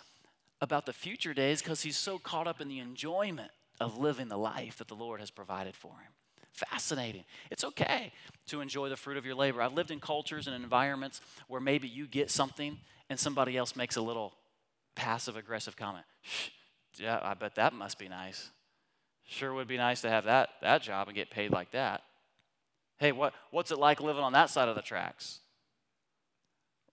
about 0.60 0.86
the 0.86 0.92
future 0.92 1.34
days 1.34 1.62
because 1.62 1.82
he's 1.82 1.96
so 1.96 2.18
caught 2.18 2.48
up 2.48 2.60
in 2.60 2.68
the 2.68 2.80
enjoyment 2.80 3.50
of 3.78 3.98
living 3.98 4.28
the 4.28 4.38
life 4.38 4.78
that 4.78 4.88
the 4.88 4.94
Lord 4.94 5.20
has 5.20 5.30
provided 5.30 5.76
for 5.76 5.92
him 5.92 6.12
fascinating. 6.56 7.24
It's 7.50 7.64
okay 7.64 8.12
to 8.46 8.60
enjoy 8.60 8.88
the 8.88 8.96
fruit 8.96 9.16
of 9.16 9.26
your 9.26 9.34
labor. 9.34 9.62
I've 9.62 9.74
lived 9.74 9.90
in 9.90 10.00
cultures 10.00 10.46
and 10.46 10.56
environments 10.56 11.20
where 11.48 11.60
maybe 11.60 11.88
you 11.88 12.06
get 12.06 12.30
something 12.30 12.78
and 13.10 13.18
somebody 13.18 13.56
else 13.56 13.76
makes 13.76 13.96
a 13.96 14.02
little 14.02 14.34
passive 14.94 15.36
aggressive 15.36 15.76
comment. 15.76 16.04
Yeah, 16.98 17.20
I 17.22 17.34
bet 17.34 17.56
that 17.56 17.74
must 17.74 17.98
be 17.98 18.08
nice. 18.08 18.50
Sure 19.26 19.52
would 19.52 19.68
be 19.68 19.76
nice 19.76 20.00
to 20.02 20.08
have 20.08 20.24
that, 20.24 20.50
that 20.62 20.82
job 20.82 21.08
and 21.08 21.14
get 21.14 21.30
paid 21.30 21.50
like 21.50 21.72
that. 21.72 22.02
Hey, 22.98 23.12
what, 23.12 23.34
what's 23.50 23.70
it 23.70 23.78
like 23.78 24.00
living 24.00 24.22
on 24.22 24.32
that 24.32 24.48
side 24.48 24.68
of 24.68 24.76
the 24.76 24.82
tracks? 24.82 25.40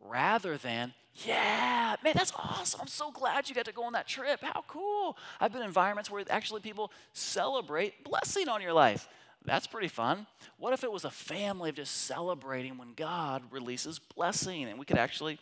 Rather 0.02 0.58
than, 0.58 0.94
yeah, 1.14 1.96
man, 2.04 2.14
that's 2.16 2.34
awesome. 2.36 2.82
I'm 2.82 2.88
so 2.88 3.12
glad 3.12 3.48
you 3.48 3.56
got 3.56 3.66
to 3.66 3.72
go 3.72 3.84
on 3.84 3.94
that 3.94 4.08
trip. 4.08 4.42
How 4.42 4.64
cool. 4.68 5.16
I've 5.40 5.54
been 5.54 5.62
in 5.62 5.68
environments 5.68 6.10
where 6.10 6.24
actually 6.30 6.62
people 6.62 6.92
celebrate 7.14 8.04
blessing 8.04 8.50
on 8.50 8.62
your 8.62 8.74
life. 8.74 9.08
That's 9.46 9.68
pretty 9.68 9.90
fun. 9.90 10.26
What 10.58 10.74
if 10.74 10.84
it 10.84 10.92
was 10.92 11.04
a 11.04 11.10
family 11.10 11.70
of 11.70 11.76
just 11.76 12.06
celebrating 12.06 12.78
when 12.78 12.94
God 12.94 13.44
releases 13.52 14.00
blessing 14.00 14.64
and 14.64 14.80
we 14.80 14.86
could 14.86 14.98
actually 14.98 15.38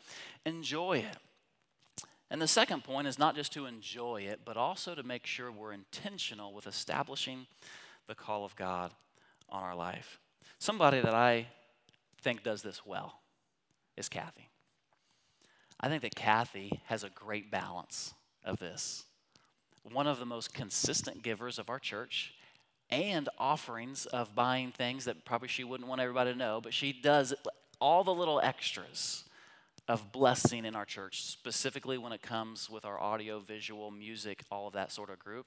enjoy 0.46 1.00
it? 1.00 1.18
And 2.32 2.42
the 2.42 2.48
second 2.48 2.84
point 2.84 3.08
is 3.08 3.20
not 3.20 3.36
just 3.36 3.54
to 3.54 3.66
enjoy 3.66 4.22
it, 4.22 4.42
but 4.46 4.58
also 4.58 4.96
to 4.96 5.04
make 5.04 5.26
sure 5.26 5.52
we're 5.52 5.74
intentional 5.74 6.54
with 6.54 6.66
establishing 6.66 7.46
the 8.08 8.16
call 8.16 8.46
of 8.46 8.56
God 8.56 8.92
on 9.50 9.62
our 9.62 9.76
life. 9.76 10.20
Somebody 10.58 11.02
that 11.02 11.14
I 11.14 11.48
think 12.22 12.42
does 12.44 12.62
this 12.62 12.86
well 12.86 13.20
is 13.98 14.10
Kathy. 14.10 14.48
I 15.80 15.90
think 15.90 16.04
that 16.04 16.16
Kathy 16.16 16.82
has 16.86 17.04
a 17.04 17.10
great 17.10 17.52
balance 17.52 18.14
of 18.46 18.60
this. 18.60 19.06
One 19.92 20.08
of 20.08 20.20
the 20.20 20.26
most 20.26 20.54
consistent 20.54 21.24
givers 21.24 21.60
of 21.60 21.70
our 21.70 21.80
church 21.80 22.34
and 22.92 23.30
offerings 23.38 24.06
of 24.08 24.36
buying 24.36 24.72
things 24.72 25.06
that 25.06 25.24
probably 25.26 25.48
she 25.48 25.64
wouldn't 25.64 25.90
want 25.90 26.02
everybody 26.02 26.32
to 26.32 26.38
know, 26.38 26.62
but 26.62 26.74
she 26.74 26.94
does 26.94 27.34
all 27.80 28.04
the 28.04 28.14
little 28.14 28.40
extras 28.42 29.24
of 29.88 30.12
blessing 30.12 30.64
in 30.64 30.76
our 30.76 30.86
church, 30.86 31.24
specifically 31.24 31.98
when 31.98 32.14
it 32.14 32.22
comes 32.22 32.70
with 32.70 32.86
our 32.86 33.00
audio, 33.00 33.40
visual, 33.40 33.92
music, 33.92 34.44
all 34.52 34.68
of 34.68 34.74
that 34.74 34.92
sort 34.92 35.10
of 35.10 35.20
group. 35.20 35.46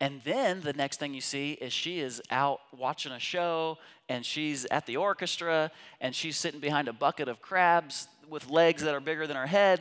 And 0.00 0.20
then 0.24 0.60
the 0.60 0.72
next 0.72 0.98
thing 0.98 1.14
you 1.14 1.20
see 1.20 1.52
is 1.52 1.72
she 1.72 2.00
is 2.00 2.20
out 2.30 2.60
watching 2.76 3.12
a 3.12 3.18
show 3.18 3.78
and 4.08 4.26
she's 4.26 4.66
at 4.66 4.84
the 4.86 4.96
orchestra 4.96 5.70
and 6.00 6.14
she's 6.14 6.36
sitting 6.36 6.60
behind 6.60 6.88
a 6.88 6.92
bucket 6.92 7.28
of 7.28 7.40
crabs 7.40 8.08
with 8.28 8.50
legs 8.50 8.82
that 8.82 8.94
are 8.94 9.00
bigger 9.00 9.26
than 9.26 9.36
her 9.36 9.46
head 9.46 9.80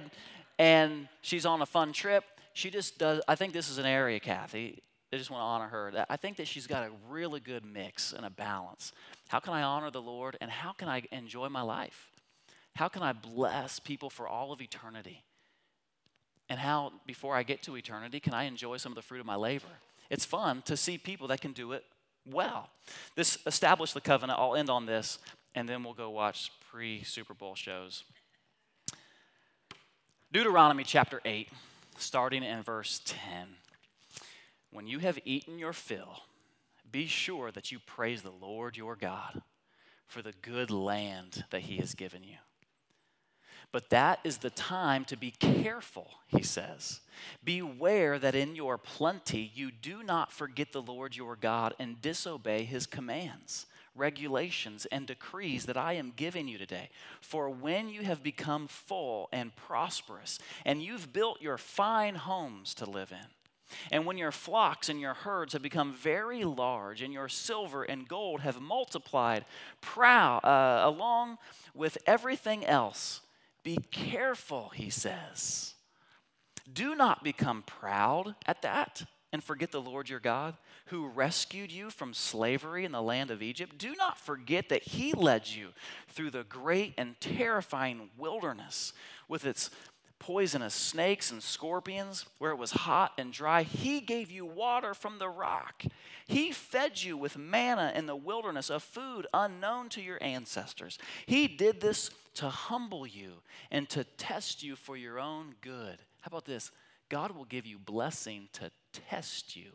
and 0.60 1.08
she's 1.22 1.46
on 1.46 1.62
a 1.62 1.66
fun 1.66 1.92
trip. 1.92 2.24
She 2.54 2.70
just 2.70 2.98
does, 2.98 3.22
I 3.28 3.36
think 3.36 3.54
this 3.54 3.70
is 3.70 3.78
an 3.78 3.86
area, 3.86 4.20
Kathy, 4.20 4.82
I 5.12 5.18
just 5.18 5.32
want 5.32 5.42
to 5.42 5.46
honor 5.46 5.68
her. 5.70 6.06
I 6.10 6.18
think 6.18 6.38
that 6.38 6.48
she's 6.48 6.68
got 6.68 6.84
a 6.84 6.92
really 7.10 7.40
good 7.40 7.64
mix 7.64 8.12
and 8.12 8.26
a 8.26 8.30
balance. 8.30 8.92
How 9.30 9.40
can 9.40 9.54
I 9.54 9.62
honor 9.62 9.90
the 9.90 10.02
Lord 10.02 10.38
and 10.42 10.52
how 10.52 10.74
can 10.74 10.90
I 10.90 11.04
enjoy 11.12 11.48
my 11.50 11.62
life? 11.62 12.10
How 12.76 12.90
can 12.90 13.02
I 13.02 13.14
bless 13.14 13.80
people 13.80 14.10
for 14.10 14.28
all 14.28 14.52
of 14.52 14.62
eternity? 14.62 15.24
And 16.50 16.60
how, 16.60 16.94
before 17.06 17.36
I 17.36 17.44
get 17.44 17.64
to 17.64 17.76
eternity, 17.76 18.20
can 18.20 18.34
I 18.34 18.44
enjoy 18.44 18.78
some 18.78 18.92
of 18.92 18.96
the 18.96 19.02
fruit 19.02 19.20
of 19.20 19.26
my 19.26 19.36
labor? 19.36 19.66
It's 20.10 20.26
fun 20.26 20.62
to 20.64 20.78
see 20.78 20.98
people 20.98 21.28
that 21.28 21.42
can 21.42 21.54
do 21.54 21.72
it 21.74 21.84
well. 22.26 22.70
This 23.16 23.38
establish 23.46 23.94
the 23.94 24.02
covenant. 24.02 24.40
I'll 24.40 24.56
end 24.56 24.70
on 24.70 24.86
this, 24.86 25.20
and 25.56 25.68
then 25.68 25.84
we'll 25.84 25.94
go 25.94 26.10
watch 26.10 26.52
pre 26.70 27.04
Super 27.04 27.34
Bowl 27.34 27.56
shows. 27.56 28.04
Deuteronomy 30.32 30.84
chapter 30.84 31.22
8, 31.26 31.50
starting 31.98 32.44
in 32.44 32.62
verse 32.62 33.02
10. 33.06 33.18
When 34.72 34.88
you 34.88 35.00
have 35.00 35.20
eaten 35.26 35.60
your 35.60 35.74
fill, 35.74 36.24
be 36.92 37.08
sure 37.08 37.52
that 37.52 37.72
you 37.72 37.80
praise 37.80 38.22
the 38.22 38.32
Lord 38.32 38.78
your 38.78 38.96
God 38.96 39.42
for 40.08 40.22
the 40.22 40.34
good 40.42 40.72
land 40.72 41.46
that 41.50 41.62
he 41.62 41.78
has 41.78 41.96
given 41.96 42.24
you. 42.24 42.38
But 43.72 43.90
that 43.90 44.20
is 44.24 44.38
the 44.38 44.50
time 44.50 45.04
to 45.06 45.18
be 45.18 45.32
careful, 45.32 46.10
he 46.28 46.42
says. 46.42 47.02
Beware 47.44 48.18
that 48.18 48.36
in 48.36 48.56
your 48.56 48.78
plenty 48.78 49.52
you 49.54 49.72
do 49.72 50.04
not 50.04 50.32
forget 50.32 50.72
the 50.72 50.82
Lord 50.82 51.16
your 51.16 51.36
God 51.36 51.74
and 51.78 52.02
disobey 52.02 52.64
his 52.64 52.86
commands, 52.86 53.66
regulations, 53.94 54.86
and 54.90 55.06
decrees 55.06 55.66
that 55.66 55.76
I 55.76 55.94
am 55.94 56.14
giving 56.16 56.48
you 56.48 56.58
today. 56.58 56.90
For 57.20 57.50
when 57.50 57.90
you 57.90 58.04
have 58.04 58.24
become 58.24 58.68
full 58.68 59.28
and 59.34 59.54
prosperous, 59.56 60.40
and 60.64 60.82
you've 60.82 61.12
built 61.12 61.42
your 61.42 61.58
fine 61.58 62.16
homes 62.16 62.74
to 62.76 62.90
live 62.90 63.12
in, 63.12 63.28
and 63.92 64.06
when 64.06 64.18
your 64.18 64.32
flocks 64.32 64.90
and 64.90 65.00
your 65.00 65.14
herds 65.14 65.54
have 65.54 65.62
become 65.62 65.94
very 65.94 66.44
large, 66.44 67.02
and 67.02 67.14
your 67.14 67.30
silver 67.30 67.84
and 67.84 68.08
gold 68.08 68.42
have 68.42 68.60
multiplied, 68.60 69.46
proud, 69.82 70.40
uh, 70.40 70.88
along 70.88 71.38
with 71.74 71.98
everything 72.06 72.66
else, 72.66 73.22
be 73.64 73.78
careful, 73.92 74.70
he 74.70 74.90
says. 74.90 75.74
Do 76.72 76.96
not 76.96 77.24
become 77.24 77.64
proud 77.64 78.36
at 78.46 78.62
that 78.62 79.04
and 79.34 79.44
forget 79.44 79.72
the 79.72 79.82
Lord 79.82 80.10
your 80.10 80.20
God, 80.22 80.56
who 80.86 81.08
rescued 81.08 81.72
you 81.72 81.90
from 81.90 82.14
slavery 82.14 82.86
in 82.86 82.94
the 82.94 83.02
land 83.02 83.30
of 83.30 83.42
Egypt. 83.42 83.78
Do 83.78 83.94
not 83.96 84.18
forget 84.18 84.70
that 84.70 84.84
he 84.84 85.12
led 85.12 85.48
you 85.48 85.70
through 86.08 86.32
the 86.32 86.46
great 86.46 86.94
and 86.98 87.20
terrifying 87.20 88.10
wilderness 88.18 88.94
with 89.28 89.46
its 89.46 89.70
poisonous 90.20 90.74
snakes 90.74 91.32
and 91.32 91.42
scorpions, 91.42 92.26
where 92.38 92.52
it 92.52 92.58
was 92.58 92.72
hot 92.72 93.14
and 93.18 93.32
dry. 93.32 93.64
He 93.64 94.02
gave 94.02 94.32
you 94.32 94.46
water 94.46 94.94
from 94.94 95.20
the 95.20 95.30
rock. 95.30 95.84
He 96.28 96.52
fed 96.52 97.02
you 97.02 97.18
with 97.18 97.38
manna 97.38 97.94
in 97.96 98.06
the 98.06 98.16
wilderness, 98.16 98.70
a 98.70 98.80
food 98.80 99.28
unknown 99.34 99.90
to 99.90 100.02
your 100.02 100.18
ancestors. 100.22 100.98
He 101.26 101.48
did 101.48 101.80
this 101.80 102.10
to 102.36 102.50
humble 102.50 103.08
you 103.08 103.34
and 103.72 103.88
to 103.90 104.04
test 104.04 104.64
you 104.64 104.76
for 104.76 104.98
your 104.98 105.20
own 105.20 105.56
good. 105.62 105.98
How 106.22 106.28
about 106.28 106.46
this? 106.46 106.72
God 107.10 107.32
will 107.32 107.46
give 107.46 107.66
you 107.66 107.80
blessing 107.80 108.50
to 108.54 108.72
test 108.92 109.56
you. 109.56 109.72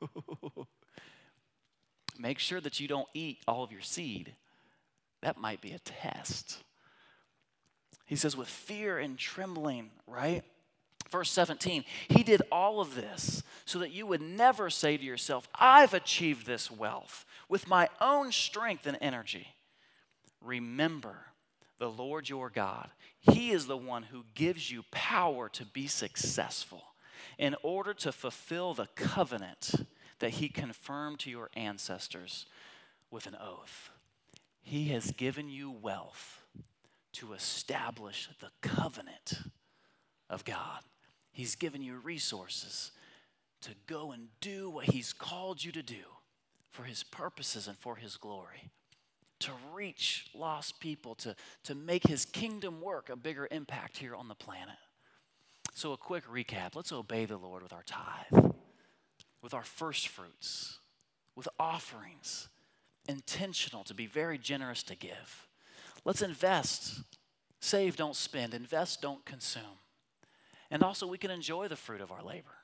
Make 2.18 2.38
sure 2.38 2.60
that 2.60 2.80
you 2.80 2.88
don't 2.88 3.08
eat 3.14 3.38
all 3.48 3.64
of 3.64 3.72
your 3.72 3.80
seed. 3.80 4.34
That 5.22 5.38
might 5.38 5.60
be 5.60 5.72
a 5.72 5.78
test. 5.78 6.62
He 8.06 8.16
says, 8.16 8.36
with 8.36 8.48
fear 8.48 8.98
and 8.98 9.18
trembling, 9.18 9.90
right? 10.06 10.42
Verse 11.10 11.30
17, 11.30 11.84
he 12.08 12.22
did 12.22 12.42
all 12.50 12.80
of 12.80 12.94
this 12.94 13.42
so 13.64 13.80
that 13.80 13.92
you 13.92 14.06
would 14.06 14.22
never 14.22 14.70
say 14.70 14.96
to 14.96 15.04
yourself, 15.04 15.48
I've 15.54 15.94
achieved 15.94 16.46
this 16.46 16.70
wealth 16.70 17.24
with 17.48 17.68
my 17.68 17.88
own 18.00 18.32
strength 18.32 18.86
and 18.86 18.98
energy. 19.00 19.48
Remember 20.40 21.16
the 21.78 21.90
Lord 21.90 22.28
your 22.28 22.50
God. 22.50 22.90
He 23.20 23.50
is 23.50 23.66
the 23.66 23.76
one 23.76 24.04
who 24.04 24.24
gives 24.34 24.70
you 24.70 24.84
power 24.90 25.48
to 25.50 25.64
be 25.64 25.86
successful 25.86 26.84
in 27.38 27.56
order 27.62 27.92
to 27.94 28.12
fulfill 28.12 28.74
the 28.74 28.88
covenant 28.94 29.72
that 30.20 30.30
he 30.30 30.48
confirmed 30.48 31.18
to 31.20 31.30
your 31.30 31.50
ancestors 31.54 32.46
with 33.10 33.26
an 33.26 33.36
oath. 33.40 33.90
He 34.62 34.88
has 34.88 35.12
given 35.12 35.48
you 35.48 35.70
wealth 35.70 36.45
to 37.16 37.32
establish 37.32 38.28
the 38.40 38.50
covenant 38.62 39.34
of 40.30 40.44
God. 40.44 40.80
He's 41.32 41.54
given 41.54 41.82
you 41.82 41.96
resources 41.96 42.92
to 43.62 43.70
go 43.86 44.12
and 44.12 44.28
do 44.40 44.70
what 44.70 44.86
He's 44.86 45.12
called 45.12 45.62
you 45.62 45.72
to 45.72 45.82
do 45.82 46.04
for 46.70 46.84
His 46.84 47.02
purposes 47.02 47.68
and 47.68 47.76
for 47.76 47.96
His 47.96 48.16
glory. 48.16 48.70
to 49.40 49.52
reach 49.74 50.30
lost 50.34 50.80
people, 50.80 51.14
to, 51.16 51.36
to 51.64 51.74
make 51.74 52.06
his 52.06 52.24
kingdom 52.24 52.80
work 52.80 53.10
a 53.10 53.16
bigger 53.16 53.46
impact 53.50 53.98
here 53.98 54.14
on 54.14 54.28
the 54.28 54.34
planet. 54.34 54.76
So, 55.74 55.92
a 55.92 55.96
quick 55.98 56.24
recap 56.26 56.74
let's 56.74 56.92
obey 56.92 57.26
the 57.26 57.36
Lord 57.36 57.62
with 57.62 57.72
our 57.72 57.82
tithe, 57.84 58.52
with 59.42 59.52
our 59.52 59.62
first 59.62 60.08
fruits, 60.08 60.78
with 61.34 61.48
offerings, 61.60 62.48
intentional 63.08 63.84
to 63.84 63.94
be 63.94 64.06
very 64.06 64.38
generous 64.38 64.82
to 64.84 64.94
give. 64.96 65.46
Let's 66.06 66.22
invest. 66.22 67.00
Save, 67.60 67.96
don't 67.96 68.14
spend. 68.14 68.54
Invest, 68.54 69.02
don't 69.02 69.24
consume. 69.24 69.80
And 70.70 70.84
also, 70.84 71.04
we 71.08 71.18
can 71.18 71.32
enjoy 71.32 71.66
the 71.66 71.74
fruit 71.74 72.00
of 72.00 72.12
our 72.12 72.22
labor. 72.22 72.54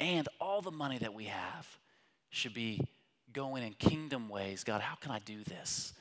And 0.00 0.28
all 0.40 0.60
the 0.60 0.72
money 0.72 0.98
that 0.98 1.14
we 1.14 1.26
have 1.26 1.78
should 2.30 2.52
be 2.52 2.80
going 3.32 3.62
in 3.62 3.74
kingdom 3.74 4.28
ways. 4.28 4.64
God, 4.64 4.80
how 4.80 4.96
can 4.96 5.12
I 5.12 5.20
do 5.20 5.44
this? 5.44 5.92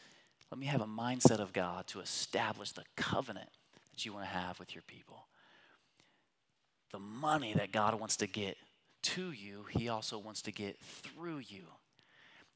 Let 0.50 0.58
me 0.58 0.66
have 0.66 0.82
a 0.82 0.88
mindset 0.88 1.38
of 1.38 1.54
God 1.54 1.86
to 1.88 2.00
establish 2.00 2.72
the 2.72 2.84
covenant 2.96 3.50
that 3.92 4.04
you 4.04 4.12
want 4.12 4.26
to 4.26 4.32
have 4.32 4.60
with 4.60 4.74
your 4.74 4.84
people. 4.88 5.28
The 6.92 7.00
money 7.00 7.54
that 7.54 7.72
God 7.72 8.00
wants 8.00 8.18
to 8.18 8.28
get 8.28 8.58
to 9.04 9.32
you, 9.32 9.66
He 9.70 9.88
also 9.88 10.18
wants 10.18 10.42
to 10.44 10.52
get 10.52 10.80
through 10.80 11.42
you. 11.48 11.66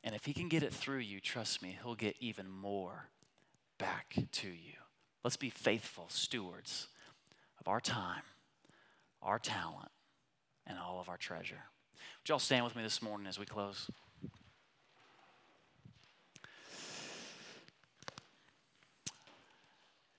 And 0.04 0.16
if 0.16 0.26
He 0.26 0.34
can 0.34 0.50
get 0.50 0.64
it 0.64 0.74
through 0.74 1.00
you, 1.00 1.20
trust 1.20 1.62
me, 1.62 1.78
He'll 1.84 1.94
get 1.94 2.16
even 2.20 2.50
more 2.50 3.10
back 3.78 4.16
to 4.32 4.48
you. 4.48 4.74
Let's 5.24 5.38
be 5.38 5.50
faithful 5.50 6.06
stewards 6.10 6.88
of 7.60 7.68
our 7.68 7.80
time, 7.80 8.24
our 9.22 9.40
talent, 9.40 9.92
and 10.68 10.78
all 10.78 11.00
of 11.00 11.10
our 11.10 11.18
treasure. 11.18 11.64
Would 12.22 12.30
y'all 12.30 12.40
stand 12.40 12.66
with 12.66 12.76
me 12.76 12.84
this 12.84 13.02
morning 13.02 13.28
as 13.28 13.40
we 13.40 13.46
close? 13.46 13.90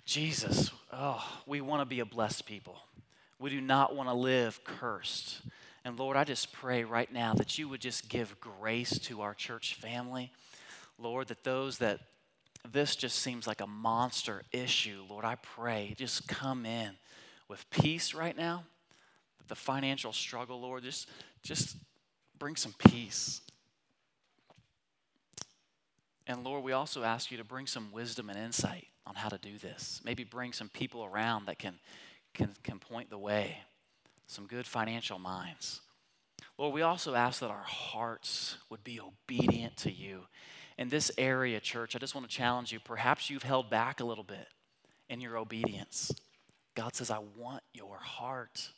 Jesus, 0.05 0.71
oh, 0.93 1.25
we 1.47 1.61
want 1.61 1.81
to 1.81 1.87
be 1.87 2.01
a 2.01 2.05
blessed 2.05 2.47
people. 2.47 2.77
We 3.39 3.51
do 3.51 3.61
not 3.61 3.97
want 3.97 4.09
to 4.09 4.15
live 4.15 4.63
cursed. 4.63 5.41
And 5.85 5.99
Lord, 5.99 6.17
I 6.17 6.25
just 6.25 6.53
pray 6.53 6.85
right 6.85 7.13
now 7.13 7.35
that 7.35 7.59
you 7.59 7.69
would 7.69 7.81
just 7.81 8.09
give 8.09 8.39
grace 8.41 8.99
to 9.01 9.23
our 9.23 9.35
church 9.35 9.75
family. 9.75 10.31
Lord, 10.99 11.29
that 11.29 11.43
those 11.43 11.79
that 11.79 12.01
this 12.73 12.97
just 12.97 13.19
seems 13.19 13.47
like 13.47 13.61
a 13.61 13.67
monster 13.67 14.43
issue, 14.53 15.03
Lord, 15.09 15.25
I 15.25 15.37
pray 15.37 15.95
just 15.97 16.27
come 16.27 16.65
in 16.65 16.93
with 17.49 17.69
peace 17.71 18.15
right 18.15 18.37
now. 18.37 18.65
The 19.49 19.55
financial 19.55 20.13
struggle, 20.13 20.61
Lord, 20.61 20.83
just, 20.83 21.09
just 21.43 21.77
bring 22.39 22.57
some 22.57 22.75
peace. 22.79 23.43
And 26.27 26.43
Lord, 26.43 26.65
we 26.65 26.73
also 26.73 27.03
ask 27.03 27.31
you 27.31 27.37
to 27.37 27.45
bring 27.45 27.67
some 27.67 27.93
wisdom 27.93 28.31
and 28.31 28.39
insight 28.39 28.87
on 29.07 29.15
how 29.15 29.29
to 29.29 29.39
do 29.39 29.59
this. 29.59 30.01
Maybe 30.03 30.25
bring 30.25 30.53
some 30.53 30.71
people 30.71 31.05
around 31.05 31.47
that 31.47 31.59
can, 31.59 31.75
can, 32.33 32.55
can 32.63 32.79
point 32.79 33.11
the 33.11 33.19
way, 33.19 33.59
some 34.27 34.47
good 34.47 34.67
financial 34.67 35.19
minds. 35.19 35.83
Lord, 36.57 36.73
we 36.73 36.83
also 36.83 37.15
ask 37.15 37.41
that 37.41 37.51
our 37.51 37.65
hearts 37.65 38.57
would 38.71 38.85
be 38.85 39.01
obedient 39.01 39.77
to 39.79 39.93
you. 39.93 40.23
In 40.77 40.89
this 40.89 41.11
area, 41.19 41.61
church, 41.61 41.95
I 41.95 41.99
just 41.99 42.15
want 42.15 42.29
to 42.29 42.35
challenge 42.35 42.73
you. 42.73 42.81
Perhaps 42.81 43.31
you've 43.31 43.45
held 43.45 43.71
back 43.71 44.01
a 44.01 44.05
little 44.05 44.25
bit 44.25 44.49
in 45.09 45.21
your 45.21 45.37
obedience. 45.37 46.13
God 46.75 46.97
says, 46.97 47.11
I 47.11 47.21
want 47.37 47.63
your 47.73 47.99
heart. 47.99 48.71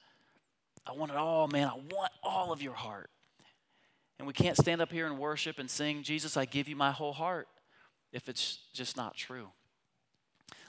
I 0.86 0.92
want 0.92 1.11
it 1.11 1.16
all, 1.16 1.49
man. 1.49 1.68
I 1.68 1.74
want 1.74 2.12
all 2.22 2.53
of 2.53 2.62
your 2.62 2.74
heart. 2.74 3.11
And 4.18 4.26
we 4.26 4.32
can't 4.32 4.57
stand 4.57 4.80
up 4.80 4.92
here 4.92 5.07
and 5.07 5.18
worship 5.18 5.59
and 5.59 5.70
sing, 5.70 6.03
Jesus, 6.03 6.36
I 6.36 6.44
give 6.44 6.68
you 6.68 6.76
my 6.76 6.90
whole 6.90 7.12
heart, 7.12 7.49
if 8.12 8.28
it's 8.28 8.59
just 8.72 8.97
not 8.97 9.14
true. 9.14 9.49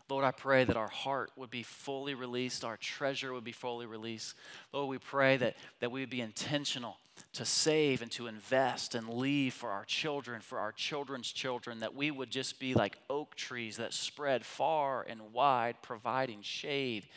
Lord, 0.09 0.23
I 0.23 0.31
pray 0.31 0.63
that 0.63 0.77
our 0.77 0.87
heart 0.87 1.31
would 1.35 1.49
be 1.49 1.63
fully 1.63 2.13
released, 2.13 2.63
our 2.63 2.77
treasure 2.77 3.33
would 3.33 3.43
be 3.43 3.51
fully 3.51 3.85
released. 3.85 4.35
Lord, 4.71 4.89
we 4.89 4.99
pray 4.99 5.35
that, 5.37 5.57
that 5.81 5.91
we 5.91 5.99
would 5.99 6.09
be 6.09 6.21
intentional 6.21 6.97
to 7.33 7.43
save 7.43 8.01
and 8.01 8.11
to 8.11 8.27
invest 8.27 8.95
and 8.95 9.09
leave 9.09 9.53
for 9.53 9.69
our 9.69 9.83
children, 9.83 10.39
for 10.39 10.59
our 10.59 10.71
children's 10.71 11.31
children, 11.31 11.79
that 11.79 11.93
we 11.93 12.09
would 12.09 12.29
just 12.29 12.59
be 12.59 12.73
like 12.73 12.97
oak 13.09 13.35
trees 13.35 13.77
that 13.77 13.93
spread 13.93 14.45
far 14.45 15.05
and 15.09 15.33
wide, 15.33 15.75
providing 15.81 16.41
shade 16.41 17.07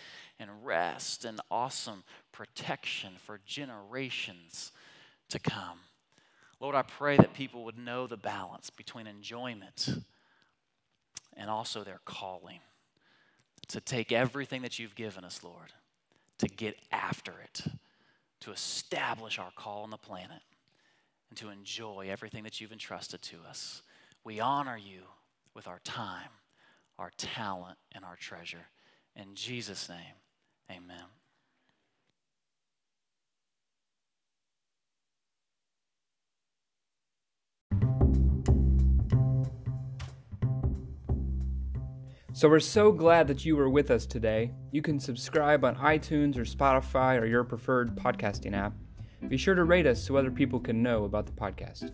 and 0.41 0.51
rest 0.65 1.25
and 1.25 1.41
awesome 1.51 2.03
protection 2.33 3.13
for 3.19 3.39
generations 3.47 4.73
to 5.29 5.39
come. 5.39 5.79
Lord, 6.59 6.75
I 6.75 6.83
pray 6.83 7.17
that 7.17 7.35
people 7.35 7.65
would 7.65 7.79
know 7.79 8.07
the 8.07 8.17
balance 8.17 8.69
between 8.69 9.07
enjoyment 9.07 9.89
and 11.37 11.49
also 11.49 11.85
their 11.85 12.01
calling 12.05 12.59
to 13.71 13.81
take 13.81 14.13
everything 14.13 14.63
that 14.63 14.79
you've 14.79 14.95
given 14.95 15.25
us, 15.25 15.43
Lord, 15.43 15.73
to 16.39 16.49
get 16.49 16.77
after 16.91 17.33
it, 17.43 17.63
to 18.41 18.53
establish 18.53 19.39
our 19.39 19.51
call 19.55 19.83
on 19.83 19.91
the 19.91 19.97
planet, 19.97 20.43
and 21.29 21.39
to 21.39 21.51
enjoy 21.51 22.09
everything 22.11 22.45
that 22.45 22.61
you've 22.61 22.73
entrusted 22.73 23.23
to 23.23 23.37
us. 23.49 23.83
We 24.25 24.41
honor 24.41 24.77
you 24.77 25.03
with 25.55 25.69
our 25.69 25.81
time, 25.85 26.31
our 26.99 27.11
talent, 27.17 27.79
and 27.93 28.05
our 28.05 28.17
treasure. 28.17 28.67
In 29.17 29.35
Jesus' 29.35 29.89
name, 29.89 30.17
amen. 30.71 31.05
So 42.41 42.49
we're 42.49 42.61
so 42.61 42.91
glad 42.91 43.29
that 43.29 43.45
you 43.45 43.55
were 43.55 43.69
with 43.69 43.91
us 43.91 44.07
today. 44.07 44.53
You 44.73 44.81
can 44.81 44.99
subscribe 44.99 45.63
on 45.63 45.77
iTunes 45.77 46.39
or 46.39 46.45
Spotify 46.45 47.21
or 47.21 47.27
your 47.27 47.45
preferred 47.45 47.95
podcasting 47.95 48.57
app. 48.57 48.73
Be 49.29 49.37
sure 49.37 49.55
to 49.55 49.65
rate 49.65 49.85
us 49.85 50.03
so 50.03 50.17
other 50.17 50.31
people 50.31 50.59
can 50.59 50.83
know 50.83 51.05
about 51.05 51.27
the 51.27 51.33
podcast. 51.33 51.91